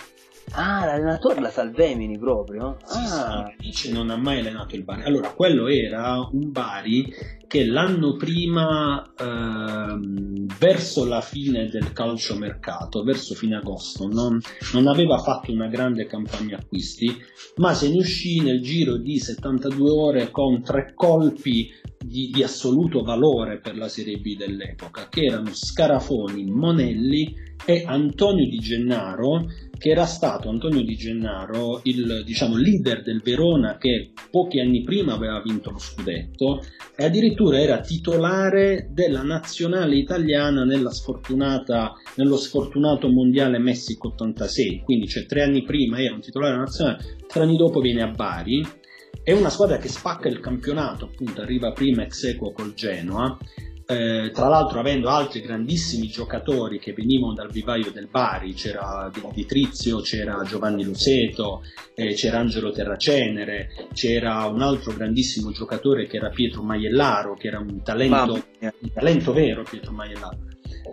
Ah, 0.53 0.87
l'allenatore 0.87 1.41
la 1.41 1.51
Salvemini 1.51 2.19
proprio? 2.19 2.77
Ah. 2.87 3.53
Sì, 3.59 3.73
sì, 3.73 3.93
non 3.93 4.11
ha 4.11 4.17
mai 4.17 4.39
allenato 4.39 4.77
il 4.77 4.85
Bari. 4.85 5.03
Allora, 5.03 5.31
quello 5.31 5.67
era 5.67 6.19
un 6.33 6.51
Bari 6.51 7.13
che 7.47 7.65
l'anno 7.65 8.17
prima, 8.17 9.13
ehm, 9.19 10.47
verso 10.59 11.05
la 11.05 11.21
fine 11.21 11.69
del 11.69 11.93
calciomercato, 11.93 13.03
verso 13.03 13.35
fine 13.35 13.57
agosto, 13.57 14.07
non, 14.09 14.39
non, 14.73 14.87
aveva 14.87 15.19
fatto 15.19 15.53
una 15.53 15.69
grande 15.69 16.07
campagna 16.07 16.57
acquisti, 16.57 17.15
ma 17.57 17.75
se 17.75 17.89
ne 17.89 17.99
uscì 17.99 18.41
nel 18.41 18.61
giro 18.61 18.97
di 18.97 19.19
72 19.19 19.91
ore 19.91 20.31
con 20.31 20.63
tre 20.63 20.93
colpi 20.95 21.71
di, 21.99 22.31
di 22.33 22.43
assoluto 22.43 23.03
valore 23.03 23.59
per 23.61 23.77
la 23.77 23.89
Serie 23.89 24.19
B 24.19 24.37
dell'epoca, 24.37 25.09
che 25.09 25.25
erano 25.25 25.53
Scarafoni, 25.53 26.45
Monelli 26.45 27.35
e 27.65 27.85
Antonio 27.87 28.49
Di 28.49 28.59
Gennaro, 28.59 29.47
che 29.79 29.91
era 29.91 30.07
stato 30.07 30.49
Antonio 30.49 30.83
Di 30.83 30.97
Gennaro 30.97 31.81
il 31.85 32.23
diciamo, 32.25 32.57
leader 32.57 33.03
del 33.03 33.21
Verona 33.23 33.77
che 33.77 34.13
pochi 34.31 34.61
anni 34.61 34.83
prima 34.83 35.15
aveva 35.15 35.41
vinto 35.43 35.71
lo 35.71 35.79
scudetto 35.79 36.63
e 36.97 37.05
addirittura 37.05 37.61
era 37.61 37.81
titolare 37.81 38.89
della 38.91 39.23
nazionale 39.23 39.97
italiana 39.97 40.65
nello 40.65 40.91
sfortunato 40.91 43.09
mondiale 43.09 43.59
Messico 43.59 44.09
86, 44.09 44.81
quindi 44.83 45.09
cioè, 45.09 45.27
tre 45.27 45.43
anni 45.43 45.63
prima 45.63 46.01
era 46.01 46.15
un 46.15 46.21
titolare 46.21 46.57
nazionale, 46.57 47.19
tre 47.27 47.43
anni 47.43 47.57
dopo 47.57 47.81
viene 47.81 48.03
a 48.03 48.09
Bari. 48.09 48.67
È 49.23 49.33
una 49.33 49.51
squadra 49.51 49.79
che 49.79 49.89
spacca 49.89 50.29
il 50.29 50.41
campionato, 50.41 51.07
appunto, 51.07 51.41
arriva 51.41 51.73
prima 51.73 52.03
ex 52.03 52.25
equo 52.25 52.53
col 52.53 52.75
Genoa 52.75 53.37
eh, 53.87 54.33
tra 54.35 54.49
l'altro 54.49 54.81
avendo 54.81 55.09
altri 55.09 55.41
grandissimi 55.41 56.09
giocatori 56.09 56.81
che 56.81 56.93
venivano 56.93 57.35
dal 57.35 57.51
vivaio 57.51 57.93
del 57.93 58.09
Bari, 58.09 58.53
c'era 58.55 59.11
Di 59.33 59.47
Trizio, 59.47 60.01
c'era 60.01 60.43
Giovanni 60.45 60.83
Luceto, 60.83 61.63
eh, 61.95 62.15
c'era 62.15 62.39
Angelo 62.39 62.73
Terracenere, 62.73 63.69
c'era 63.93 64.45
un 64.47 64.61
altro 64.61 64.93
grandissimo 64.93 65.53
giocatore 65.53 66.07
che 66.07 66.17
era 66.17 66.31
Pietro 66.31 66.63
Maiellaro, 66.63 67.35
che 67.35 67.47
era 67.47 67.61
un 67.61 67.81
talento, 67.83 68.45
un 68.59 68.93
talento 68.93 69.33
vero 69.33 69.63
Pietro 69.63 69.93
Maiellaro. 69.93 70.39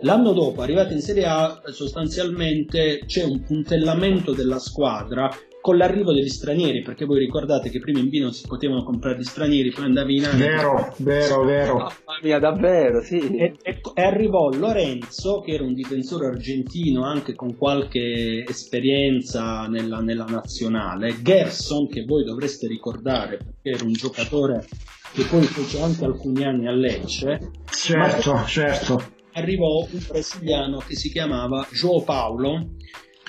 L'anno 0.02 0.32
dopo, 0.32 0.62
arrivato 0.62 0.92
in 0.92 1.00
Serie 1.00 1.24
A, 1.24 1.62
sostanzialmente 1.66 3.02
c'è 3.06 3.24
un 3.24 3.42
puntellamento 3.42 4.32
della 4.32 4.58
squadra 4.58 5.30
con 5.64 5.78
l'arrivo 5.78 6.12
degli 6.12 6.28
stranieri, 6.28 6.82
perché 6.82 7.06
voi 7.06 7.20
ricordate 7.20 7.70
che 7.70 7.80
prima 7.80 7.98
in 7.98 8.10
B 8.10 8.18
non 8.18 8.34
si 8.34 8.46
potevano 8.46 8.84
comprare 8.84 9.16
gli 9.16 9.24
stranieri, 9.24 9.70
poi 9.70 9.86
andavi 9.86 10.16
in 10.16 10.24
America. 10.26 10.56
Vero, 10.56 10.94
vero, 10.98 11.44
vero. 11.46 11.74
Mamma 11.76 12.18
mia, 12.20 12.38
davvero, 12.38 13.00
sì. 13.00 13.34
E, 13.34 13.54
e, 13.62 13.80
e, 13.94 14.02
arrivò 14.02 14.50
Lorenzo, 14.50 15.40
che 15.40 15.52
era 15.52 15.64
un 15.64 15.72
difensore 15.72 16.26
argentino 16.26 17.06
anche 17.06 17.34
con 17.34 17.56
qualche 17.56 18.44
esperienza 18.46 19.66
nella, 19.66 20.00
nella 20.00 20.26
nazionale, 20.26 21.22
Gerson, 21.22 21.88
che 21.88 22.04
voi 22.04 22.24
dovreste 22.24 22.66
ricordare 22.66 23.38
perché 23.38 23.70
era 23.70 23.84
un 23.84 23.94
giocatore 23.94 24.66
che 25.14 25.24
poi 25.24 25.44
fece 25.44 25.80
anche 25.80 26.04
alcuni 26.04 26.44
anni 26.44 26.68
a 26.68 26.72
Lecce. 26.72 27.52
Certo, 27.70 28.44
certo. 28.44 29.02
Arrivò 29.32 29.78
un 29.90 30.04
brasiliano 30.06 30.82
che 30.86 30.94
si 30.94 31.10
chiamava 31.10 31.66
João 31.72 32.04
Paulo, 32.04 32.68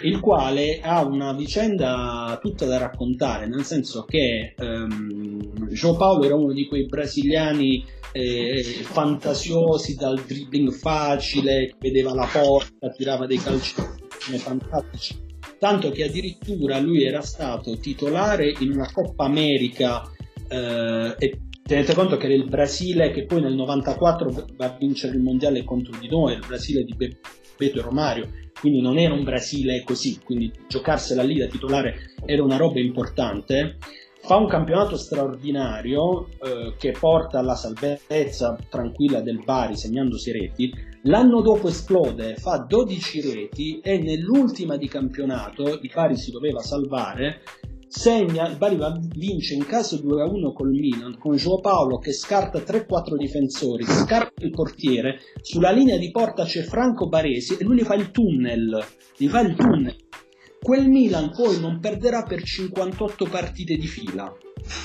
il 0.02 0.20
quale 0.20 0.80
ha 0.82 1.06
una 1.06 1.34
vicenda 1.34 2.38
tutta 2.42 2.66
da 2.66 2.78
raccontare, 2.78 3.48
nel 3.48 3.64
senso 3.64 4.04
che 4.04 4.54
ehm, 4.58 5.70
João 5.70 5.96
Paulo 5.96 6.26
era 6.26 6.36
uno 6.36 6.52
di 6.52 6.68
quei 6.68 6.86
brasiliani 6.86 7.84
eh, 8.12 8.62
fantasiosi 8.82 9.96
dal 9.96 10.22
dribbling 10.22 10.72
facile, 10.72 11.76
vedeva 11.80 12.14
la 12.14 12.28
porta, 12.32 12.90
tirava 12.90 13.26
dei 13.26 13.38
calci 13.38 13.74
fantastici, 14.38 15.16
tanto 15.60 15.92
che 15.92 16.04
addirittura 16.04 16.80
lui 16.80 17.04
era 17.04 17.22
stato 17.22 17.78
titolare 17.78 18.54
in 18.60 18.72
una 18.72 18.92
Coppa 18.92 19.26
America 19.26 20.02
eh, 20.50 21.16
e 21.18 21.40
tenete 21.64 21.94
conto 21.94 22.18
che 22.18 22.26
era 22.26 22.36
il 22.36 22.50
Brasile 22.50 23.12
che 23.12 23.26
poi 23.26 23.42
nel 23.42 23.56
94 23.56 24.46
va 24.58 24.66
a 24.66 24.76
vincere 24.78 25.16
il 25.16 25.22
mondiale 25.22 25.64
contro 25.64 25.98
di 26.00 26.10
noi, 26.10 26.34
il 26.34 26.44
Brasile 26.46 26.84
di 26.84 26.94
Beto 26.96 27.80
e 27.80 27.82
Romario 27.82 28.30
quindi 28.60 28.82
non 28.82 28.98
era 28.98 29.14
un 29.14 29.24
Brasile 29.24 29.84
così, 29.84 30.20
quindi 30.24 30.52
giocarsela 30.68 31.24
lì 31.24 31.38
da 31.38 31.48
titolare 31.48 32.14
era 32.26 32.44
una 32.44 32.58
roba 32.58 32.80
importante. 32.80 33.78
Fa 34.22 34.38
un 34.38 34.48
campionato 34.48 34.98
straordinario 34.98 36.28
eh, 36.42 36.74
che 36.80 36.96
porta 37.00 37.38
alla 37.38 37.54
salvezza 37.54 38.58
tranquilla 38.70 39.22
del 39.22 39.44
Bari 39.44 39.78
segnandosi 39.78 40.32
reti. 40.32 40.74
L'anno 41.04 41.42
dopo 41.42 41.68
esplode, 41.68 42.36
fa 42.36 42.66
12 42.68 43.22
reti 43.22 43.80
e 43.84 44.00
nell'ultima 44.00 44.78
di 44.78 44.88
campionato 44.88 45.80
il 45.80 45.92
Bari 45.94 46.18
si 46.18 46.32
doveva 46.32 46.62
salvare 46.62 47.42
segna, 47.88 48.48
il 48.48 48.58
Bari 48.58 48.78
vince 49.16 49.54
in 49.54 49.66
caso 49.66 49.98
2-1 49.98 50.54
col 50.54 50.72
Milan 50.72 51.18
con 51.18 51.36
Joao 51.36 51.60
Paolo 51.60 51.98
che 51.98 52.14
scarta 52.14 52.60
3-4 52.60 53.16
difensori, 53.16 53.84
scarta 53.84 54.44
il 54.44 54.52
portiere, 54.52 55.20
sulla 55.42 55.72
linea 55.72 55.98
di 55.98 56.12
porta 56.12 56.44
c'è 56.44 56.64
Franco 56.64 57.08
Baresi 57.08 57.58
e 57.58 57.64
lui 57.64 57.78
gli 57.78 57.84
fa 57.84 57.96
il 57.96 58.12
tunnel, 58.12 58.84
gli 59.18 59.28
fa 59.28 59.42
il 59.42 59.56
tunnel. 59.56 59.96
Quel 60.62 60.90
Milan 60.90 61.32
poi 61.32 61.60
non 61.60 61.80
perderà 61.80 62.24
per 62.24 62.42
58 62.42 63.26
partite 63.26 63.76
di 63.76 63.88
fila. 63.88 64.36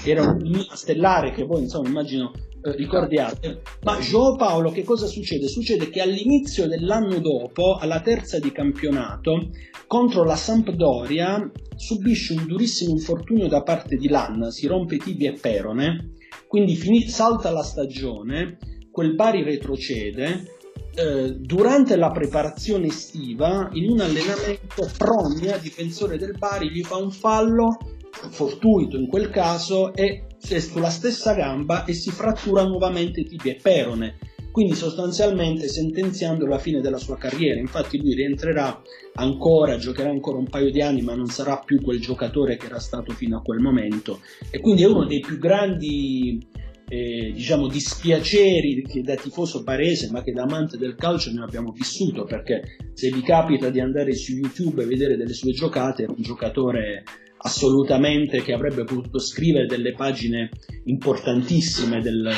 Era 0.05 0.22
un 0.22 0.36
Milan 0.42 0.76
stellare 0.76 1.30
che 1.30 1.44
voi 1.44 1.62
insomma 1.62 1.88
immagino 1.88 2.32
ricordiate. 2.62 3.62
Ma 3.82 3.98
Joao 3.98 4.36
Paolo 4.36 4.70
che 4.70 4.84
cosa 4.84 5.06
succede? 5.06 5.48
Succede 5.48 5.88
che 5.90 6.00
all'inizio 6.00 6.66
dell'anno 6.66 7.18
dopo, 7.18 7.76
alla 7.76 8.00
terza 8.00 8.38
di 8.38 8.52
campionato, 8.52 9.50
contro 9.86 10.24
la 10.24 10.36
Sampdoria 10.36 11.50
subisce 11.76 12.34
un 12.34 12.46
durissimo 12.46 12.90
infortunio 12.92 13.48
da 13.48 13.62
parte 13.62 13.96
di 13.96 14.08
Lanna, 14.08 14.50
si 14.50 14.66
rompe 14.66 14.98
tibia 14.98 15.30
e 15.30 15.38
perone, 15.40 16.14
quindi 16.46 16.76
finì, 16.76 17.08
salta 17.08 17.50
la 17.50 17.62
stagione, 17.62 18.58
quel 18.90 19.14
Bari 19.14 19.42
retrocede, 19.42 20.58
eh, 20.94 21.36
durante 21.38 21.96
la 21.96 22.11
preparazione 22.11 22.88
estiva, 22.88 23.70
in 23.72 23.90
un 23.90 24.00
allenamento, 24.00 24.90
Progna, 24.96 25.56
difensore 25.56 26.18
del 26.18 26.36
Bari, 26.36 26.70
gli 26.70 26.82
fa 26.82 26.96
un 26.96 27.11
fallo 27.11 27.78
fortuito 28.11 28.96
in 28.96 29.06
quel 29.06 29.30
caso 29.30 29.94
e 29.94 30.24
sulla 30.41 30.91
stessa 30.91 31.34
gamba 31.34 31.84
e 31.84 31.93
si 31.93 32.11
frattura 32.11 32.64
nuovamente 32.64 33.24
tibia 33.24 33.53
e 33.53 33.59
perone 33.62 34.18
quindi 34.51 34.74
sostanzialmente 34.74 35.68
sentenziando 35.68 36.45
la 36.47 36.59
fine 36.59 36.80
della 36.80 36.99
sua 36.99 37.16
carriera. 37.16 37.61
Infatti 37.61 37.99
lui 37.99 38.14
rientrerà 38.14 38.82
ancora, 39.14 39.76
giocherà 39.76 40.11
ancora 40.11 40.38
un 40.38 40.49
paio 40.49 40.70
di 40.70 40.82
anni, 40.82 41.03
ma 41.03 41.14
non 41.14 41.26
sarà 41.26 41.59
più 41.59 41.80
quel 41.80 42.01
giocatore 42.01 42.57
che 42.57 42.66
era 42.66 42.80
stato 42.80 43.12
fino 43.12 43.38
a 43.38 43.43
quel 43.43 43.61
momento. 43.61 44.20
E 44.51 44.61
quindi 44.61 44.82
è 44.82 44.86
uno 44.86 45.05
dei 45.05 45.20
più 45.20 45.38
grandi 45.38 46.45
eh, 46.88 47.30
diciamo 47.32 47.68
dispiaceri 47.68 48.82
che 48.82 49.03
da 49.03 49.14
tifoso 49.14 49.62
barese 49.62 50.11
ma 50.11 50.24
che 50.24 50.32
da 50.32 50.43
amante 50.43 50.76
del 50.76 50.97
calcio 50.97 51.30
ne 51.30 51.45
abbiamo 51.45 51.70
vissuto 51.70 52.24
perché 52.24 52.62
se 52.95 53.11
vi 53.11 53.22
capita 53.22 53.70
di 53.70 53.78
andare 53.78 54.12
su 54.12 54.32
YouTube 54.32 54.82
e 54.82 54.86
vedere 54.86 55.16
delle 55.16 55.32
sue 55.32 55.53
giocate 55.53 56.03
è 56.03 56.09
un 56.09 56.16
giocatore 56.18 57.05
assolutamente 57.43 58.43
che 58.43 58.53
avrebbe 58.53 58.84
potuto 58.84 59.18
scrivere 59.18 59.66
delle 59.66 59.93
pagine 59.93 60.51
importantissime 60.84 62.01
del, 62.01 62.30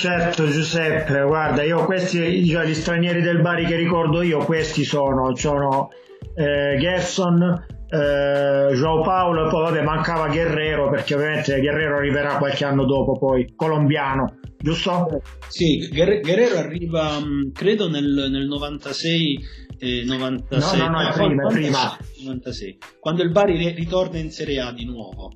Certo 0.00 0.48
Giuseppe, 0.48 1.24
guarda, 1.24 1.62
io 1.62 1.84
questi, 1.84 2.46
cioè, 2.46 2.64
gli 2.64 2.74
stranieri 2.74 3.20
del 3.20 3.42
Bari 3.42 3.66
che 3.66 3.76
ricordo 3.76 4.22
io, 4.22 4.38
questi 4.38 4.82
sono, 4.82 5.36
sono 5.36 5.90
eh, 6.36 6.78
Gerson, 6.78 7.42
eh, 7.42 8.72
Joao 8.72 9.02
Paolo 9.02 9.46
e 9.46 9.50
poi 9.50 9.62
vabbè 9.62 9.82
mancava 9.82 10.28
Guerrero 10.28 10.88
perché 10.88 11.14
ovviamente 11.14 11.60
Guerrero 11.60 11.98
arriverà 11.98 12.38
qualche 12.38 12.64
anno 12.64 12.86
dopo 12.86 13.18
poi, 13.18 13.52
colombiano, 13.54 14.38
giusto? 14.56 15.20
Sì, 15.48 15.86
Guerrero 15.92 16.56
arriva 16.56 17.20
mm, 17.20 17.50
credo 17.52 17.90
nel, 17.90 18.28
nel 18.30 18.46
96 18.46 19.38
eh, 19.80 20.04
96 20.04 20.78
no, 20.78 20.84
no, 20.84 20.90
no, 20.90 21.08
è 21.08 21.12
prima, 21.12 21.48
è 21.48 21.52
prima. 21.52 21.98
96, 22.22 22.78
quando 23.00 23.22
il 23.22 23.30
Bari 23.30 23.70
ritorna 23.70 24.18
in 24.18 24.30
Serie 24.30 24.60
A 24.60 24.72
di 24.72 24.84
nuovo. 24.84 25.32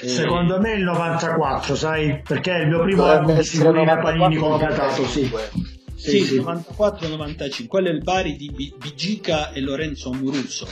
Eh, 0.00 0.08
secondo 0.08 0.60
me 0.60 0.74
il 0.74 0.84
94 0.84 1.74
sai 1.74 2.22
perché 2.22 2.52
è 2.52 2.60
il 2.60 2.68
mio 2.68 2.82
primo 2.82 3.04
album 3.04 3.36
di 3.36 3.42
figurine 3.42 3.98
Panini 3.98 4.36
completato 4.36 5.04
sì. 5.06 5.28
Sì, 5.96 6.20
sì, 6.20 6.38
94-95 6.38 7.66
quello 7.66 7.88
è 7.88 7.90
il 7.90 8.02
Bari 8.02 8.36
di 8.36 8.72
Bigica 8.78 9.50
e 9.50 9.60
Lorenzo 9.60 10.10
Amuruso. 10.10 10.68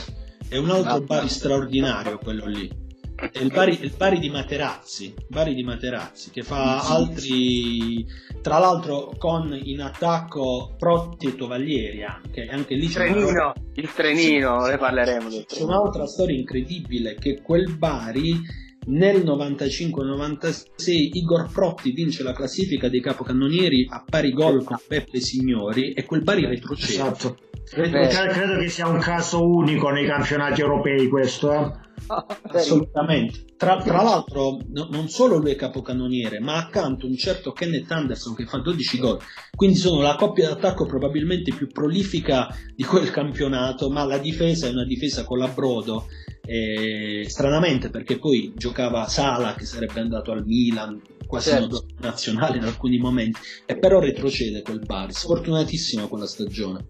È 0.47 0.55
un 0.55 0.69
altro 0.69 1.01
Bari 1.01 1.27
straordinario 1.27 2.17
quello 2.17 2.45
lì. 2.45 2.85
È 3.17 3.39
il 3.39 3.51
Bari, 3.51 3.79
il 3.81 3.93
Bari 3.97 4.19
di 4.19 4.29
Materazzi, 4.29 5.11
Bari 5.27 5.55
di 5.55 5.63
Materazzi, 5.63 6.29
che 6.29 6.43
fa 6.43 6.81
altri, 6.81 8.05
tra 8.43 8.59
l'altro 8.59 9.11
con 9.17 9.59
in 9.59 9.81
attacco 9.81 10.75
Protti 10.77 11.25
e 11.25 11.35
Tovaglieri 11.35 12.03
anche, 12.03 12.45
anche 12.47 12.75
lì 12.75 12.85
il 12.85 12.93
trenino, 12.93 13.27
una... 13.27 13.53
il 13.73 13.91
trenino, 13.91 14.63
sì, 14.63 14.69
ne 14.69 14.77
parleremo 14.77 15.29
del 15.29 15.45
C'è 15.47 15.63
un'altra 15.63 16.05
storia 16.05 16.37
incredibile 16.37 17.15
che 17.15 17.41
quel 17.41 17.75
Bari 17.75 18.39
nel 18.85 19.25
95-96 19.25 21.09
Igor 21.13 21.51
Protti 21.51 21.91
vince 21.91 22.21
la 22.21 22.33
classifica 22.33 22.87
dei 22.87 23.01
capocannonieri 23.01 23.87
a 23.89 24.03
pari 24.07 24.31
gol 24.31 24.63
con 24.63 24.77
Peppe 24.87 25.19
Signori 25.19 25.93
e 25.93 26.05
quel 26.05 26.21
Bari 26.21 26.45
retrocede. 26.45 26.93
Esatto. 26.93 27.37
Credo, 27.69 28.07
credo 28.07 28.57
che 28.57 28.69
sia 28.69 28.87
un 28.87 28.99
caso 28.99 29.45
unico 29.45 29.89
nei 29.89 30.05
campionati 30.05 30.61
europei 30.61 31.07
questo. 31.07 31.51
Eh? 31.51 31.85
Assolutamente. 32.53 33.45
Tra, 33.57 33.81
tra 33.81 34.01
l'altro, 34.01 34.59
no, 34.69 34.87
non 34.91 35.09
solo 35.09 35.37
lui 35.37 35.51
è 35.51 35.55
capocannoniere, 35.55 36.39
ma 36.39 36.55
accanto 36.55 37.07
un 37.07 37.17
certo 37.17 37.51
Kenneth 37.51 37.91
Anderson 37.91 38.35
che 38.35 38.45
fa 38.45 38.59
12 38.59 38.99
gol. 38.99 39.19
Quindi 39.55 39.77
sono 39.77 40.01
la 40.01 40.15
coppia 40.15 40.47
d'attacco 40.49 40.85
probabilmente 40.85 41.53
più 41.53 41.67
prolifica 41.67 42.47
di 42.75 42.83
quel 42.83 43.11
campionato, 43.11 43.89
ma 43.89 44.05
la 44.05 44.19
difesa 44.19 44.67
è 44.67 44.71
una 44.71 44.85
difesa 44.85 45.25
con 45.25 45.39
la 45.39 45.47
Brodo. 45.47 46.07
Eh, 46.49 47.25
stranamente 47.27 47.89
perché 47.89 48.17
poi 48.17 48.53
giocava 48.55 49.05
Sala 49.07 49.53
che 49.55 49.65
sarebbe 49.65 49.99
andato 49.99 50.31
al 50.31 50.45
Milan 50.45 51.01
quasi 51.27 51.49
certo. 51.49 51.85
nazionale 51.99 52.55
in 52.55 52.63
alcuni 52.63 52.97
momenti 52.99 53.37
e 53.65 53.77
però 53.77 53.99
retrocede 53.99 54.61
quel 54.61 54.79
Bari 54.79 55.11
sfortunatissimo 55.11 56.07
quella 56.07 56.25
stagione 56.25 56.87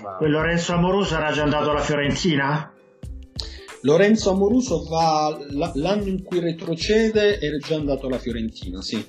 Wow. 0.00 0.28
Lorenzo 0.28 0.72
Amoruso 0.74 1.16
era 1.16 1.32
già 1.32 1.42
andato 1.42 1.70
alla 1.70 1.80
Fiorentina? 1.80 2.72
Lorenzo 3.82 4.30
Amoruso 4.30 4.84
va 4.88 5.36
l'anno 5.74 6.06
in 6.06 6.22
cui 6.22 6.38
retrocede 6.38 7.40
era 7.40 7.56
già 7.58 7.74
andato 7.74 8.06
alla 8.06 8.18
Fiorentina, 8.18 8.80
sì. 8.80 9.04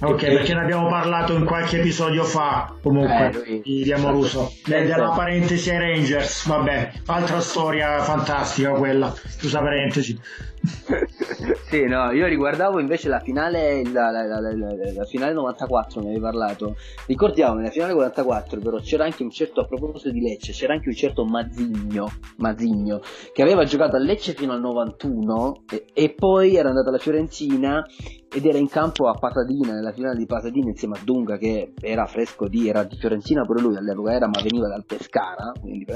Ok, 0.00 0.22
e 0.22 0.26
perché 0.28 0.54
ne 0.54 0.60
abbiamo 0.60 0.86
parlato 0.86 1.34
in 1.34 1.46
qualche 1.46 1.78
episodio 1.78 2.22
fa, 2.24 2.74
comunque, 2.82 3.42
eh, 3.44 3.60
di 3.62 3.90
Amoruso. 3.90 4.52
Della 4.66 5.10
parentesi 5.10 5.70
ai 5.70 5.78
Rangers, 5.78 6.46
vabbè, 6.46 6.92
altra 7.06 7.40
storia 7.40 8.00
fantastica 8.02 8.72
quella, 8.72 9.12
chiusa 9.38 9.60
parentesi. 9.60 10.20
sì, 11.68 11.84
no, 11.84 12.10
io 12.12 12.26
riguardavo 12.26 12.80
invece 12.80 13.08
la 13.08 13.20
finale, 13.20 13.82
la, 13.84 14.10
la, 14.10 14.24
la, 14.24 14.40
la 14.40 15.04
finale 15.04 15.32
94, 15.32 16.00
ne 16.00 16.06
avevi 16.06 16.20
parlato. 16.20 16.76
Ricordiamo, 17.06 17.54
nella 17.54 17.70
finale 17.70 17.92
44 17.92 18.60
però 18.60 18.78
c'era 18.78 19.04
anche 19.04 19.22
un 19.22 19.30
certo, 19.30 19.60
a 19.60 19.66
proposito 19.66 20.10
di 20.10 20.20
Lecce, 20.20 20.52
c'era 20.52 20.74
anche 20.74 20.88
un 20.88 20.94
certo 20.94 21.24
Mazzigno, 21.24 22.10
Mazzigno 22.36 23.00
che 23.32 23.42
aveva 23.42 23.64
giocato 23.64 23.96
a 23.96 23.98
Lecce 23.98 24.34
fino 24.34 24.52
al 24.52 24.60
91 24.60 25.62
e, 25.70 25.84
e 25.92 26.10
poi 26.10 26.56
era 26.56 26.68
andato 26.68 26.88
alla 26.88 26.98
Fiorentina 26.98 27.84
ed 28.30 28.44
era 28.44 28.58
in 28.58 28.68
campo 28.68 29.08
a 29.08 29.14
Pasadena, 29.14 29.72
nella 29.74 29.92
finale 29.92 30.16
di 30.16 30.26
Pasadena 30.26 30.68
insieme 30.68 30.96
a 30.96 31.00
Dunga 31.02 31.36
che 31.36 31.72
era 31.80 32.06
fresco 32.06 32.46
di, 32.46 32.68
era 32.68 32.84
di 32.84 32.96
Fiorentina 32.96 33.44
pure 33.44 33.60
lui 33.60 33.76
all'epoca 33.76 34.12
era, 34.12 34.26
ma 34.26 34.40
veniva 34.42 34.68
dal 34.68 34.84
Pescara, 34.84 35.52
quindi 35.60 35.86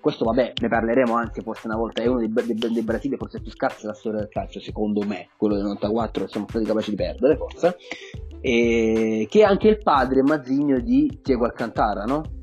questo 0.00 0.24
vabbè 0.24 0.52
ne 0.60 0.68
parleremo 0.68 1.14
anche 1.14 1.42
forse 1.42 1.66
una 1.66 1.76
volta, 1.76 2.02
è 2.02 2.06
uno 2.06 2.18
dei, 2.18 2.32
dei, 2.32 2.72
dei 2.72 2.82
Brasile 2.82 3.16
forse 3.16 3.40
più 3.40 3.50
scarsi 3.50 3.82
della 3.82 3.94
storia 3.94 4.20
del 4.20 4.28
calcio, 4.28 4.60
secondo 4.60 5.02
me, 5.04 5.28
quello 5.36 5.54
del 5.54 5.64
94 5.64 6.28
siamo 6.28 6.46
stati 6.48 6.64
capaci 6.64 6.90
di 6.90 6.96
perdere 6.96 7.36
forse, 7.36 7.76
e 8.40 9.26
che 9.28 9.40
è 9.40 9.44
anche 9.44 9.68
il 9.68 9.78
padre 9.82 10.22
Mazzigno 10.22 10.78
di 10.80 11.18
Diego 11.22 11.44
Alcantara, 11.44 12.04
no? 12.04 12.40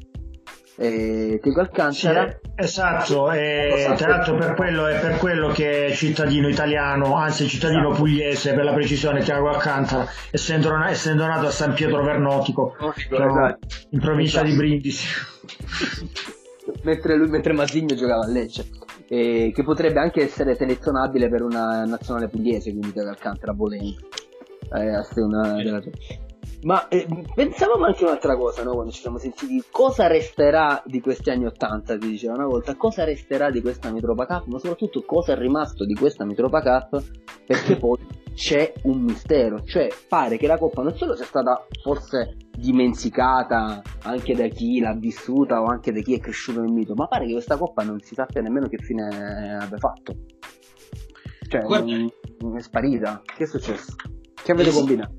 Eh, 0.80 1.40
Tego 1.42 1.60
Alcantara. 1.60 2.30
Sì, 2.30 2.52
esatto, 2.56 3.32
e 3.32 3.94
tra 3.98 4.08
l'altro 4.08 4.36
per 4.36 4.54
quello, 4.56 4.88
è 4.88 4.98
per 5.00 5.18
quello 5.18 5.50
che 5.50 5.88
è 5.88 5.92
cittadino 5.92 6.48
italiano, 6.48 7.16
anzi 7.16 7.48
cittadino 7.50 7.90
esatto. 7.90 8.02
pugliese 8.02 8.54
per 8.54 8.64
la 8.64 8.74
precisione, 8.74 9.22
Tiago 9.22 9.50
Alcantara, 9.50 10.08
essendo, 10.32 10.74
essendo, 10.86 11.26
nato 11.26 11.48
a 11.48 11.52
San 11.52 11.74
Pietro 11.74 12.02
Vernotico, 12.02 12.76
esatto. 12.96 13.60
in 13.90 14.00
provincia 14.00 14.40
esatto. 14.40 14.50
di 14.50 14.56
Brindisi. 14.56 15.06
mentre, 16.84 17.18
lui, 17.18 17.28
mentre 17.28 17.54
Masigno 17.54 17.96
giocava 17.96 18.24
a 18.24 18.28
Lecce. 18.28 18.66
Eh, 19.12 19.52
che 19.56 19.64
potrebbe 19.64 20.00
anche 20.00 20.22
essere 20.22 20.56
selezionabile 20.56 21.30
per 21.30 21.42
una 21.42 21.84
nazionale 21.84 22.28
pugliese, 22.28 22.70
quindi 22.70 22.94
Tiago 22.94 23.10
Alcantara 23.10 23.54
volendo. 23.54 23.98
Eh, 24.72 25.22
una, 25.22 25.54
della... 25.56 25.82
Ma 26.64 26.88
eh, 26.89 27.08
pensavamo 27.34 27.86
anche 27.86 28.04
un'altra 28.04 28.36
cosa, 28.36 28.64
no? 28.64 28.74
Quando 28.74 28.91
ci 28.91 29.02
siamo 29.02 29.18
sentiti, 29.18 29.64
cosa 29.72 30.08
resterà 30.08 30.82
di 30.86 31.00
questi 31.00 31.30
anni 31.30 31.45
Ottanta, 31.45 31.97
si 32.00 32.10
diceva 32.10 32.34
una 32.34 32.45
volta, 32.45 32.76
cosa 32.76 33.04
resterà 33.04 33.50
di 33.50 33.62
questa 33.62 33.91
Mitropa 33.91 34.26
Cup, 34.26 34.47
ma 34.47 34.60
soprattutto 34.60 35.04
cosa 35.04 35.34
è 35.34 35.38
rimasto 35.38 35.86
di 35.86 35.93
questa 35.93 36.26
Mitropa 36.26 36.62
Cup, 36.62 37.04
perché 37.45 37.76
poi 37.80 37.97
c'è 38.34 38.74
un 38.84 39.02
mistero, 39.02 39.64
cioè 39.64 39.89
pare 40.08 40.38
che 40.38 40.47
la 40.47 40.58
Coppa 40.58 40.82
non 40.82 40.95
solo 40.95 41.16
sia 41.16 41.26
stata 41.26 41.66
forse 41.82 42.38
dimenticata 42.58 43.82
anche 44.04 44.34
da 44.34 44.47
chi 44.47 44.80
l'ha 44.80 44.93
vissuta 44.93 45.62
o 45.62 45.66
anche 45.66 45.91
da 45.91 46.00
chi 46.02 46.14
è 46.14 46.20
cresciuto 46.20 46.62
nel 46.62 46.72
mito, 46.72 46.93
ma 46.93 47.08
pare 47.08 47.26
che 47.26 47.34
questa 47.34 47.58
Coppa 47.58 47.84
non 47.84 48.00
si 48.00 48.16
sappia 48.16 48.41
nemmeno 48.41 48.68
che 48.68 48.78
fine 48.78 49.58
abbia 49.60 49.78
fatto. 49.78 50.14
Cioè, 51.50 51.62
non, 51.62 52.58
è 52.58 52.62
sparita. 52.62 53.22
Che 53.26 53.43
è 53.43 53.47
successo? 53.47 53.95
Che 54.41 54.52
avete 54.52 54.72
combinato? 54.72 55.19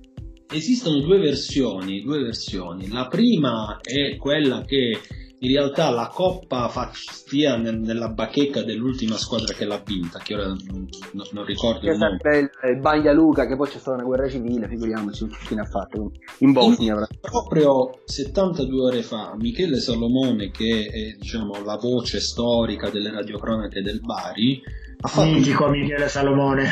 Esistono 0.53 0.99
due 0.99 1.19
versioni, 1.19 2.03
due 2.03 2.21
versioni. 2.21 2.89
La 2.89 3.07
prima 3.07 3.79
è 3.81 4.17
quella 4.17 4.65
che 4.65 4.99
in 5.43 5.49
realtà 5.49 5.91
la 5.91 6.11
coppa 6.13 6.69
fa, 6.69 6.91
stia 6.93 7.57
nella 7.57 8.09
bacheca 8.09 8.63
dell'ultima 8.63 9.17
squadra 9.17 9.55
che 9.55 9.65
l'ha 9.65 9.81
vinta, 9.85 10.19
che 10.19 10.35
ora 10.35 10.49
non, 10.49 10.89
non 11.33 11.45
ricordo 11.45 11.81
che 11.81 11.91
il 11.91 11.97
nome. 11.97 12.19
Il, 12.39 12.51
il 12.69 12.81
Baglia 12.81 13.13
Luca, 13.13 13.47
che 13.47 13.57
poi 13.57 13.69
c'è 13.69 13.79
stata 13.79 13.97
una 13.97 14.05
guerra 14.05 14.29
civile, 14.29 14.69
figuriamoci 14.69 15.29
che 15.29 15.37
fine 15.39 15.61
ha 15.61 15.67
fatto 15.67 16.13
in 16.39 16.53
Bosnia. 16.53 16.95
In, 16.95 17.07
proprio 17.21 18.01
72 18.05 18.81
ore 18.83 19.03
fa, 19.03 19.35
Michele 19.39 19.79
Salomone, 19.79 20.51
che 20.51 20.91
è 20.93 21.17
diciamo, 21.19 21.63
la 21.65 21.77
voce 21.77 22.21
storica 22.21 22.91
delle 22.91 23.11
radiocronache 23.11 23.81
del 23.83 24.01
Bari, 24.01 24.61
ha 25.01 25.09
fatto... 25.09 25.31
Mitico 25.31 25.69
Michele 25.69 26.09
Salomone 26.09 26.69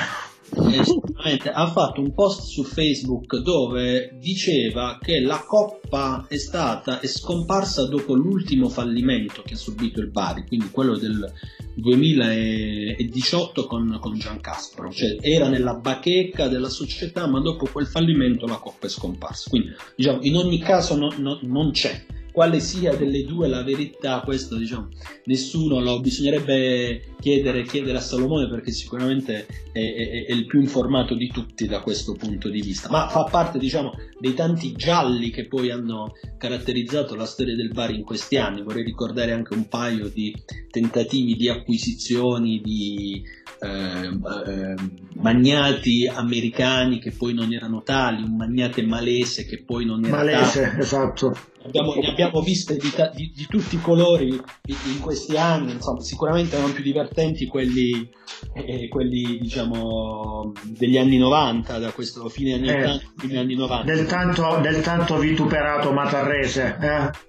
ha 1.52 1.70
fatto 1.70 2.00
un 2.00 2.12
post 2.14 2.42
su 2.42 2.64
Facebook 2.64 3.36
dove 3.36 4.16
diceva 4.18 4.98
che 5.00 5.20
la 5.20 5.44
coppa 5.46 6.26
è 6.28 6.36
stata 6.36 7.00
è 7.00 7.06
scomparsa 7.06 7.86
dopo 7.86 8.14
l'ultimo 8.14 8.68
fallimento 8.68 9.42
che 9.42 9.54
ha 9.54 9.56
subito 9.58 10.00
il 10.00 10.10
Bari, 10.10 10.46
quindi 10.46 10.70
quello 10.70 10.96
del 10.96 11.32
2018 11.74 13.66
con, 13.66 13.98
con 14.00 14.18
Giancaspro, 14.18 14.90
cioè 14.90 15.16
era 15.20 15.48
nella 15.48 15.74
bacheca 15.74 16.48
della 16.48 16.68
società, 16.68 17.26
ma 17.26 17.40
dopo 17.40 17.68
quel 17.70 17.86
fallimento 17.86 18.46
la 18.46 18.56
coppa 18.56 18.86
è 18.86 18.90
scomparsa. 18.90 19.50
Quindi 19.50 19.74
diciamo, 19.94 20.18
in 20.22 20.36
ogni 20.36 20.58
caso 20.58 20.96
no, 20.96 21.12
no, 21.18 21.38
non 21.42 21.70
c'è 21.70 22.04
quale 22.32 22.60
sia 22.60 22.94
delle 22.94 23.24
due 23.24 23.48
la 23.48 23.62
verità, 23.62 24.20
questo 24.24 24.56
diciamo, 24.56 24.88
nessuno 25.24 25.80
lo 25.80 26.00
bisognerebbe 26.00 27.14
chiedere, 27.20 27.64
chiedere 27.64 27.98
a 27.98 28.00
Salomone 28.00 28.48
perché 28.48 28.70
sicuramente 28.70 29.46
è, 29.72 29.78
è, 29.78 30.26
è, 30.26 30.32
il 30.32 30.46
più 30.46 30.60
informato 30.60 31.14
di 31.14 31.28
tutti 31.28 31.66
da 31.66 31.80
questo 31.80 32.14
punto 32.14 32.48
di 32.48 32.60
vista, 32.60 32.88
ma 32.90 33.08
fa 33.08 33.24
parte 33.24 33.58
diciamo, 33.58 33.92
dei 34.18 34.34
tanti 34.34 34.72
gialli 34.72 35.30
che 35.30 35.46
poi 35.46 35.70
hanno 35.70 36.12
caratterizzato 36.38 37.14
la 37.14 37.26
storia 37.26 37.56
del 37.56 37.72
Bari 37.72 37.96
in 37.96 38.04
questi 38.04 38.36
anni. 38.36 38.62
Vorrei 38.62 38.84
ricordare 38.84 39.32
anche 39.32 39.54
un 39.54 39.68
paio 39.68 40.08
di 40.08 40.34
tentativi 40.70 41.34
di 41.34 41.48
acquisizioni 41.48 42.60
di 42.60 43.22
eh, 43.60 44.06
eh, 44.06 44.74
magnati 45.14 46.06
americani 46.06 47.00
che 47.00 47.10
poi 47.10 47.34
non 47.34 47.52
erano 47.52 47.82
tali, 47.82 48.22
un 48.22 48.36
magnate 48.36 48.82
malese 48.82 49.44
che 49.44 49.62
poi 49.64 49.84
non 49.84 50.04
era 50.04 50.16
malese, 50.16 50.62
tale. 50.62 50.78
esatto. 50.78 51.36
Abbiamo, 51.68 51.94
ne 51.94 52.08
abbiamo 52.08 52.40
viste 52.40 52.76
di, 52.76 52.90
di, 53.14 53.32
di, 53.34 53.46
tutti 53.46 53.74
i 53.76 53.80
colori 53.80 54.28
in 54.28 55.00
questi 55.00 55.36
anni, 55.36 55.72
insomma, 55.72 56.00
sicuramente 56.00 56.56
erano 56.56 56.72
più 56.72 56.82
divertenti 56.82 57.46
quelli, 57.46 58.10
eh, 58.54 58.88
quelli 58.88 59.38
diciamo, 59.38 60.52
degli 60.64 60.96
anni 60.96 61.18
90, 61.18 61.78
da 61.78 61.92
questo 61.92 62.28
fine 62.30 62.54
anni 62.54 62.68
eh, 62.68 62.84
80, 62.84 63.04
fine 63.18 63.38
anni 63.38 63.54
90. 63.54 63.92
Del 63.92 64.06
tanto, 64.06 64.58
del 64.62 64.80
tanto 64.80 65.18
vituperato 65.18 65.92
Matarrese, 65.92 66.78
eh? 66.80 67.26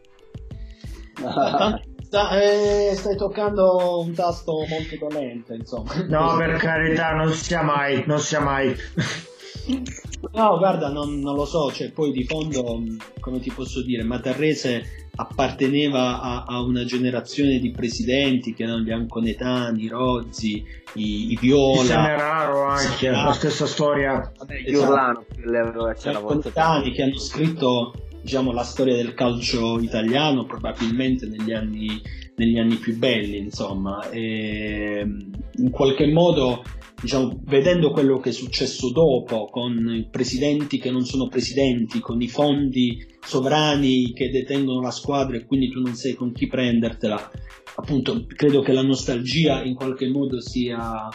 Sta, 2.09 2.41
eh, 2.41 2.95
stai 2.95 3.15
toccando 3.15 3.99
un 3.99 4.13
tasto 4.13 4.65
molto 4.67 4.95
dolente, 4.97 5.53
insomma. 5.53 5.93
No, 6.07 6.37
per 6.37 6.57
carità, 6.57 7.11
non 7.11 7.31
sia 7.33 7.61
mai, 7.61 8.03
non 8.07 8.19
sia 8.19 8.39
mai. 8.39 8.75
No, 10.33 10.57
guarda, 10.57 10.89
non, 10.89 11.19
non, 11.19 11.35
lo 11.35 11.45
so, 11.45 11.71
cioè 11.71 11.91
poi 11.91 12.11
di 12.11 12.23
fondo, 12.25 12.81
come 13.19 13.39
ti 13.39 13.51
posso 13.51 13.81
dire, 13.83 14.03
Matarrese 14.03 15.09
apparteneva 15.15 16.21
a, 16.21 16.43
a 16.45 16.61
una 16.61 16.85
generazione 16.85 17.59
di 17.59 17.71
presidenti 17.71 18.53
che 18.53 18.63
erano 18.63 18.79
gli 18.79 18.91
Anconetani, 18.91 19.87
Rozzi, 19.87 20.63
i, 20.93 21.31
i 21.31 21.37
Viola. 21.39 21.83
Semeraro 21.83 22.63
anche, 22.65 23.09
ah, 23.09 23.25
la 23.25 23.33
stessa 23.33 23.65
storia. 23.65 24.31
Vabbè, 24.37 24.63
Giurlano, 24.63 25.25
esatto. 25.89 26.09
Gli 26.09 26.15
Anconetani 26.15 26.91
che 26.91 27.03
hanno 27.03 27.17
scritto 27.17 27.93
diciamo, 28.21 28.51
la 28.51 28.63
storia 28.63 28.95
del 28.95 29.13
calcio 29.13 29.79
italiano 29.79 30.45
probabilmente 30.45 31.27
negli 31.27 31.53
anni, 31.53 32.01
negli 32.35 32.57
anni 32.57 32.75
più 32.75 32.97
belli, 32.97 33.37
insomma. 33.37 34.09
E, 34.09 35.05
in 35.55 35.69
qualche 35.69 36.07
modo 36.07 36.63
diciamo, 37.01 37.41
vedendo 37.45 37.91
quello 37.91 38.19
che 38.19 38.29
è 38.29 38.33
successo 38.33 38.91
dopo, 38.91 39.45
con 39.45 39.73
i 39.95 40.07
presidenti 40.09 40.77
che 40.79 40.91
non 40.91 41.05
sono 41.05 41.27
presidenti, 41.27 41.99
con 41.99 42.21
i 42.21 42.27
fondi 42.27 43.05
sovrani 43.25 44.11
che 44.13 44.29
detengono 44.29 44.81
la 44.81 44.91
squadra 44.91 45.37
e 45.37 45.45
quindi 45.45 45.69
tu 45.69 45.81
non 45.81 45.95
sai 45.95 46.13
con 46.13 46.31
chi 46.31 46.47
prendertela, 46.47 47.31
appunto 47.75 48.25
credo 48.27 48.61
che 48.61 48.73
la 48.73 48.83
nostalgia 48.83 49.63
in 49.63 49.75
qualche 49.75 50.09
modo 50.09 50.41
sia, 50.41 51.07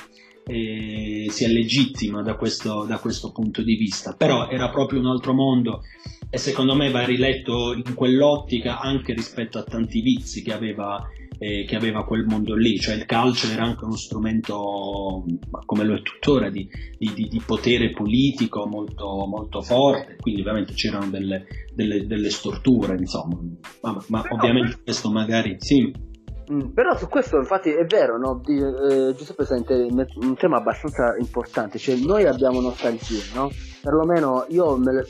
eh, 0.47 1.26
sia 1.28 1.49
legittima 1.49 2.22
da 2.22 2.37
questo, 2.37 2.85
da 2.85 2.99
questo 2.99 3.32
punto 3.32 3.62
di 3.62 3.74
vista, 3.74 4.14
però 4.14 4.49
era 4.49 4.70
proprio 4.70 5.01
un 5.01 5.07
altro 5.07 5.35
mondo 5.35 5.82
e 6.30 6.39
secondo 6.39 6.74
me 6.74 6.91
va 6.91 7.05
riletto 7.05 7.74
in 7.74 7.95
quell'ottica 7.95 8.80
anche 8.80 9.12
rispetto 9.12 9.59
a 9.59 9.62
tanti 9.62 10.01
vizi 10.01 10.43
che 10.43 10.53
aveva 10.53 11.07
eh, 11.39 11.64
che 11.64 11.76
aveva 11.76 12.05
quel 12.05 12.24
mondo 12.24 12.55
lì, 12.55 12.78
cioè 12.78 12.95
il 12.95 13.07
calcio 13.07 13.49
era 13.49 13.64
anche 13.64 13.85
uno 13.85 13.97
strumento, 13.97 15.24
come 15.64 15.85
lo 15.85 15.95
è 15.95 16.03
tuttora, 16.03 16.51
di, 16.51 16.68
di, 16.99 17.12
di 17.14 17.43
potere 17.45 17.91
politico 17.91 18.66
molto, 18.66 19.26
molto, 19.26 19.61
forte, 19.62 20.16
quindi 20.20 20.41
ovviamente 20.41 20.74
c'erano 20.74 21.09
delle, 21.11 21.47
delle, 21.74 22.07
delle 22.07 22.30
storture, 22.30 22.97
insomma, 22.97 23.39
ma, 23.82 24.05
ma 24.09 24.24
ovviamente 24.30 24.80
questo 24.82 25.11
magari 25.11 25.57
sì. 25.59 26.12
Mm, 26.53 26.72
però 26.74 26.95
su 26.97 27.09
questo 27.09 27.38
infatti 27.38 27.70
è 27.70 27.84
vero, 27.86 28.18
no? 28.18 28.40
Di, 28.45 28.59
eh, 28.59 29.14
Giuseppe 29.14 29.47
sente 29.47 29.74
un 29.74 30.34
tema 30.36 30.59
abbastanza 30.59 31.16
importante, 31.18 31.78
cioè 31.78 31.97
noi 31.97 32.26
abbiamo 32.26 32.61
nostalgia, 32.61 33.22
no? 33.34 33.51
Perlomeno 33.82 34.45
io 34.49 34.76
me, 34.76 35.05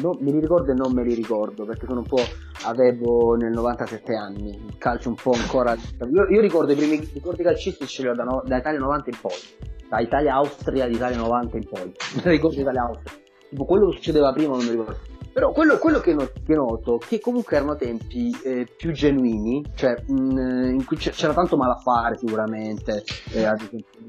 no, 0.00 0.16
me 0.20 0.30
li 0.32 0.40
ricordo 0.40 0.72
e 0.72 0.74
non 0.74 0.92
me 0.92 1.04
li 1.04 1.14
ricordo, 1.14 1.64
perché 1.64 1.86
sono 1.86 2.00
un 2.00 2.06
po' 2.06 2.22
avevo 2.64 3.36
nel 3.36 3.52
97 3.52 4.14
anni, 4.14 4.50
il 4.50 4.78
calcio 4.78 5.10
un 5.10 5.14
po' 5.14 5.32
ancora... 5.32 5.74
Io, 5.74 6.26
io 6.28 6.40
ricordo 6.40 6.72
i 6.72 6.76
primi 6.76 7.08
ricordi 7.12 7.42
calcistici 7.44 8.02
da, 8.02 8.24
no, 8.24 8.42
da 8.44 8.56
Italia 8.56 8.80
90 8.80 9.10
in 9.10 9.16
poi, 9.20 9.68
da 9.88 10.00
Italia-Austria, 10.00 10.86
di 10.88 10.94
Italia 10.94 11.18
90 11.18 11.56
in 11.56 11.68
poi, 11.68 11.92
ricordo 12.24 12.60
Italia-Austria. 12.60 13.18
Tipo 13.48 13.64
quello 13.64 13.88
che 13.88 13.96
succedeva 13.96 14.32
prima 14.32 14.56
non 14.56 14.64
mi 14.64 14.70
ricordo 14.70 15.09
però 15.40 15.52
quello, 15.52 15.78
quello 15.78 16.00
che, 16.00 16.12
not- 16.12 16.42
che, 16.44 16.54
noto, 16.54 16.98
che 16.98 17.18
comunque 17.18 17.56
erano 17.56 17.74
tempi 17.74 18.30
eh, 18.44 18.66
più 18.76 18.92
genuini, 18.92 19.64
cioè 19.74 19.94
mh, 20.06 20.74
in 20.74 20.84
cui 20.84 20.98
c'era 20.98 21.32
tanto 21.32 21.56
malaffare 21.56 22.18
sicuramente, 22.18 23.02
eh, 23.32 23.44
ad 23.44 23.58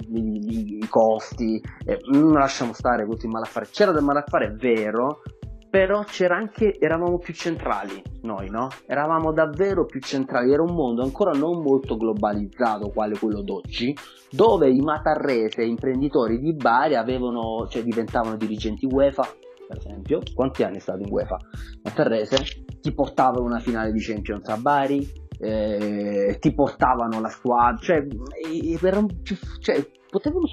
i, 0.10 0.86
costi, 0.90 1.64
eh, 1.86 2.00
non 2.12 2.34
lasciamo 2.34 2.74
stare 2.74 3.06
tutti 3.06 3.28
il 3.28 3.32
malaffare, 3.32 3.70
c'era 3.72 3.94
del 3.94 4.04
malaffare 4.04 4.54
vero, 4.60 5.22
però 5.70 6.04
c'era 6.04 6.36
anche, 6.36 6.78
eravamo 6.78 7.18
più 7.18 7.34
centrali 7.34 8.04
noi, 8.24 8.50
no? 8.50 8.68
Eravamo 8.86 9.32
davvero 9.32 9.86
più 9.86 10.02
centrali, 10.02 10.52
era 10.52 10.64
un 10.64 10.74
mondo 10.74 11.02
ancora 11.02 11.32
non 11.32 11.62
molto 11.62 11.96
globalizzato 11.96 12.90
quale 12.90 13.18
quello 13.18 13.42
d'oggi, 13.42 13.96
dove 14.30 14.70
i 14.70 14.82
Matarrese, 14.82 15.64
imprenditori 15.64 16.40
di 16.40 16.54
Bari, 16.54 16.96
avevano, 16.96 17.68
cioè 17.70 17.84
diventavano 17.84 18.36
dirigenti 18.36 18.86
UEFA, 18.86 19.26
per 19.72 19.78
esempio, 19.78 20.22
quanti 20.36 20.64
anni 20.64 20.78
è 20.78 20.80
stato 20.80 21.00
in 21.00 21.12
UEFA? 21.12 21.38
A 21.84 21.92
Terrese, 21.92 22.66
ti 22.82 22.94
portavano 22.94 23.46
una 23.46 23.60
finale 23.60 23.94
di 23.94 24.02
Champions 24.02 24.48
a 24.50 24.58
Bari, 24.58 25.10
eh, 25.40 26.38
ti 26.40 26.54
portavano 26.54 27.22
la 27.22 27.30
squadra, 27.30 27.78
cioè, 27.82 28.06
cioè 29.60 29.90
potevano 30.12 30.46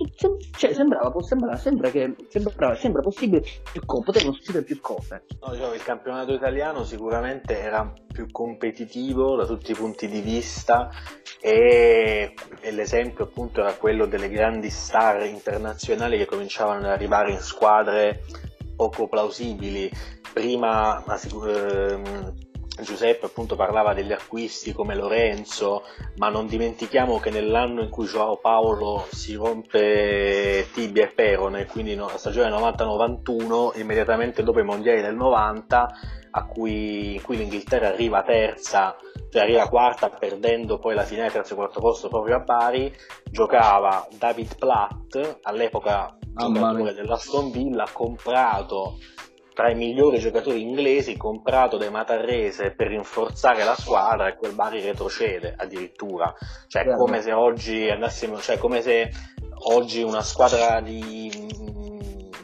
cioè, 0.57 0.73
sembrava, 0.73 1.12
sembrava, 1.21 1.57
sembra 1.57 1.91
che 1.91 2.14
sembrava, 2.29 2.75
sembra 2.77 3.03
possibile 3.03 3.43
più 3.73 3.83
cose, 3.85 4.05
potevano 4.05 4.33
succedere 4.33 4.64
più 4.64 4.81
cose. 4.81 5.25
No, 5.41 5.51
diciamo, 5.51 5.75
il 5.75 5.83
campionato 5.83 6.33
italiano 6.33 6.85
sicuramente 6.85 7.59
era 7.59 7.93
più 8.11 8.31
competitivo 8.31 9.35
da 9.35 9.45
tutti 9.47 9.73
i 9.73 9.75
punti 9.75 10.07
di 10.07 10.21
vista 10.21 10.89
e, 11.41 12.35
e 12.61 12.71
l'esempio 12.71 13.25
appunto 13.25 13.61
era 13.61 13.75
quello 13.75 14.07
delle 14.07 14.29
grandi 14.29 14.71
star 14.71 15.27
internazionali 15.27 16.16
che 16.16 16.27
cominciavano 16.27 16.87
ad 16.87 16.93
arrivare 16.93 17.33
in 17.33 17.41
squadre 17.41 18.23
poco 18.79 19.09
plausibili. 19.09 19.91
Prima 20.33 21.03
ehm, 21.05 22.33
Giuseppe 22.81 23.26
appunto 23.26 23.57
parlava 23.57 23.93
degli 23.93 24.12
acquisti 24.12 24.72
come 24.72 24.95
Lorenzo, 24.95 25.83
ma 26.18 26.29
non 26.29 26.47
dimentichiamo 26.47 27.18
che 27.18 27.31
nell'anno 27.31 27.83
in 27.83 27.91
cui 27.91 28.07
Joao 28.07 28.37
Paolo 28.37 29.05
si 29.11 29.35
rompe 29.35 30.68
tibia 30.72 31.05
e 31.05 31.09
perone, 31.09 31.66
quindi 31.66 31.97
la 31.97 32.16
stagione 32.16 32.51
90-91, 32.51 33.81
immediatamente 33.81 34.45
dopo 34.45 34.61
i 34.61 34.64
mondiali 34.64 35.03
del 35.03 35.16
90, 35.16 35.89
a 36.31 36.47
cui, 36.47 37.14
in 37.14 37.22
cui 37.22 37.37
l'Inghilterra 37.37 37.89
arriva 37.89 38.22
terza, 38.22 38.95
cioè 39.29 39.43
arriva 39.43 39.68
quarta 39.68 40.09
perdendo 40.11 40.79
poi 40.79 40.95
la 40.95 41.03
finale 41.03 41.33
terzo 41.33 41.55
e 41.55 41.57
quarto 41.57 41.81
posto 41.81 42.09
proprio 42.09 42.37
a 42.37 42.41
Bari, 42.41 42.95
giocava 43.29 44.07
David 44.16 44.57
Platt, 44.57 45.39
all'epoca 45.43 46.16
giocatore 46.39 46.95
dell'Aston 46.95 47.51
Villa, 47.51 47.86
comprato 47.93 48.99
tra 49.59 49.70
i 49.70 49.74
migliori 49.74 50.20
giocatori 50.20 50.62
inglesi, 50.62 51.16
comprato 51.16 51.76
dai 51.76 51.91
Matarrese 51.91 52.70
per 52.70 52.86
rinforzare 52.86 53.64
la 53.64 53.74
squadra 53.74 54.28
e 54.28 54.36
quel 54.36 54.55
Bari 54.55 54.80
retrocede 54.80 55.53
addirittura. 55.57 56.32
Cioè, 56.68 56.84
è 56.84 56.95
come 56.95 57.20
se 57.22 57.32
oggi 57.32 57.89
andassimo, 57.89 58.39
cioè 58.39 58.57
come 58.57 58.82
se 58.82 59.11
oggi 59.72 60.03
una 60.03 60.22
squadra 60.22 60.80
di 60.80 61.28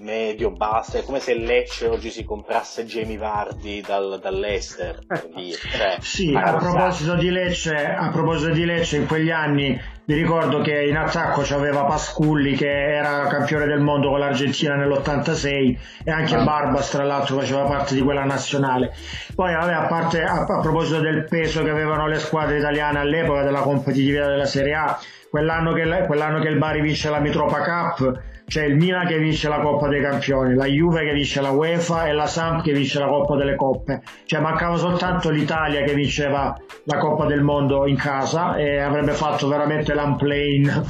medio, 0.01 0.51
basta, 0.51 0.99
è 0.99 1.03
come 1.03 1.21
se 1.21 1.35
Lecce 1.35 1.87
oggi 1.87 2.11
si 2.11 2.25
comprasse 2.25 2.85
Jamie 2.85 3.17
Vardi 3.17 3.81
dal, 3.81 4.19
dall'Ester. 4.21 4.99
Cioè, 5.35 5.97
sì, 6.01 6.35
a 6.35 6.57
proposito, 6.57 7.15
di 7.15 7.31
Lecce, 7.31 7.75
a 7.75 8.11
proposito 8.11 8.53
di 8.53 8.65
Lecce, 8.65 8.97
in 8.97 9.07
quegli 9.07 9.31
anni 9.31 9.81
vi 10.07 10.15
ricordo 10.15 10.61
che 10.61 10.85
in 10.85 10.97
attacco 10.97 11.41
c'aveva 11.43 11.85
Pasculli 11.85 12.55
che 12.55 12.69
era 12.69 13.27
campione 13.27 13.65
del 13.65 13.81
mondo 13.81 14.11
con 14.11 14.19
l'Argentina 14.19 14.75
nell'86 14.75 15.79
e 16.05 16.11
anche 16.11 16.35
ah. 16.35 16.45
Barbas 16.45 16.91
tra 16.91 17.05
l'altro 17.05 17.39
faceva 17.39 17.63
parte 17.63 17.95
di 17.95 18.03
quella 18.03 18.25
nazionale. 18.25 18.93
Poi 19.35 19.55
vabbè, 19.55 19.73
a, 19.73 19.87
parte, 19.87 20.23
a, 20.23 20.45
a 20.47 20.61
proposito 20.61 21.01
del 21.01 21.25
peso 21.25 21.63
che 21.63 21.71
avevano 21.71 22.07
le 22.07 22.19
squadre 22.19 22.59
italiane 22.59 22.99
all'epoca 22.99 23.43
della 23.43 23.61
competitività 23.61 24.27
della 24.27 24.45
Serie 24.45 24.75
A, 24.75 24.99
quell'anno 25.31 25.73
che, 25.73 26.05
quell'anno 26.07 26.41
che 26.41 26.49
il 26.49 26.59
Bari 26.59 26.83
vince 26.83 27.09
la 27.09 27.21
Mitropa 27.21 27.63
Cup 27.63 28.23
c'è 28.47 28.65
il 28.65 28.77
Milan 28.77 29.07
che 29.07 29.19
vince 29.19 29.49
la 29.49 29.61
Coppa 29.61 29.89
dei 29.89 30.03
Campioni, 30.03 30.55
la 30.55 30.67
Juve 30.67 31.05
che 31.05 31.13
vince 31.13 31.41
la 31.41 31.51
UEFA 31.51 32.07
e 32.07 32.13
la 32.13 32.27
Samp 32.27 32.63
che 32.63 32.73
vince 32.73 32.99
la 32.99 33.09
Coppa 33.09 33.37
delle 33.37 33.57
Coppe. 33.57 34.03
Cioè 34.25 34.41
mancava 34.41 34.77
soltanto 34.77 35.31
l'Italia 35.31 35.83
che 35.83 35.95
vinceva 35.95 36.55
la 36.85 36.99
Coppa 36.99 37.27
del 37.27 37.43
Mondo 37.43 37.87
in 37.87 37.97
casa 37.97 38.57
e 38.57 38.79
avrebbe 38.79 39.13
fatto 39.13 39.49
veramente 39.49 39.95
l'unplane 39.95 40.83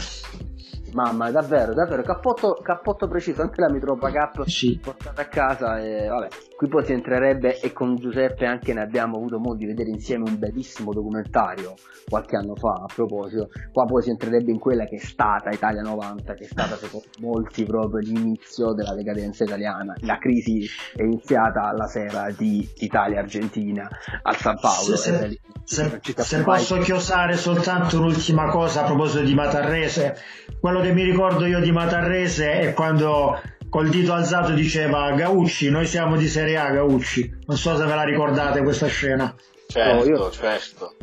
Mamma, 0.95 1.31
davvero, 1.33 1.75
davvero, 1.75 2.03
cappotto, 2.03 2.61
cappotto 2.63 3.09
preciso, 3.09 3.43
anche 3.43 3.61
la 3.61 3.69
Mitropa 3.69 4.13
Cup 4.13 4.45
sì. 4.45 4.79
portata 4.81 5.23
a 5.23 5.27
casa 5.27 5.81
e 5.81 6.07
vabbè, 6.07 6.29
qui 6.57 6.69
poi 6.69 6.85
si 6.85 6.93
entrerebbe 6.93 7.61
e 7.61 7.73
con 7.73 7.97
Giuseppe 7.97 8.47
anche 8.47 8.73
ne 8.73 8.83
abbiamo 8.83 9.17
avuto 9.17 9.39
modo 9.39 9.57
di 9.57 9.67
vedere 9.67 9.91
insieme 9.91 10.29
un 10.29 10.39
bellissimo 10.39 10.93
documentario 10.93 11.75
qualche 12.09 12.37
anno 12.37 12.55
fa 12.55 12.83
a 12.83 12.87
proposito, 12.93 13.49
qua 13.73 13.85
poi 13.87 14.03
si 14.03 14.11
entrerebbe 14.11 14.51
in 14.51 14.59
quella 14.59 14.85
che 14.85 14.97
è 14.97 15.01
stata 15.01 15.51
Italia 15.51 15.83
90, 15.83 16.35
che 16.35 16.45
è 16.45 16.47
stata 16.47 16.77
secondo 16.77 17.07
molti 17.21 17.65
proprio 17.65 18.01
l'inizio 18.01 18.73
della 18.73 18.95
decadenza 18.95 19.45
italiana, 19.45 19.95
la 20.01 20.19
crisi 20.19 20.67
è 20.95 21.03
iniziata 21.03 21.73
la 21.73 21.87
sera 21.87 22.31
di 22.37 22.69
Italia-Argentina 22.77 23.89
al 24.23 24.37
San 24.37 24.59
Paolo. 24.61 24.97
Se, 24.97 25.39
se, 25.65 26.01
se, 26.03 26.23
se 26.23 26.43
posso 26.43 26.79
chiosare 26.79 27.37
soltanto 27.37 27.99
un'ultima 27.99 28.49
cosa 28.51 28.83
a 28.83 28.85
proposito 28.85 29.25
di 29.25 29.35
Matarrese, 29.35 30.17
quello 30.61 30.81
che 30.81 30.93
mi 30.93 31.03
ricordo 31.03 31.47
io 31.47 31.61
di 31.61 31.73
Matarrese 31.73 32.53
è 32.61 32.75
quando 32.75 33.41
col 33.75 33.89
dito 33.89 34.13
alzato 34.13 34.53
diceva 34.53 35.11
Gaucci, 35.11 35.69
noi 35.69 35.85
siamo 35.87 36.17
di 36.17 36.29
Serie 36.29 36.57
A 36.59 36.71
Gaucci. 36.71 37.39
Non 37.47 37.57
so 37.57 37.77
se 37.77 37.85
ve 37.85 37.95
la 37.97 38.05
ricordate 38.05 38.63
questa 38.63 38.87
scena. 38.87 39.35
Certo, 39.67 40.01
oh, 40.01 40.07
io... 40.07 40.31
certo. 40.31 40.95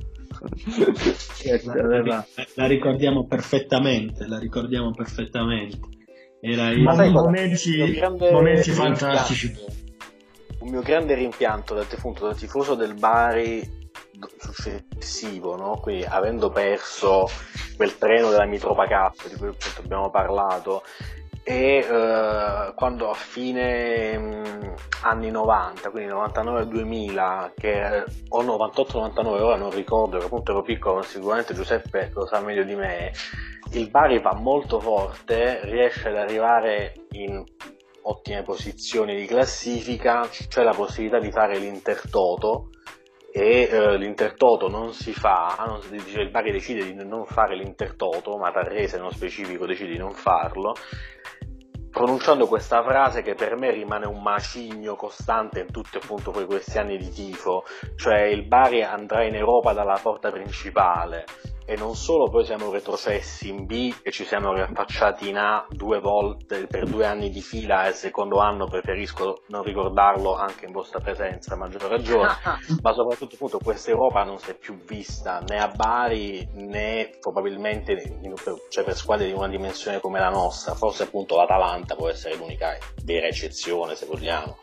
la, 2.05 2.25
la, 2.55 2.67
ricordiamo 2.67 3.25
perfettamente, 3.27 4.25
la 4.25 4.39
ricordiamo 4.39 4.91
perfettamente. 4.91 5.79
Era 6.39 6.71
i 6.71 6.81
momenti, 6.81 8.07
momenti 8.31 8.71
fantastici. 8.71 9.53
Un 10.59 10.69
mio 10.69 10.81
grande 10.81 11.13
rimpianto 11.15 11.73
da, 11.73 11.81
appunto, 11.81 12.25
da 12.25 12.33
tifoso 12.33 12.75
del 12.75 12.93
Bari 12.93 13.79
successivo, 14.37 15.57
no? 15.57 15.77
quindi 15.81 16.05
avendo 16.05 16.51
perso 16.51 17.27
quel 17.75 17.97
treno 17.97 18.29
della 18.29 18.45
Mitropa 18.45 18.85
Cup 18.85 19.27
di 19.27 19.35
cui 19.35 19.49
abbiamo 19.83 20.09
parlato, 20.09 20.83
e 21.43 21.77
eh, 21.77 22.73
quando 22.75 23.09
a 23.09 23.13
fine 23.13 24.17
mh, 24.17 24.23
mm, 24.25 24.73
anni 25.03 25.31
90, 25.31 25.89
quindi 25.89 26.11
99-2000, 26.11 27.51
che, 27.55 28.03
o 28.29 28.43
98-99, 28.43 29.25
ora 29.41 29.55
non 29.55 29.71
ricordo, 29.71 30.17
che 30.17 30.25
appunto 30.25 30.51
ero 30.51 30.61
piccolo, 30.61 31.01
sicuramente 31.01 31.53
Giuseppe 31.53 32.11
lo 32.13 32.25
sa 32.25 32.39
meglio 32.41 32.63
di 32.63 32.75
me, 32.75 33.11
il 33.73 33.89
Bari 33.89 34.19
va 34.19 34.33
molto 34.33 34.79
forte, 34.79 35.61
riesce 35.63 36.09
ad 36.09 36.17
arrivare 36.17 36.93
in 37.11 37.43
ottime 38.03 38.43
posizioni 38.43 39.15
di 39.15 39.25
classifica, 39.25 40.27
c'è 40.27 40.63
la 40.63 40.73
possibilità 40.73 41.19
di 41.19 41.31
fare 41.31 41.57
l'Intertoto 41.57 42.69
e 43.33 43.69
eh, 43.71 43.97
l'Intertoto 43.97 44.67
non 44.67 44.93
si 44.93 45.13
fa, 45.13 45.55
non, 45.65 45.79
dice, 45.89 46.19
il 46.19 46.29
Bari 46.29 46.51
decide 46.51 46.83
di 46.83 46.93
non 46.93 47.25
fare 47.25 47.55
l'Intertoto, 47.55 48.37
ma 48.37 48.51
Tarrese 48.51 48.97
nello 48.97 49.11
specifico 49.11 49.65
decide 49.65 49.91
di 49.91 49.97
non 49.97 50.11
farlo, 50.11 50.75
pronunciando 51.91 52.47
questa 52.47 52.81
frase 52.83 53.21
che 53.21 53.35
per 53.35 53.57
me 53.57 53.69
rimane 53.71 54.07
un 54.07 54.21
macigno 54.21 54.95
costante 54.95 55.59
in 55.59 55.71
tutti 55.71 55.97
appunto 55.97 56.31
questi 56.31 56.77
anni 56.77 56.97
di 56.97 57.09
tifo, 57.09 57.65
cioè 57.95 58.21
il 58.21 58.47
Bari 58.47 58.81
andrà 58.81 59.23
in 59.23 59.35
Europa 59.35 59.73
dalla 59.73 59.99
porta 60.01 60.31
principale, 60.31 61.25
e 61.71 61.77
non 61.77 61.95
solo 61.95 62.29
poi 62.29 62.43
siamo 62.43 62.69
retrocessi 62.69 63.47
in 63.47 63.65
B 63.65 63.95
e 64.01 64.11
ci 64.11 64.25
siamo 64.25 64.51
riaffacciati 64.51 65.29
in 65.29 65.37
A 65.37 65.65
due 65.69 66.01
volte 66.01 66.67
per 66.67 66.85
due 66.85 67.05
anni 67.05 67.29
di 67.29 67.41
fila 67.41 67.85
e 67.85 67.89
il 67.89 67.95
secondo 67.95 68.39
anno 68.39 68.67
preferisco 68.67 69.43
non 69.47 69.63
ricordarlo 69.63 70.35
anche 70.35 70.65
in 70.65 70.73
vostra 70.73 70.99
presenza 70.99 71.53
a 71.53 71.57
maggior 71.57 71.83
ragione. 71.83 72.27
Ma 72.81 72.91
soprattutto 72.91 73.35
appunto 73.35 73.59
questa 73.63 73.89
Europa 73.89 74.25
non 74.25 74.37
si 74.39 74.49
è 74.49 74.53
più 74.53 74.75
vista 74.85 75.41
né 75.47 75.59
a 75.59 75.69
Bari 75.69 76.45
né 76.55 77.11
probabilmente 77.21 78.19
cioè 78.67 78.83
per 78.83 78.97
squadre 78.97 79.27
di 79.27 79.31
una 79.31 79.47
dimensione 79.47 80.01
come 80.01 80.19
la 80.19 80.29
nostra. 80.29 80.73
Forse 80.73 81.03
appunto 81.03 81.37
l'Atalanta 81.37 81.95
può 81.95 82.09
essere 82.09 82.35
l'unica 82.35 82.77
vera 83.05 83.27
eccezione 83.27 83.95
se 83.95 84.05
vogliamo 84.07 84.57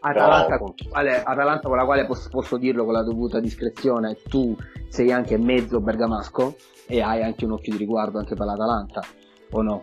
Atalanta, 0.00 0.58
quale, 0.88 1.22
Atalanta 1.22 1.68
con 1.68 1.76
la 1.76 1.84
quale 1.84 2.06
posso, 2.06 2.28
posso, 2.30 2.56
dirlo 2.56 2.84
con 2.84 2.94
la 2.94 3.02
dovuta 3.02 3.38
discrezione, 3.38 4.16
tu 4.28 4.56
sei 4.88 5.12
anche 5.12 5.36
mezzo 5.36 5.80
bergamasco 5.80 6.56
e 6.86 7.02
hai 7.02 7.22
anche 7.22 7.44
un 7.44 7.52
occhio 7.52 7.72
di 7.72 7.78
riguardo 7.78 8.18
anche 8.18 8.34
per 8.34 8.46
l'Atalanta, 8.46 9.02
o 9.50 9.62
no? 9.62 9.82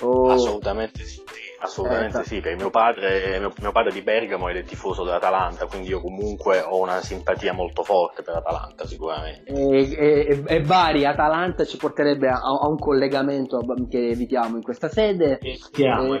O... 0.00 0.30
Assolutamente 0.30 1.04
sì. 1.04 1.22
Assolutamente 1.62 2.20
eh, 2.20 2.24
sì, 2.24 2.40
perché 2.40 2.56
mio 2.56 2.70
padre, 2.70 3.38
mio, 3.38 3.52
mio 3.60 3.70
padre 3.70 3.92
di 3.92 4.02
Bergamo 4.02 4.48
è 4.48 4.64
tifoso 4.64 5.04
dell'Atalanta, 5.04 5.66
quindi 5.66 5.88
io 5.88 6.00
comunque 6.00 6.60
ho 6.60 6.80
una 6.80 7.00
simpatia 7.00 7.52
molto 7.52 7.84
forte 7.84 8.22
per 8.22 8.34
l'Atalanta 8.34 8.84
sicuramente. 8.84 9.52
E, 9.52 9.94
e, 9.96 10.42
e 10.44 10.62
vari, 10.62 11.04
Atalanta 11.04 11.64
ci 11.64 11.76
porterebbe 11.76 12.28
a, 12.28 12.40
a, 12.40 12.66
un 12.66 12.78
collegamento 12.78 13.60
che 13.88 14.08
evitiamo 14.08 14.56
in 14.56 14.62
questa 14.62 14.88
sede, 14.88 15.38
evitiamo, 15.38 16.14
e, 16.14 16.20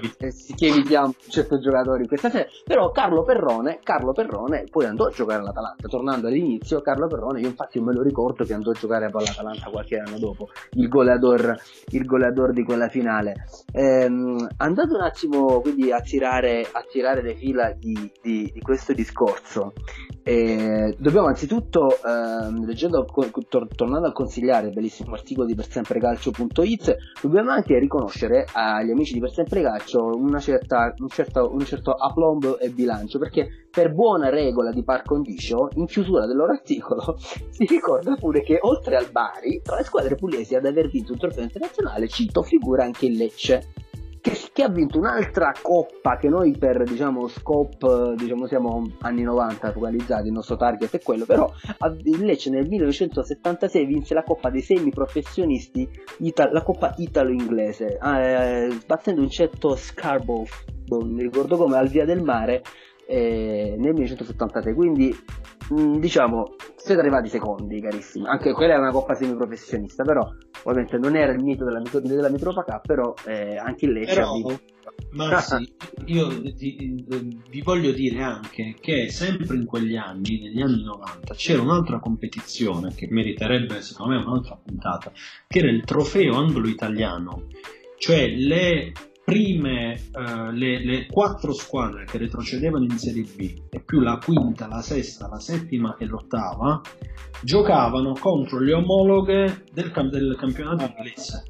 che 0.54 0.66
evitiamo 0.66 1.12
certi 1.28 1.58
giocatori 1.58 2.02
in 2.02 2.08
questa 2.08 2.30
sede, 2.30 2.48
però 2.64 2.92
Carlo 2.92 3.24
Perrone, 3.24 3.80
Carlo 3.82 4.12
Perrone 4.12 4.66
poi 4.70 4.84
andò 4.84 5.06
a 5.06 5.10
giocare 5.10 5.40
all'Atalanta, 5.40 5.88
tornando 5.88 6.28
all'inizio, 6.28 6.80
Carlo 6.82 7.08
Perrone, 7.08 7.40
io 7.40 7.48
infatti 7.48 7.80
me 7.80 7.92
lo 7.92 8.02
ricordo 8.02 8.44
che 8.44 8.54
andò 8.54 8.70
a 8.70 8.74
giocare 8.74 9.06
all'Atalanta 9.06 9.70
qualche 9.70 9.96
anno 9.96 10.18
dopo, 10.18 10.50
il 10.74 10.88
goleador, 10.88 11.56
il 11.88 12.04
goleador 12.04 12.52
di 12.52 12.62
quella 12.62 12.88
finale. 12.88 13.46
Ehm, 13.72 14.46
andate 14.58 14.94
un 14.94 15.00
attimo 15.00 15.31
attimo 15.32 15.60
quindi 15.60 15.90
a 15.90 16.00
tirare, 16.00 16.66
le 17.22 17.34
fila 17.34 17.72
di, 17.72 18.10
di, 18.20 18.50
di 18.52 18.60
questo 18.60 18.92
discorso. 18.92 19.72
E 20.24 20.94
dobbiamo 20.98 21.26
anzitutto, 21.26 21.96
ehm, 22.04 22.64
leggendo, 22.64 23.04
tor- 23.48 23.74
tornando 23.74 24.06
a 24.06 24.12
consigliare 24.12 24.68
il 24.68 24.72
bellissimo 24.72 25.14
articolo 25.14 25.46
di 25.46 25.54
persemprecalcio.it, 25.54 26.96
dobbiamo 27.20 27.50
anche 27.50 27.78
riconoscere 27.78 28.46
agli 28.52 28.90
amici 28.90 29.14
di 29.14 29.20
Per 29.20 29.32
Sempre 29.32 29.62
Calcio 29.62 30.14
una 30.14 30.38
certa, 30.38 30.94
un, 30.96 31.08
certo, 31.08 31.50
un 31.52 31.64
certo 31.64 31.92
aplomb 31.92 32.58
e 32.60 32.68
bilancio, 32.68 33.18
perché 33.18 33.66
per 33.68 33.92
buona 33.92 34.28
regola 34.28 34.70
di 34.70 34.84
par 34.84 35.02
condicio, 35.02 35.70
in 35.74 35.86
chiusura 35.86 36.26
del 36.26 36.36
loro 36.36 36.52
articolo, 36.52 37.16
si 37.50 37.64
ricorda 37.64 38.14
pure 38.14 38.42
che 38.42 38.58
oltre 38.60 38.96
al 38.96 39.10
Bari, 39.10 39.60
tra 39.62 39.76
le 39.76 39.84
squadre 39.84 40.14
pugliesi 40.14 40.54
ad 40.54 40.66
aver 40.66 40.88
vinto 40.88 41.12
un 41.12 41.18
trofeo 41.18 41.42
internazionale, 41.42 42.06
cito, 42.06 42.42
figura 42.42 42.84
anche 42.84 43.06
il 43.06 43.16
Lecce 43.16 43.90
che, 44.22 44.38
che, 44.52 44.62
ha 44.62 44.68
vinto 44.68 44.98
un'altra 44.98 45.52
coppa 45.60 46.16
che 46.16 46.28
noi 46.28 46.56
per 46.56 46.84
diciamo 46.84 47.26
scope 47.26 48.14
diciamo 48.16 48.46
siamo 48.46 48.92
anni 49.00 49.22
90 49.22 49.72
focalizzati 49.72 50.28
il 50.28 50.32
nostro 50.32 50.56
target 50.56 50.94
è 50.94 51.02
quello 51.02 51.26
però 51.26 51.52
il 52.04 52.24
Lecce 52.24 52.48
nel 52.48 52.68
1976 52.68 53.84
vinse 53.84 54.14
la 54.14 54.22
coppa 54.22 54.48
dei 54.48 54.62
semi 54.62 54.90
professionisti 54.90 55.88
Ital- 56.18 56.52
la 56.52 56.62
coppa 56.62 56.94
italo-inglese 56.96 57.98
eh, 57.98 58.78
battendo 58.86 59.20
un 59.20 59.28
certo 59.28 59.74
Scarborough 59.74 60.48
non 60.86 61.10
mi 61.10 61.22
ricordo 61.22 61.56
come 61.56 61.76
al 61.76 61.88
via 61.88 62.04
del 62.04 62.22
mare 62.22 62.62
eh, 63.12 63.74
nel 63.76 63.92
1976 63.92 64.72
quindi 64.72 65.14
mh, 65.68 65.98
diciamo 65.98 66.54
siete 66.76 67.00
arrivati 67.00 67.28
secondi 67.28 67.78
carissimi. 67.78 68.26
Anche 68.26 68.52
quella 68.52 68.72
era 68.72 68.82
una 68.82 68.90
coppa 68.90 69.14
semiprofessionista 69.14 70.02
però 70.02 70.26
ovviamente 70.62 70.96
non 70.96 71.14
era 71.14 71.32
il 71.32 71.42
mito 71.42 71.64
della, 71.64 71.82
della 72.00 72.30
Mitropa 72.30 72.62
Cup 72.62 72.86
però 72.86 73.12
eh, 73.26 73.56
anche 73.56 73.84
il 73.84 73.92
Lecce 73.92 74.14
però, 74.14 74.34
ma 75.10 75.38
sì, 75.40 75.74
io 76.06 76.54
ti, 76.54 77.04
vi 77.50 77.60
voglio 77.60 77.92
dire 77.92 78.22
anche 78.22 78.76
che 78.80 79.10
sempre 79.10 79.56
in 79.56 79.66
quegli 79.66 79.94
anni, 79.94 80.40
negli 80.40 80.62
anni 80.62 80.82
90, 80.82 81.34
c'era 81.34 81.60
un'altra 81.60 81.98
competizione 81.98 82.94
che 82.94 83.08
meriterebbe 83.10 83.82
secondo 83.82 84.14
me 84.14 84.24
un'altra 84.24 84.58
puntata, 84.64 85.12
che 85.46 85.58
era 85.58 85.70
il 85.70 85.84
trofeo 85.84 86.36
anglo-italiano, 86.36 87.48
cioè 87.98 88.26
le 88.28 88.92
prime 89.32 89.98
uh, 90.12 90.50
le, 90.50 90.84
le, 90.84 91.06
quattro 91.06 91.54
squadre 91.54 92.04
che 92.04 92.18
retrocedevano 92.18 92.84
in 92.84 92.98
Serie 92.98 93.22
B 93.22 93.62
e 93.70 93.80
più 93.80 94.00
la 94.00 94.18
quinta, 94.22 94.68
la 94.68 94.82
sesta, 94.82 95.26
la 95.26 95.40
settima 95.40 95.96
e 95.98 96.04
l'ottava 96.04 96.82
giocavano 97.42 98.12
contro 98.12 98.58
le 98.58 98.74
omologhe 98.74 99.64
del, 99.72 99.90
del 100.10 100.36
campionato 100.38 100.84
inglese. 100.84 101.44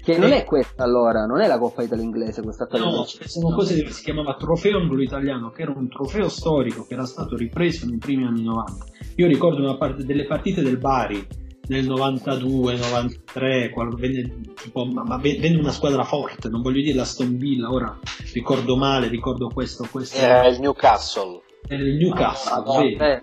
Che 0.00 0.16
non 0.16 0.30
e... 0.30 0.42
è 0.42 0.44
questa 0.44 0.84
allora, 0.84 1.24
non 1.26 1.40
è 1.40 1.48
la 1.48 1.58
Coppa 1.58 1.82
Italia 1.82 2.04
inglese 2.04 2.40
questa 2.42 2.68
No, 2.72 3.04
sono 3.04 3.52
cose 3.52 3.82
che 3.82 3.90
si 3.90 4.04
chiamava 4.04 4.36
trofeo 4.36 4.78
anglo-italiano, 4.78 5.50
che 5.50 5.62
era 5.62 5.72
un 5.74 5.88
trofeo 5.88 6.28
storico 6.28 6.86
che 6.86 6.94
era 6.94 7.06
stato 7.06 7.36
ripreso 7.36 7.86
nei 7.86 7.98
primi 7.98 8.24
anni 8.24 8.44
90. 8.44 8.84
Io 9.16 9.26
ricordo 9.26 9.60
una 9.60 9.76
parte 9.76 10.04
delle 10.04 10.26
partite 10.26 10.62
del 10.62 10.78
Bari 10.78 11.26
nel 11.66 11.86
92, 11.86 12.76
93, 12.76 13.70
quando 13.70 13.96
venne, 13.96 14.40
tipo, 14.54 14.84
ma 14.84 15.16
venne 15.16 15.56
una 15.56 15.72
squadra 15.72 16.04
forte, 16.04 16.48
non 16.48 16.62
voglio 16.62 16.82
dire 16.82 16.96
la 16.96 17.04
Stone 17.04 17.36
Villa, 17.36 17.70
ora 17.70 17.98
ricordo 18.32 18.76
male, 18.76 19.08
ricordo 19.08 19.48
questo, 19.48 19.86
questo. 19.90 20.18
Era 20.18 20.46
il 20.46 20.60
Newcastle. 20.60 21.40
Era 21.66 21.82
il 21.82 21.94
Newcastle, 21.94 22.62
ah, 22.66 22.80
sì. 22.80 22.92
Eh. 22.94 23.22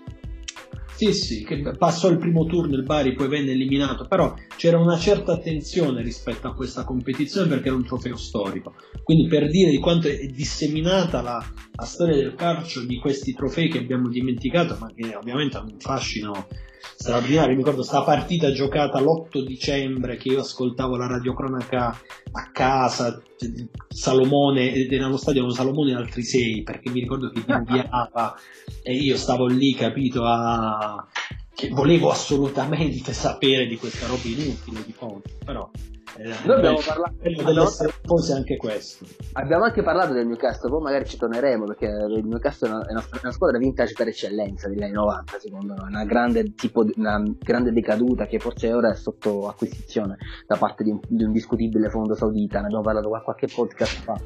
Sì, 0.94 1.12
sì, 1.14 1.44
che 1.44 1.62
passò 1.76 2.08
il 2.10 2.18
primo 2.18 2.44
turno 2.44 2.76
il 2.76 2.84
Bari, 2.84 3.14
poi 3.14 3.26
venne 3.26 3.50
eliminato, 3.52 4.06
però 4.06 4.34
c'era 4.56 4.78
una 4.78 4.98
certa 4.98 5.32
attenzione 5.32 6.00
rispetto 6.00 6.46
a 6.46 6.54
questa 6.54 6.84
competizione 6.84 7.48
perché 7.48 7.68
era 7.68 7.76
un 7.76 7.84
trofeo 7.84 8.16
storico. 8.16 8.74
Quindi 9.02 9.26
per 9.26 9.48
dire 9.48 9.70
di 9.70 9.78
quanto 9.78 10.06
è 10.06 10.26
disseminata 10.26 11.20
la, 11.20 11.44
la 11.72 11.84
storia 11.84 12.14
del 12.14 12.36
calcio 12.36 12.84
di 12.84 12.98
questi 12.98 13.34
trofei 13.34 13.68
che 13.68 13.78
abbiamo 13.78 14.08
dimenticato, 14.08 14.76
ma 14.78 14.92
che 14.94 15.16
ovviamente 15.16 15.56
hanno 15.56 15.72
un 15.72 15.80
fascino 15.80 16.46
straordinario. 16.96 17.50
Mi 17.50 17.58
ricordo 17.58 17.82
sta 17.82 18.02
partita 18.02 18.52
giocata 18.52 19.00
l'8 19.00 19.44
dicembre 19.44 20.16
che 20.16 20.28
io 20.28 20.40
ascoltavo 20.40 20.96
la 20.96 21.06
radiocronaca 21.06 22.00
a 22.32 22.50
casa, 22.50 23.20
Salomone, 23.88 24.72
ed 24.72 24.92
era 24.92 25.08
lo 25.08 25.16
stadio 25.16 25.50
Salomone 25.50 25.92
e 25.92 25.94
altri 25.94 26.22
sei, 26.22 26.62
perché 26.62 26.90
mi 26.90 27.00
ricordo 27.00 27.30
che 27.30 27.42
inviava 27.46 28.34
e 28.82 28.94
io 28.94 29.16
stavo 29.16 29.46
lì, 29.46 29.74
capito, 29.74 30.24
a... 30.24 31.06
che 31.54 31.68
volevo 31.68 32.10
assolutamente 32.10 33.12
sapere 33.12 33.66
di 33.66 33.76
questa 33.76 34.06
roba 34.06 34.22
inutile 34.24 34.82
di 34.84 34.92
fondo, 34.92 35.22
però 35.44 35.70
eh, 36.18 36.34
Noi 36.44 36.56
abbiamo 36.56 36.78
parlato 36.84 37.14
dell'essere 37.20 37.92
forse 38.04 38.32
anche 38.32 38.56
questo. 38.56 39.06
Abbiamo 39.32 39.64
anche 39.64 39.82
parlato 39.82 40.12
del 40.12 40.26
Newcastle, 40.26 40.70
poi 40.70 40.82
magari 40.82 41.06
ci 41.06 41.16
torneremo 41.16 41.64
perché 41.64 41.86
il 41.86 42.26
Newcastle 42.26 42.68
è 42.68 42.72
una, 42.72 42.86
è 42.86 42.92
una, 42.92 43.04
una 43.22 43.32
squadra 43.32 43.58
vintage 43.58 43.94
per 43.94 44.08
eccellenza 44.08 44.68
degli 44.68 44.82
anni 44.82 44.92
90, 44.92 45.38
secondo 45.38 45.74
me, 45.74 45.82
una 45.88 46.04
grande, 46.04 46.54
tipo, 46.54 46.84
una 46.96 47.22
grande 47.38 47.72
decaduta 47.72 48.26
che 48.26 48.38
forse 48.38 48.72
ora 48.72 48.90
è 48.90 48.94
sotto 48.94 49.48
acquisizione 49.48 50.16
da 50.46 50.56
parte 50.56 50.84
di 50.84 50.90
un, 50.90 51.00
di 51.06 51.24
un 51.24 51.32
discutibile 51.32 51.88
fondo 51.88 52.14
saudita, 52.14 52.60
ne 52.60 52.66
abbiamo 52.66 52.82
parlato 52.82 53.08
qualche 53.08 53.46
podcast 53.46 54.02
fa. 54.02 54.20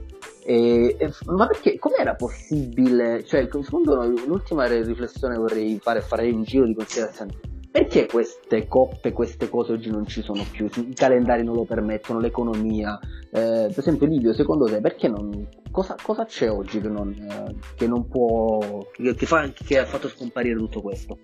E, 0.44 0.96
e, 0.98 1.12
ma 1.26 1.46
perché 1.46 1.78
com'era 1.78 2.14
possibile? 2.14 3.24
Cioè, 3.24 3.48
secondo 3.62 3.94
noi, 3.94 4.26
l'ultima 4.26 4.66
riflessione 4.66 5.36
vorrei 5.36 5.78
fare 5.80 6.00
fare 6.00 6.30
un 6.30 6.42
giro 6.42 6.66
di 6.66 6.74
considerazione 6.74 7.54
perché 7.76 8.06
queste 8.06 8.66
coppe, 8.66 9.12
queste 9.12 9.50
cose 9.50 9.72
oggi 9.72 9.90
non 9.90 10.06
ci 10.06 10.22
sono 10.22 10.42
più? 10.50 10.66
I 10.74 10.94
calendari 10.94 11.44
non 11.44 11.56
lo 11.56 11.64
permettono, 11.64 12.20
l'economia. 12.20 12.98
Eh, 13.30 13.68
per 13.68 13.78
esempio, 13.78 14.06
Livio, 14.06 14.32
secondo 14.32 14.64
te, 14.64 14.80
perché 14.80 15.08
non. 15.08 15.46
Cosa, 15.70 15.94
cosa 16.00 16.24
c'è 16.24 16.50
oggi 16.50 16.80
che 16.80 16.88
non, 16.88 17.10
eh, 17.12 17.54
che 17.74 17.86
non 17.86 18.08
può. 18.08 18.86
Che, 18.90 19.14
che, 19.14 19.26
fa, 19.26 19.50
che 19.50 19.78
ha 19.78 19.84
fatto 19.84 20.08
scomparire 20.08 20.56
tutto 20.56 20.80
questo? 20.80 21.18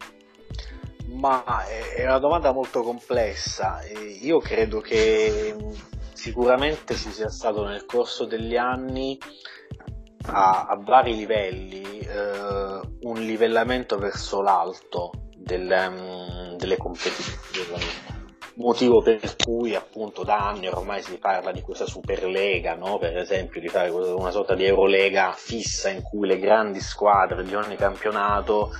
Ma 1.06 1.64
è 1.96 2.04
una 2.04 2.18
domanda 2.18 2.52
molto 2.52 2.82
complessa. 2.82 3.78
Io 4.20 4.38
credo 4.40 4.80
che 4.80 5.56
sicuramente 6.12 6.96
ci 6.96 7.10
sia 7.12 7.30
stato 7.30 7.64
nel 7.64 7.86
corso 7.86 8.26
degli 8.26 8.56
anni 8.56 9.18
a, 10.26 10.66
a 10.66 10.76
vari 10.76 11.16
livelli 11.16 11.98
eh, 12.00 12.80
un 13.04 13.14
livellamento 13.24 13.96
verso 13.96 14.42
l'alto 14.42 15.30
delle, 15.42 15.86
um, 15.86 16.56
delle 16.56 16.76
competizioni 16.76 18.10
motivo 18.54 19.00
per 19.00 19.34
cui 19.36 19.74
appunto 19.74 20.24
da 20.24 20.48
anni 20.48 20.68
ormai 20.68 21.02
si 21.02 21.18
parla 21.18 21.52
di 21.52 21.62
questa 21.62 21.86
Superlega, 21.86 22.74
no? 22.74 22.98
per 22.98 23.16
esempio 23.16 23.60
di 23.60 23.68
fare 23.68 23.88
una 23.90 24.30
sorta 24.30 24.54
di 24.54 24.64
Eurolega 24.64 25.32
fissa 25.32 25.88
in 25.88 26.02
cui 26.02 26.26
le 26.26 26.38
grandi 26.38 26.80
squadre 26.80 27.44
di 27.44 27.54
ogni 27.54 27.76
campionato 27.76 28.70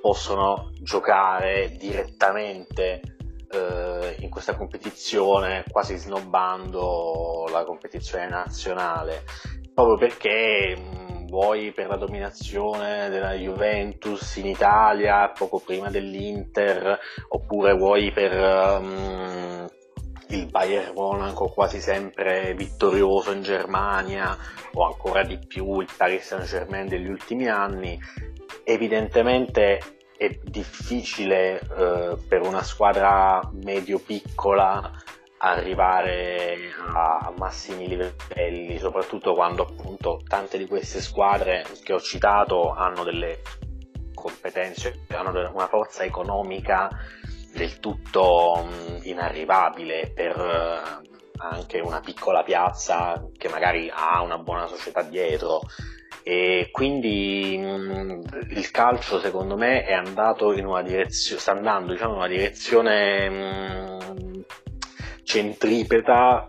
possono 0.00 0.70
giocare 0.82 1.74
direttamente 1.78 3.00
eh, 3.50 4.16
in 4.20 4.28
questa 4.28 4.54
competizione, 4.54 5.64
quasi 5.70 5.96
snobbando 5.96 7.48
la 7.50 7.64
competizione 7.64 8.28
nazionale, 8.28 9.24
proprio 9.74 9.96
perché 9.96 10.76
vuoi 11.28 11.72
per 11.72 11.88
la 11.88 11.96
dominazione 11.96 13.08
della 13.08 13.32
Juventus 13.32 14.36
in 14.36 14.46
Italia 14.46 15.28
poco 15.30 15.60
prima 15.60 15.90
dell'Inter, 15.90 16.98
oppure 17.28 17.74
vuoi 17.74 18.10
per 18.12 18.32
um, 18.80 19.66
il 20.28 20.46
Bayern 20.46 20.92
Monaco 20.94 21.48
quasi 21.48 21.80
sempre 21.80 22.54
vittorioso 22.54 23.32
in 23.32 23.42
Germania, 23.42 24.36
o 24.72 24.86
ancora 24.86 25.22
di 25.22 25.38
più 25.38 25.80
il 25.80 25.88
Paris 25.96 26.26
Saint 26.26 26.44
Germain 26.44 26.88
degli 26.88 27.08
ultimi 27.08 27.48
anni, 27.48 27.98
evidentemente 28.64 29.80
è 30.16 30.38
difficile 30.42 31.60
eh, 31.60 32.16
per 32.26 32.42
una 32.42 32.62
squadra 32.62 33.40
medio-piccola 33.52 34.90
arrivare 35.50 36.56
a 36.92 37.32
massimi 37.36 37.88
livelli, 37.88 38.78
soprattutto 38.78 39.34
quando 39.34 39.62
appunto 39.62 40.22
tante 40.26 40.58
di 40.58 40.66
queste 40.66 41.00
squadre 41.00 41.64
che 41.82 41.92
ho 41.92 42.00
citato 42.00 42.72
hanno 42.72 43.04
delle 43.04 43.40
competenze, 44.14 45.04
hanno 45.08 45.30
una 45.52 45.68
forza 45.68 46.02
economica 46.02 46.90
del 47.52 47.78
tutto 47.78 48.66
inarrivabile 49.02 50.12
per 50.14 50.36
eh, 50.36 51.14
anche 51.38 51.80
una 51.80 52.00
piccola 52.00 52.42
piazza 52.42 53.28
che 53.36 53.48
magari 53.48 53.90
ha 53.92 54.20
una 54.22 54.38
buona 54.38 54.66
società 54.66 55.02
dietro. 55.02 55.62
E 56.22 56.70
quindi 56.72 57.56
mh, 57.56 58.48
il 58.50 58.70
calcio 58.72 59.20
secondo 59.20 59.56
me 59.56 59.84
è 59.84 59.92
andato 59.92 60.52
in 60.52 60.66
una 60.66 60.82
direzione 60.82 61.40
sta 61.40 61.52
andando 61.52 61.92
diciamo 61.92 62.12
in 62.12 62.18
una 62.18 62.26
direzione 62.26 63.28
mh, 63.30 64.44
centripeta 65.26 66.46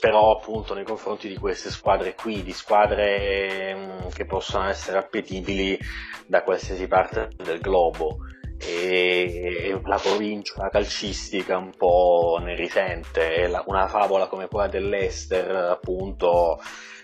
però 0.00 0.36
appunto 0.36 0.74
nei 0.74 0.84
confronti 0.84 1.28
di 1.28 1.36
queste 1.36 1.70
squadre 1.70 2.14
qui 2.14 2.42
di 2.42 2.52
squadre 2.52 3.74
mh, 3.74 4.08
che 4.10 4.26
possono 4.26 4.68
essere 4.68 4.98
appetibili 4.98 5.78
da 6.26 6.42
qualsiasi 6.42 6.86
parte 6.88 7.30
del 7.36 7.60
globo. 7.60 8.18
E 8.60 9.80
la 9.84 10.00
provincia 10.02 10.68
calcistica 10.68 11.56
un 11.56 11.70
po' 11.76 12.40
ne 12.42 12.56
risente 12.56 13.48
una 13.66 13.86
favola 13.86 14.26
come 14.26 14.48
quella 14.48 14.66
dell'Ester 14.66 15.48
appunto 15.54 16.58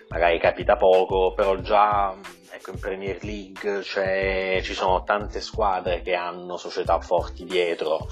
magari 0.09 0.41
capita 0.41 0.77
poco, 0.77 1.33
però 1.33 1.55
già 1.61 2.12
ecco, 2.51 2.71
in 2.71 2.81
Premier 2.81 3.23
League 3.23 3.83
ci 3.85 4.75
sono 4.75 5.05
tante 5.05 5.41
squadre 5.41 6.03
che 6.03 6.15
hanno 6.15 6.57
società 6.57 6.99
forti 6.99 7.45
dietro 7.45 8.09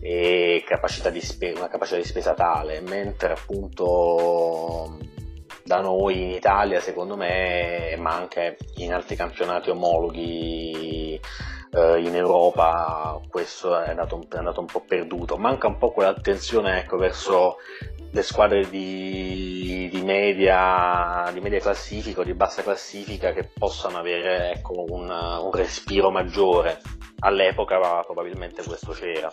e 0.00 0.62
capacità 0.66 1.12
spe- 1.20 1.52
una 1.56 1.68
capacità 1.68 1.96
di 1.96 2.04
spesa 2.04 2.34
tale, 2.34 2.80
mentre 2.80 3.32
appunto 3.32 4.98
da 5.64 5.80
noi 5.80 6.22
in 6.22 6.30
Italia 6.30 6.80
secondo 6.80 7.16
me, 7.16 7.96
ma 7.98 8.14
anche 8.14 8.56
in 8.76 8.92
altri 8.92 9.16
campionati 9.16 9.70
omologhi 9.70 11.20
eh, 11.76 12.00
in 12.00 12.14
Europa 12.14 13.20
questo 13.28 13.78
è 13.78 13.90
andato, 13.90 14.24
è 14.30 14.36
andato, 14.36 14.60
un 14.60 14.66
po' 14.66 14.80
perduto. 14.80 15.36
Manca 15.36 15.66
un 15.66 15.78
po' 15.78 15.90
quell'attenzione 15.90 16.78
ecco, 16.78 16.96
verso 16.96 17.56
le 18.10 18.22
squadre 18.22 18.68
di, 18.70 19.88
di, 19.92 20.02
media, 20.02 21.28
di, 21.32 21.40
media, 21.40 21.60
classifica 21.60 22.20
o 22.20 22.24
di 22.24 22.34
bassa 22.34 22.62
classifica 22.62 23.32
che 23.32 23.44
possano 23.44 23.98
avere 23.98 24.52
ecco, 24.52 24.84
un, 24.88 25.10
un 25.10 25.52
respiro 25.52 26.10
maggiore. 26.10 26.80
All'epoca 27.20 27.78
probabilmente 28.04 28.62
questo 28.62 28.92
c'era. 28.92 29.32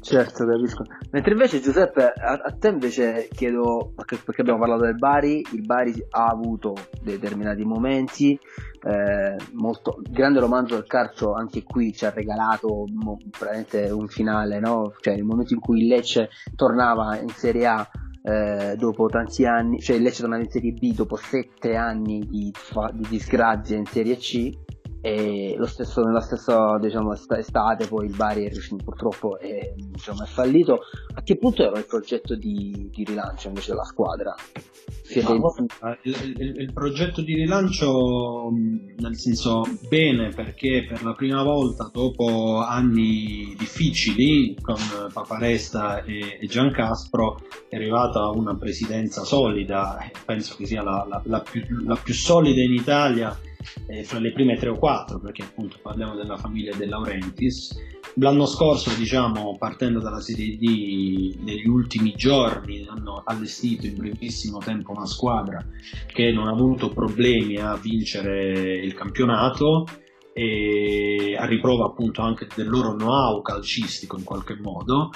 Certo, 0.00 0.46
capisco. 0.46 0.84
Mentre 1.10 1.32
invece 1.32 1.60
Giuseppe, 1.60 2.12
a, 2.12 2.40
a, 2.44 2.56
te 2.58 2.68
invece 2.68 3.28
chiedo, 3.32 3.92
perché, 3.94 4.16
perché, 4.16 4.40
abbiamo 4.42 4.60
parlato 4.60 4.84
del 4.84 4.96
Bari, 4.96 5.44
il 5.52 5.62
Bari 5.62 5.94
ha 6.10 6.26
avuto 6.26 6.74
determinati 7.02 7.64
momenti, 7.64 8.38
eh, 8.84 9.36
molto, 9.52 10.00
grande 10.08 10.40
romanzo 10.40 10.74
del 10.74 10.86
calcio 10.86 11.34
anche 11.34 11.64
qui 11.64 11.92
ci 11.92 12.04
ha 12.04 12.10
regalato 12.10 12.84
mo, 12.92 13.18
un 13.90 14.08
finale, 14.08 14.60
no? 14.60 14.94
cioè 15.00 15.14
il 15.14 15.24
momento 15.24 15.52
in 15.52 15.60
cui 15.60 15.80
il 15.80 15.88
Lecce 15.88 16.30
tornava 16.54 17.18
in 17.18 17.28
Serie 17.30 17.66
A 17.66 17.90
eh, 18.22 18.76
dopo 18.76 19.06
tanti 19.08 19.44
anni, 19.46 19.80
cioè 19.80 19.96
il 19.96 20.02
Lecce 20.02 20.20
tornava 20.20 20.42
in 20.42 20.50
Serie 20.50 20.72
B 20.72 20.94
dopo 20.94 21.16
sette 21.16 21.74
anni 21.74 22.20
di, 22.20 22.52
di 22.92 23.06
disgrazia 23.08 23.76
in 23.76 23.86
Serie 23.86 24.16
C 24.16 24.50
e 25.00 25.54
lo 25.56 25.66
stesso, 25.66 26.02
nella 26.02 26.20
stessa 26.20 26.76
diciamo, 26.78 27.12
estate 27.12 27.86
poi 27.86 28.06
il 28.06 28.16
Bari 28.16 28.50
purtroppo 28.82 29.38
è, 29.38 29.72
diciamo, 29.76 30.24
è 30.24 30.26
fallito 30.26 30.80
a 31.14 31.22
che 31.22 31.36
punto 31.36 31.62
era 31.62 31.78
il 31.78 31.86
progetto 31.86 32.34
di, 32.34 32.90
di 32.92 33.04
rilancio 33.04 33.48
invece 33.48 33.70
della 33.70 33.84
squadra? 33.84 34.34
No, 35.84 35.96
il, 36.02 36.34
il, 36.36 36.60
il, 36.60 36.72
progetto 36.72 37.22
di 37.22 37.34
rilancio 37.34 38.50
nel 38.50 39.16
senso 39.16 39.62
bene 39.88 40.30
perché 40.30 40.84
per 40.86 41.02
la 41.02 41.14
prima 41.14 41.42
volta 41.42 41.88
dopo 41.90 42.58
anni 42.58 43.54
difficili 43.56 44.54
con 44.60 44.76
Paparesta 45.12 46.04
e, 46.04 46.38
e 46.40 46.46
Giancastro 46.46 47.38
è 47.68 47.76
arrivata 47.76 48.28
una 48.28 48.56
presidenza 48.56 49.24
solida 49.24 49.98
penso 50.26 50.56
che 50.56 50.66
sia 50.66 50.82
la, 50.82 51.06
la, 51.08 51.22
la, 51.24 51.40
più, 51.40 51.62
la 51.86 51.96
più 51.96 52.12
solida 52.12 52.60
in 52.60 52.74
Italia 52.74 53.34
eh, 53.86 54.04
fra 54.04 54.18
le 54.18 54.32
prime 54.32 54.56
tre 54.56 54.70
o 54.70 54.78
quattro, 54.78 55.18
perché 55.20 55.42
appunto 55.42 55.78
parliamo 55.80 56.14
della 56.14 56.36
famiglia 56.36 56.74
De 56.76 56.86
Laurentiis. 56.86 57.76
L'anno 58.14 58.46
scorso, 58.46 58.90
diciamo, 58.96 59.56
partendo 59.58 60.00
dalla 60.00 60.20
Serie 60.20 60.56
D, 60.56 61.36
negli 61.40 61.66
ultimi 61.66 62.12
giorni 62.14 62.84
hanno 62.88 63.22
allestito 63.24 63.86
in 63.86 63.96
brevissimo 63.96 64.58
tempo 64.58 64.92
una 64.92 65.06
squadra 65.06 65.64
che 66.06 66.32
non 66.32 66.48
ha 66.48 66.52
avuto 66.52 66.88
problemi 66.88 67.56
a 67.56 67.76
vincere 67.76 68.78
il 68.78 68.94
campionato 68.94 69.84
e 70.32 71.36
a 71.36 71.46
riprova 71.46 71.86
appunto 71.86 72.22
anche 72.22 72.46
del 72.54 72.68
loro 72.68 72.94
know-how 72.94 73.42
calcistico 73.42 74.16
in 74.16 74.24
qualche 74.24 74.56
modo. 74.56 75.10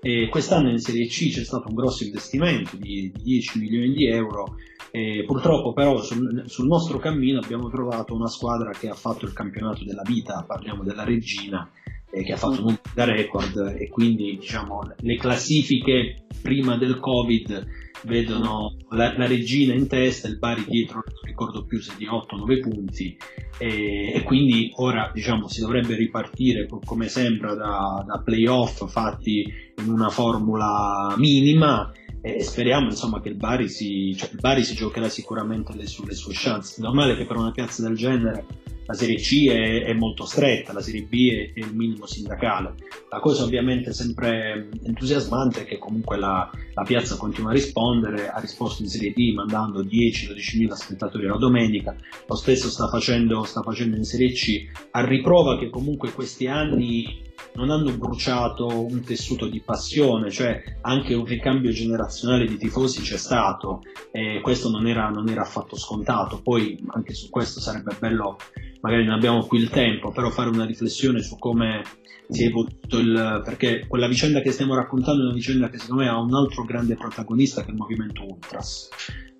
E 0.00 0.28
quest'anno 0.28 0.70
in 0.70 0.78
Serie 0.78 1.06
C 1.06 1.32
c'è 1.32 1.42
stato 1.42 1.68
un 1.68 1.74
grosso 1.74 2.04
investimento 2.04 2.76
di 2.76 3.12
10 3.12 3.58
milioni 3.58 3.92
di 3.92 4.06
euro 4.06 4.54
e 4.90 5.24
purtroppo 5.26 5.72
però 5.72 6.00
sul, 6.00 6.44
sul, 6.46 6.66
nostro 6.66 6.98
cammino 6.98 7.40
abbiamo 7.40 7.68
trovato 7.68 8.14
una 8.14 8.28
squadra 8.28 8.70
che 8.70 8.88
ha 8.88 8.94
fatto 8.94 9.26
il 9.26 9.32
campionato 9.32 9.84
della 9.84 10.02
vita, 10.04 10.44
parliamo 10.46 10.82
della 10.82 11.04
Regina, 11.04 11.70
eh, 12.10 12.22
che 12.22 12.32
ha 12.32 12.36
fatto 12.36 12.66
un 12.66 12.78
da 12.94 13.04
record 13.04 13.76
e 13.78 13.88
quindi 13.88 14.38
diciamo, 14.38 14.80
le 14.96 15.16
classifiche 15.16 16.26
prima 16.40 16.76
del 16.76 16.98
Covid 16.98 17.66
vedono 18.04 18.76
la, 18.90 19.16
la, 19.16 19.26
Regina 19.26 19.74
in 19.74 19.88
testa, 19.88 20.28
il 20.28 20.38
Bari 20.38 20.64
dietro, 20.66 21.02
non 21.04 21.22
ricordo 21.24 21.64
più 21.64 21.80
se 21.80 21.92
di 21.96 22.06
8-9 22.06 22.60
punti 22.60 23.16
e, 23.58 24.12
e, 24.14 24.22
quindi 24.22 24.70
ora 24.76 25.10
diciamo, 25.12 25.48
si 25.48 25.60
dovrebbe 25.60 25.96
ripartire 25.96 26.66
come 26.84 27.08
sembra 27.08 27.54
da, 27.54 28.04
da 28.06 28.22
playoff 28.24 28.88
fatti 28.88 29.44
in 29.76 29.90
una 29.90 30.08
formula 30.08 31.14
minima 31.18 31.92
e 32.20 32.42
speriamo 32.42 32.86
insomma 32.86 33.20
che 33.20 33.28
il 33.28 33.36
Bari 33.36 33.68
si, 33.68 34.14
cioè, 34.16 34.30
il 34.32 34.40
Bari 34.40 34.64
si 34.64 34.74
giocherà 34.74 35.08
sicuramente 35.08 35.74
le 35.74 35.86
sue, 35.86 36.06
le 36.06 36.14
sue 36.14 36.32
chance. 36.34 36.76
È 36.78 36.82
normale 36.82 37.16
che 37.16 37.24
per 37.24 37.36
una 37.36 37.52
piazza 37.52 37.82
del 37.82 37.96
genere 37.96 38.44
la 38.88 38.94
Serie 38.94 39.16
C 39.16 39.46
è, 39.48 39.84
è 39.84 39.92
molto 39.92 40.24
stretta, 40.24 40.72
la 40.72 40.80
Serie 40.80 41.02
B 41.02 41.30
è, 41.30 41.52
è, 41.52 41.58
il 41.64 41.74
minimo 41.74 42.06
sindacale. 42.06 42.74
La 43.10 43.20
cosa 43.20 43.44
ovviamente 43.44 43.92
sempre 43.92 44.70
entusiasmante 44.82 45.60
è 45.60 45.64
che 45.66 45.76
comunque 45.76 46.16
la, 46.16 46.50
la 46.72 46.82
piazza 46.84 47.16
continua 47.16 47.50
a 47.50 47.54
rispondere, 47.54 48.30
ha 48.30 48.40
risposto 48.40 48.82
in 48.82 48.88
Serie 48.88 49.12
D 49.12 49.34
mandando 49.34 49.82
10-12 49.82 50.58
mila 50.58 50.74
spettatori 50.74 51.26
la 51.26 51.36
domenica, 51.36 51.94
lo 52.26 52.34
stesso 52.34 52.70
sta 52.70 52.88
facendo, 52.88 53.44
sta 53.44 53.62
facendo 53.62 53.94
in 53.96 54.04
Serie 54.04 54.32
C, 54.32 54.66
a 54.92 55.04
riprova 55.04 55.58
che 55.58 55.68
comunque 55.68 56.10
questi 56.10 56.46
anni 56.46 57.26
non 57.54 57.70
hanno 57.70 57.96
bruciato 57.96 58.66
un 58.84 59.02
tessuto 59.02 59.46
di 59.46 59.60
passione, 59.60 60.30
cioè 60.30 60.62
anche 60.82 61.14
un 61.14 61.24
ricambio 61.24 61.70
generazionale 61.70 62.46
di 62.46 62.56
tifosi 62.56 63.00
c'è 63.00 63.16
stato 63.16 63.80
e 64.10 64.40
questo 64.42 64.70
non 64.70 64.86
era, 64.86 65.08
non 65.08 65.28
era 65.28 65.42
affatto 65.42 65.76
scontato. 65.76 66.40
Poi 66.42 66.78
anche 66.88 67.14
su 67.14 67.28
questo 67.30 67.60
sarebbe 67.60 67.96
bello 67.98 68.36
magari 68.80 69.04
non 69.04 69.14
abbiamo 69.14 69.44
qui 69.46 69.58
il 69.58 69.70
tempo, 69.70 70.10
però 70.10 70.30
fare 70.30 70.50
una 70.50 70.64
riflessione 70.64 71.20
su 71.20 71.38
come 71.38 71.82
si 72.28 72.44
è 72.44 72.46
evoluto 72.48 72.98
il... 72.98 73.40
perché 73.44 73.86
quella 73.88 74.06
vicenda 74.06 74.40
che 74.40 74.52
stiamo 74.52 74.74
raccontando 74.74 75.22
è 75.22 75.24
una 75.26 75.34
vicenda 75.34 75.68
che 75.68 75.78
secondo 75.78 76.02
me 76.02 76.08
ha 76.08 76.20
un 76.20 76.34
altro 76.34 76.64
grande 76.64 76.94
protagonista 76.94 77.62
che 77.62 77.68
è 77.68 77.70
il 77.70 77.76
movimento 77.76 78.24
Ultras. 78.24 78.88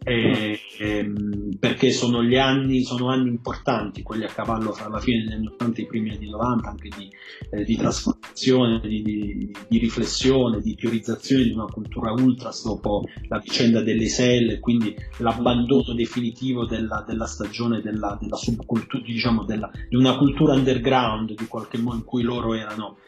E, 0.05 0.61
e, 0.78 0.99
ehm, 0.99 1.57
perché 1.59 1.90
sono 1.90 2.22
gli 2.22 2.36
anni, 2.36 2.82
sono 2.82 3.09
anni 3.09 3.28
importanti, 3.28 4.03
quelli 4.03 4.24
a 4.24 4.28
cavallo 4.28 4.72
fra 4.72 4.88
la 4.88 5.01
fine 5.01 5.24
degli 5.24 5.32
anni 5.32 5.46
80 5.49 5.80
e 5.80 5.82
i 5.82 5.86
primi 5.86 6.11
anni 6.11 6.30
90, 6.30 6.68
anche 6.68 6.88
di, 6.96 7.11
eh, 7.51 7.64
di 7.64 7.76
trasformazione, 7.76 8.80
di, 8.80 9.03
di, 9.03 9.53
di, 9.68 9.78
riflessione, 9.78 10.61
di 10.61 10.74
teorizzazione 10.74 11.44
di 11.44 11.51
una 11.51 11.66
cultura 11.66 12.12
ultras 12.12 12.64
dopo 12.64 13.05
la 13.28 13.38
vicenda 13.38 13.82
delle 13.82 14.07
selle, 14.07 14.61
quindi 14.61 14.94
l'abbandono 15.18 15.92
definitivo 15.94 16.64
della, 16.64 17.05
della 17.07 17.26
stagione 17.26 17.80
della, 17.80 18.16
della 18.20 18.36
subcultura, 18.36 19.03
diciamo 19.03 19.44
della, 19.44 19.70
di 19.88 19.96
una 19.96 20.16
cultura 20.16 20.55
underground 20.55 21.34
di 21.34 21.46
qualche 21.46 21.78
modo 21.78 21.96
in 21.96 22.05
cui 22.05 22.22
loro 22.22 22.55
erano 22.55 22.99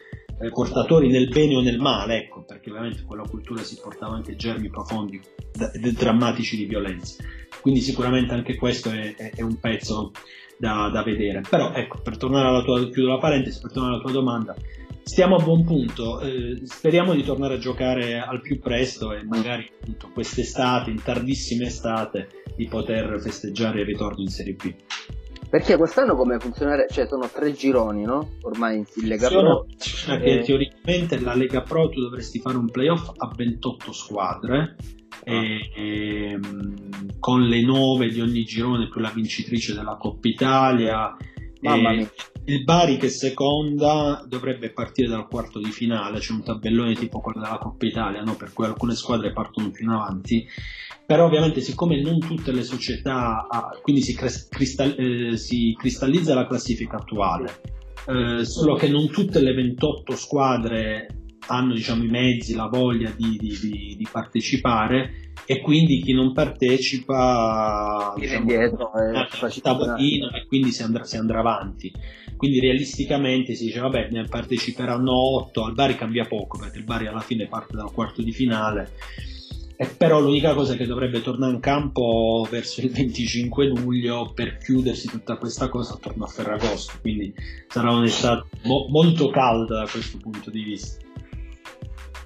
eh, 0.41 0.49
portatori 0.49 1.09
nel 1.09 1.29
bene 1.29 1.55
o 1.55 1.61
nel 1.61 1.79
male, 1.79 2.17
ecco, 2.17 2.43
perché 2.43 2.69
ovviamente 2.69 3.03
quella 3.03 3.23
cultura 3.27 3.61
si 3.61 3.79
portava 3.81 4.15
anche 4.15 4.35
germi 4.35 4.69
profondi, 4.69 5.21
d- 5.51 5.91
drammatici 5.91 6.57
di 6.57 6.65
violenza. 6.65 7.23
Quindi 7.61 7.81
sicuramente 7.81 8.33
anche 8.33 8.55
questo 8.55 8.89
è, 8.89 9.15
è, 9.15 9.31
è 9.35 9.41
un 9.41 9.59
pezzo 9.59 10.11
da, 10.57 10.89
da, 10.91 11.03
vedere. 11.03 11.41
Però 11.47 11.73
ecco, 11.73 11.99
per 12.01 12.17
tornare 12.17 12.47
alla 12.47 12.63
tua, 12.63 12.89
chiudo 12.89 13.09
la 13.09 13.17
parentesi, 13.17 13.59
per 13.59 13.71
tornare 13.71 13.95
alla 13.95 14.03
tua 14.03 14.11
domanda, 14.11 14.55
stiamo 15.03 15.35
a 15.35 15.43
buon 15.43 15.63
punto, 15.63 16.19
eh, 16.21 16.61
speriamo 16.63 17.13
di 17.13 17.23
tornare 17.23 17.55
a 17.55 17.59
giocare 17.59 18.19
al 18.19 18.41
più 18.41 18.59
presto 18.59 19.13
e 19.13 19.23
magari 19.23 19.69
appunto 19.79 20.09
quest'estate, 20.13 20.89
in 20.89 21.01
tardissima 21.03 21.65
estate, 21.65 22.29
di 22.55 22.67
poter 22.67 23.19
festeggiare 23.21 23.81
il 23.81 23.85
ritorno 23.85 24.21
in 24.21 24.29
Serie 24.29 24.53
B. 24.53 24.73
Perché 25.51 25.75
quest'anno 25.75 26.15
come 26.15 26.39
funzionerebbe? 26.39 26.93
Cioè 26.93 27.07
sono 27.07 27.27
tre 27.27 27.51
gironi, 27.51 28.03
no? 28.03 28.37
Ormai 28.43 28.77
in 28.77 28.85
Lega 29.05 29.27
Pro. 29.27 29.65
Cioè 29.77 30.17
che 30.21 30.39
eh... 30.39 30.43
teoricamente 30.43 31.19
la 31.19 31.35
Lega 31.35 31.61
Pro 31.61 31.89
tu 31.89 31.99
dovresti 31.99 32.39
fare 32.39 32.55
un 32.55 32.71
playoff 32.71 33.09
a 33.17 33.29
28 33.35 33.91
squadre. 33.91 34.77
Ah. 35.25 35.33
E, 35.33 35.71
e, 35.75 36.39
con 37.19 37.41
le 37.41 37.61
9 37.61 38.07
di 38.07 38.21
ogni 38.21 38.43
girone 38.43 38.87
più 38.87 39.01
la 39.01 39.11
vincitrice 39.13 39.73
della 39.73 39.97
Coppa 39.97 40.29
Italia. 40.29 41.17
Mamma 41.59 41.91
mia. 41.95 42.09
Il 42.45 42.63
Bari 42.63 42.95
che 42.95 43.09
seconda 43.09 44.23
dovrebbe 44.25 44.71
partire 44.71 45.09
dal 45.09 45.27
quarto 45.27 45.59
di 45.59 45.69
finale, 45.69 46.19
c'è 46.19 46.31
un 46.31 46.43
tabellone 46.43 46.95
tipo 46.95 47.19
quello 47.19 47.41
della 47.41 47.57
Coppa 47.57 47.85
Italia, 47.85 48.21
no? 48.23 48.35
per 48.35 48.53
cui 48.53 48.65
alcune 48.65 48.95
squadre 48.95 49.33
partono 49.33 49.69
più 49.69 49.83
in 49.83 49.91
avanti 49.91 50.47
però 51.11 51.25
ovviamente 51.25 51.59
siccome 51.59 52.01
non 52.01 52.19
tutte 52.19 52.53
le 52.53 52.63
società, 52.63 53.45
quindi 53.81 54.01
si, 54.01 54.15
cristall- 54.15 54.95
eh, 54.97 55.35
si 55.35 55.75
cristallizza 55.77 56.33
la 56.33 56.47
classifica 56.47 56.95
attuale, 56.95 57.59
eh, 58.07 58.45
solo 58.45 58.75
che 58.75 58.87
non 58.87 59.09
tutte 59.09 59.41
le 59.41 59.53
28 59.53 60.15
squadre 60.15 61.07
hanno 61.47 61.73
diciamo, 61.73 62.05
i 62.05 62.07
mezzi, 62.07 62.55
la 62.55 62.67
voglia 62.67 63.11
di, 63.13 63.35
di, 63.37 63.57
di, 63.59 63.95
di 63.97 64.07
partecipare 64.09 65.33
e 65.45 65.59
quindi 65.59 65.99
chi 65.99 66.13
non 66.13 66.31
partecipa 66.31 68.13
diciamo, 68.15 68.45
dietro, 68.45 68.91
eh, 68.93 69.61
tavolino 69.61 70.31
e 70.31 70.45
quindi 70.47 70.71
si 70.71 70.81
andrà, 70.81 71.03
si 71.03 71.17
andrà, 71.17 71.39
avanti. 71.39 71.91
Quindi 72.37 72.61
realisticamente 72.61 73.53
si 73.53 73.65
dice 73.65 73.81
vabbè 73.81 74.11
ne 74.11 74.23
parteciperanno 74.23 75.11
8, 75.11 75.65
al 75.65 75.73
Bari 75.73 75.95
cambia 75.95 76.23
poco 76.23 76.57
perché 76.57 76.77
il 76.77 76.85
Bari 76.85 77.07
alla 77.07 77.19
fine 77.19 77.47
parte 77.47 77.75
dal 77.75 77.91
quarto 77.91 78.21
di 78.21 78.31
finale 78.31 78.91
e 79.81 79.87
però 79.87 80.19
l'unica 80.19 80.53
cosa 80.53 80.75
è 80.75 80.77
che 80.77 80.85
dovrebbe 80.85 81.23
tornare 81.23 81.53
in 81.53 81.59
campo 81.59 82.45
verso 82.47 82.81
il 82.81 82.91
25 82.91 83.65
luglio 83.65 84.31
per 84.31 84.57
chiudersi 84.57 85.07
tutta 85.07 85.37
questa 85.37 85.69
cosa 85.69 85.95
attorno 85.95 86.25
a 86.25 86.27
Ferragosto, 86.27 86.99
quindi 87.01 87.33
sarà 87.67 87.91
un'estate 87.91 88.45
mo- 88.65 88.85
molto 88.89 89.31
calda 89.31 89.79
da 89.79 89.87
questo 89.89 90.19
punto 90.19 90.51
di 90.51 90.61
vista. 90.61 91.03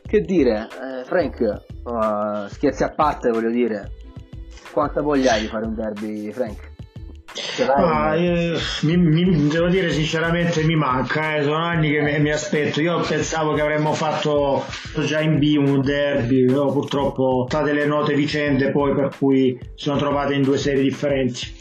Che 0.05 0.19
dire, 0.19 0.67
eh, 0.67 1.05
Frank, 1.05 1.63
uh, 1.85 2.49
scherzi 2.49 2.83
a 2.83 2.89
parte 2.89 3.29
voglio 3.29 3.51
dire, 3.51 3.89
quanta 4.73 5.01
voglia 5.01 5.31
hai 5.31 5.43
di 5.43 5.47
fare 5.47 5.65
un 5.65 5.75
derby, 5.75 6.33
Frank? 6.33 6.74
Ah, 7.67 8.15
io, 8.15 8.57
mi, 8.83 8.95
mi, 8.95 9.47
devo 9.49 9.67
dire 9.67 9.91
sinceramente 9.91 10.63
mi 10.63 10.75
manca, 10.75 11.35
eh. 11.35 11.43
sono 11.43 11.57
anni 11.57 11.91
che 11.91 12.01
mi, 12.01 12.19
mi, 12.19 12.31
aspetto. 12.31 12.81
Io 12.81 13.01
pensavo 13.01 13.53
che 13.53 13.61
avremmo 13.61 13.93
fatto 13.93 14.63
già 15.05 15.19
in 15.19 15.37
B 15.37 15.55
un 15.57 15.81
derby, 15.81 16.45
però 16.45 16.71
purtroppo 16.71 17.45
state 17.47 17.73
le 17.73 17.85
note 17.85 18.13
vicende 18.13 18.71
poi 18.71 18.93
per 18.93 19.11
cui 19.17 19.59
sono 19.75 19.97
trovate 19.97 20.33
in 20.33 20.43
due 20.43 20.57
serie 20.57 20.81
differenti. 20.81 21.53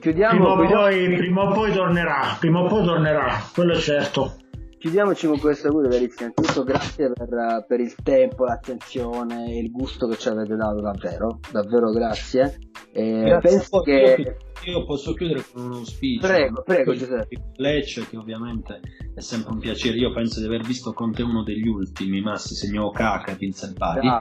Chiudiamo, 0.00 0.56
prima, 0.56 0.78
o 0.78 0.82
poi, 0.82 1.14
prima 1.14 1.42
o 1.42 1.52
poi 1.52 1.72
tornerà, 1.72 2.36
prima 2.38 2.60
o 2.60 2.66
poi 2.66 2.84
tornerà, 2.84 3.42
quello 3.52 3.74
è 3.74 3.78
certo 3.78 4.39
chiudiamoci 4.80 5.26
con 5.26 5.38
questo 5.38 5.68
augurio 5.68 5.90
verissimo. 5.90 6.32
Innanzitutto 6.34 6.64
grazie 6.64 7.12
per, 7.12 7.64
per, 7.68 7.80
il 7.80 7.94
tempo, 8.02 8.46
l'attenzione 8.46 9.52
e 9.52 9.58
il 9.58 9.70
gusto 9.70 10.08
che 10.08 10.16
ci 10.16 10.28
avete 10.28 10.56
dato 10.56 10.80
davvero, 10.80 11.38
davvero 11.52 11.90
grazie. 11.90 12.58
E 12.92 13.24
grazie 13.24 13.50
penso 13.50 13.80
che... 13.82 14.36
Io 14.64 14.84
posso 14.84 15.14
chiudere 15.14 15.42
con 15.52 15.64
un 15.64 15.72
auspicio. 15.72 16.26
Prego, 16.26 16.62
prego 16.62 16.94
Giuseppe. 16.94 17.52
Lecce 17.56 18.06
che 18.08 18.16
ovviamente 18.16 18.80
è 19.14 19.20
sempre 19.20 19.52
un 19.52 19.58
piacere. 19.58 19.96
Io 19.96 20.12
penso 20.12 20.40
di 20.40 20.46
aver 20.46 20.62
visto 20.62 20.92
con 20.92 21.12
te 21.12 21.22
uno 21.22 21.42
degli 21.42 21.66
ultimi, 21.66 22.20
Massi 22.20 22.54
segnò 22.54 22.90
Caca, 22.90 23.34
vinse 23.34 23.66
il 23.66 23.72
Bari. 23.74 24.08
Ah. 24.08 24.20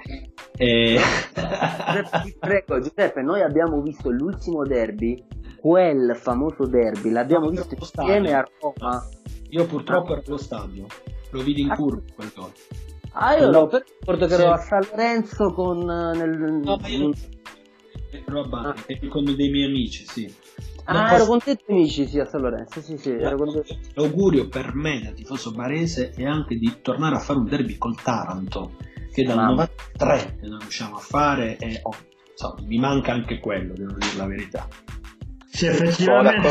E... 0.57 0.97
prego 2.39 2.79
Giuseppe, 2.79 3.21
noi 3.21 3.41
abbiamo 3.41 3.81
visto 3.81 4.09
l'ultimo 4.09 4.63
derby, 4.63 5.21
quel 5.57 6.15
famoso 6.15 6.65
derby, 6.65 7.11
l'abbiamo 7.11 7.49
visto 7.49 7.75
insieme 7.77 8.33
a 8.33 8.45
Roma 8.61 9.01
io 9.49 9.65
purtroppo 9.65 10.13
ah. 10.13 10.17
ero 10.17 10.23
allo 10.25 10.37
stadio, 10.37 10.85
lo 11.31 11.41
vidi 11.41 11.61
in 11.61 11.71
ah. 11.71 11.75
curva 11.75 12.01
quel 12.15 12.31
gol. 12.35 12.51
Ah, 13.13 13.35
io 13.35 13.49
no, 13.49 13.67
per... 13.67 13.85
ricordo 13.99 14.27
che 14.27 14.33
ero 14.33 14.51
a 14.51 14.57
San 14.57 14.85
Lorenzo 14.89 15.51
con... 15.53 15.89
Eh, 15.89 16.15
nel... 16.15 16.61
No, 16.63 16.77
ma 16.77 16.87
io 16.87 17.11
ero 18.11 18.41
a 18.41 18.47
Bari, 18.47 18.99
ah. 19.01 19.07
con 19.07 19.23
dei 19.23 19.49
miei 19.49 19.65
amici, 19.65 20.05
sì. 20.05 20.31
Ah, 20.85 21.01
posso... 21.03 21.15
ero 21.15 21.25
con 21.25 21.39
te 21.39 21.51
e 21.51 21.59
amici, 21.67 22.07
sì, 22.07 22.19
a 22.19 22.25
San 22.25 22.41
Lorenzo, 22.41 22.81
sì, 22.81 22.97
sì. 22.97 23.11
Ero 23.11 23.35
con 23.35 23.51
te... 23.51 23.79
L'augurio 23.93 24.47
per 24.47 24.73
me 24.75 25.01
da 25.01 25.11
tifoso 25.11 25.51
barese 25.51 26.11
è 26.11 26.25
anche 26.25 26.55
di 26.55 26.81
tornare 26.81 27.15
a 27.15 27.19
fare 27.19 27.39
un 27.39 27.45
derby 27.45 27.77
col 27.77 27.99
Taranto, 28.01 28.73
che 29.11 29.23
dal 29.23 29.37
Mamma. 29.37 29.69
93 29.97 30.37
che 30.39 30.47
non 30.47 30.59
riusciamo 30.59 30.95
a 30.95 30.99
fare 30.99 31.57
e 31.57 31.79
oh, 31.83 31.95
insomma, 32.31 32.61
mi 32.67 32.77
manca 32.77 33.11
anche 33.11 33.39
quello, 33.39 33.73
devo 33.73 33.93
dire 33.93 34.15
la 34.15 34.25
verità. 34.27 34.67
Sì, 35.47 35.65
effettivamente 35.65 36.47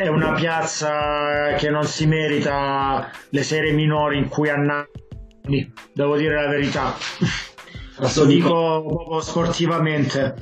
è 0.00 0.08
una 0.08 0.32
piazza 0.32 1.54
che 1.58 1.68
non 1.68 1.84
si 1.84 2.06
merita 2.06 3.10
le 3.28 3.42
serie 3.42 3.72
minori 3.72 4.16
in 4.16 4.28
cui 4.28 4.48
ha 4.48 4.56
devo 5.92 6.16
dire 6.16 6.34
la 6.36 6.48
verità. 6.48 6.94
Lo 7.98 8.24
dico 8.24 8.82
proprio 8.86 9.20
sportivamente. 9.20 10.36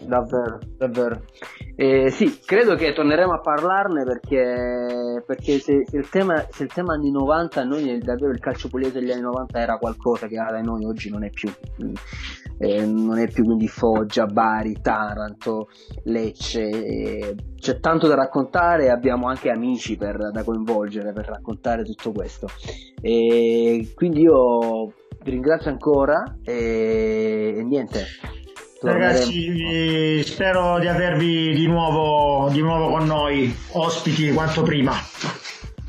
Davvero, 0.00 0.58
davvero. 0.76 1.24
Eh, 1.74 2.10
sì, 2.10 2.40
credo 2.44 2.74
che 2.74 2.92
torneremo 2.92 3.32
a 3.32 3.40
parlarne 3.40 4.04
perché, 4.04 5.22
perché 5.26 5.58
se, 5.58 5.86
se, 5.86 5.96
il 5.96 6.08
tema, 6.10 6.44
se, 6.50 6.64
il 6.64 6.72
tema, 6.72 6.92
anni 6.92 7.10
90, 7.10 7.64
noi 7.64 7.98
davvero 8.00 8.30
il 8.30 8.40
calcio 8.40 8.68
pugliese 8.68 9.00
degli 9.00 9.10
anni 9.10 9.22
90 9.22 9.58
era 9.58 9.78
qualcosa 9.78 10.26
che 10.26 10.36
da 10.36 10.60
noi 10.60 10.84
oggi 10.84 11.08
non 11.08 11.24
è 11.24 11.30
più. 11.30 11.50
Eh, 12.62 12.84
non 12.84 13.18
è 13.18 13.26
più 13.26 13.44
quindi 13.44 13.68
Foggia, 13.68 14.26
Bari, 14.26 14.80
Taranto, 14.82 15.68
Lecce. 16.04 16.68
Eh, 16.68 17.34
c'è 17.58 17.80
tanto 17.80 18.06
da 18.06 18.14
raccontare 18.14 18.84
e 18.84 18.90
abbiamo 18.90 19.28
anche 19.28 19.50
amici 19.50 19.96
per, 19.96 20.30
da 20.30 20.44
coinvolgere 20.44 21.12
per 21.12 21.26
raccontare 21.26 21.84
tutto 21.84 22.12
questo. 22.12 22.48
E 23.00 23.92
quindi 23.94 24.20
io 24.20 24.92
vi 25.22 25.30
ringrazio 25.30 25.70
ancora 25.70 26.36
e, 26.44 27.54
e 27.56 27.62
niente 27.62 28.04
Ragazzi, 28.82 30.22
spero 30.24 30.78
di 30.78 30.86
avervi 30.86 31.52
di 31.52 31.66
nuovo, 31.66 32.48
di 32.50 32.62
nuovo 32.62 32.88
con 32.88 33.06
noi, 33.06 33.54
ospiti 33.72 34.32
quanto 34.32 34.62
prima. 34.62 34.92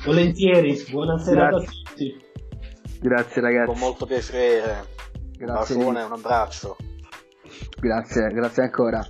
Volentieri, 0.03 0.77
buonasera 0.89 1.47
Grazie. 1.47 1.67
a 1.67 1.71
tutti. 1.71 2.21
Grazie 2.99 3.41
ragazzi. 3.41 3.71
Con 3.71 3.79
molto 3.79 4.05
piacere. 4.05 4.83
Grazie. 5.41 5.75
Un 5.75 5.81
bacione, 5.81 6.03
un 6.03 6.11
abbraccio. 6.11 6.77
Grazie, 7.79 8.27
grazie 8.27 8.61
ancora. 8.61 9.03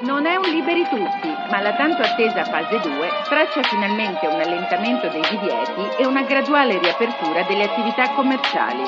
Non 0.00 0.24
è 0.24 0.36
un 0.36 0.44
liberi 0.44 0.84
tutti, 0.88 1.28
ma 1.50 1.60
la 1.60 1.74
tanto 1.76 2.00
attesa 2.00 2.44
fase 2.44 2.80
2 2.80 3.08
traccia 3.28 3.62
finalmente 3.64 4.26
un 4.26 4.40
allentamento 4.40 5.08
dei 5.08 5.22
divieti 5.28 6.02
e 6.02 6.06
una 6.06 6.22
graduale 6.22 6.78
riapertura 6.78 7.42
delle 7.42 7.64
attività 7.64 8.14
commerciali. 8.14 8.84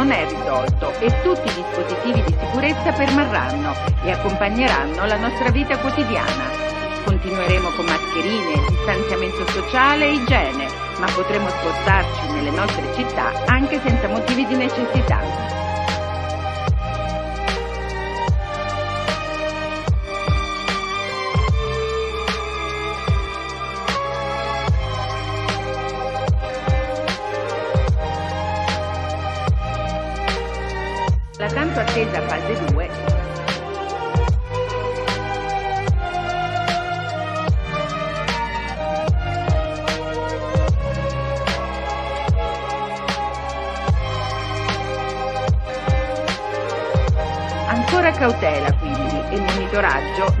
Non 0.00 0.12
è 0.12 0.26
risolto 0.26 0.98
e 0.98 1.12
tutti 1.20 1.46
i 1.46 1.62
dispositivi 1.62 2.22
di 2.22 2.34
sicurezza 2.40 2.90
permarranno 2.90 3.74
e 4.02 4.10
accompagneranno 4.10 5.04
la 5.04 5.18
nostra 5.18 5.50
vita 5.50 5.76
quotidiana. 5.76 6.48
Continueremo 7.04 7.68
con 7.76 7.84
mascherine, 7.84 8.64
distanziamento 8.70 9.46
sociale 9.50 10.06
e 10.06 10.14
igiene, 10.14 10.68
ma 10.98 11.06
potremo 11.14 11.50
spostarci 11.50 12.32
nelle 12.32 12.50
nostre 12.50 12.82
città 12.94 13.44
anche 13.44 13.78
senza 13.84 14.08
motivi 14.08 14.46
di 14.46 14.56
necessità. 14.56 15.69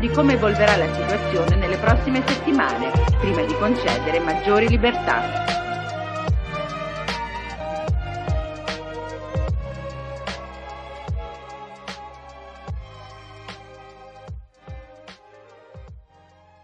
Di 0.00 0.08
come 0.08 0.32
evolverà 0.32 0.76
la 0.76 0.92
situazione 0.94 1.56
nelle 1.56 1.76
prossime 1.76 2.22
settimane, 2.26 2.90
prima 3.18 3.42
di 3.44 3.54
concedere 3.54 4.18
maggiori 4.18 4.66
libertà. 4.66 5.59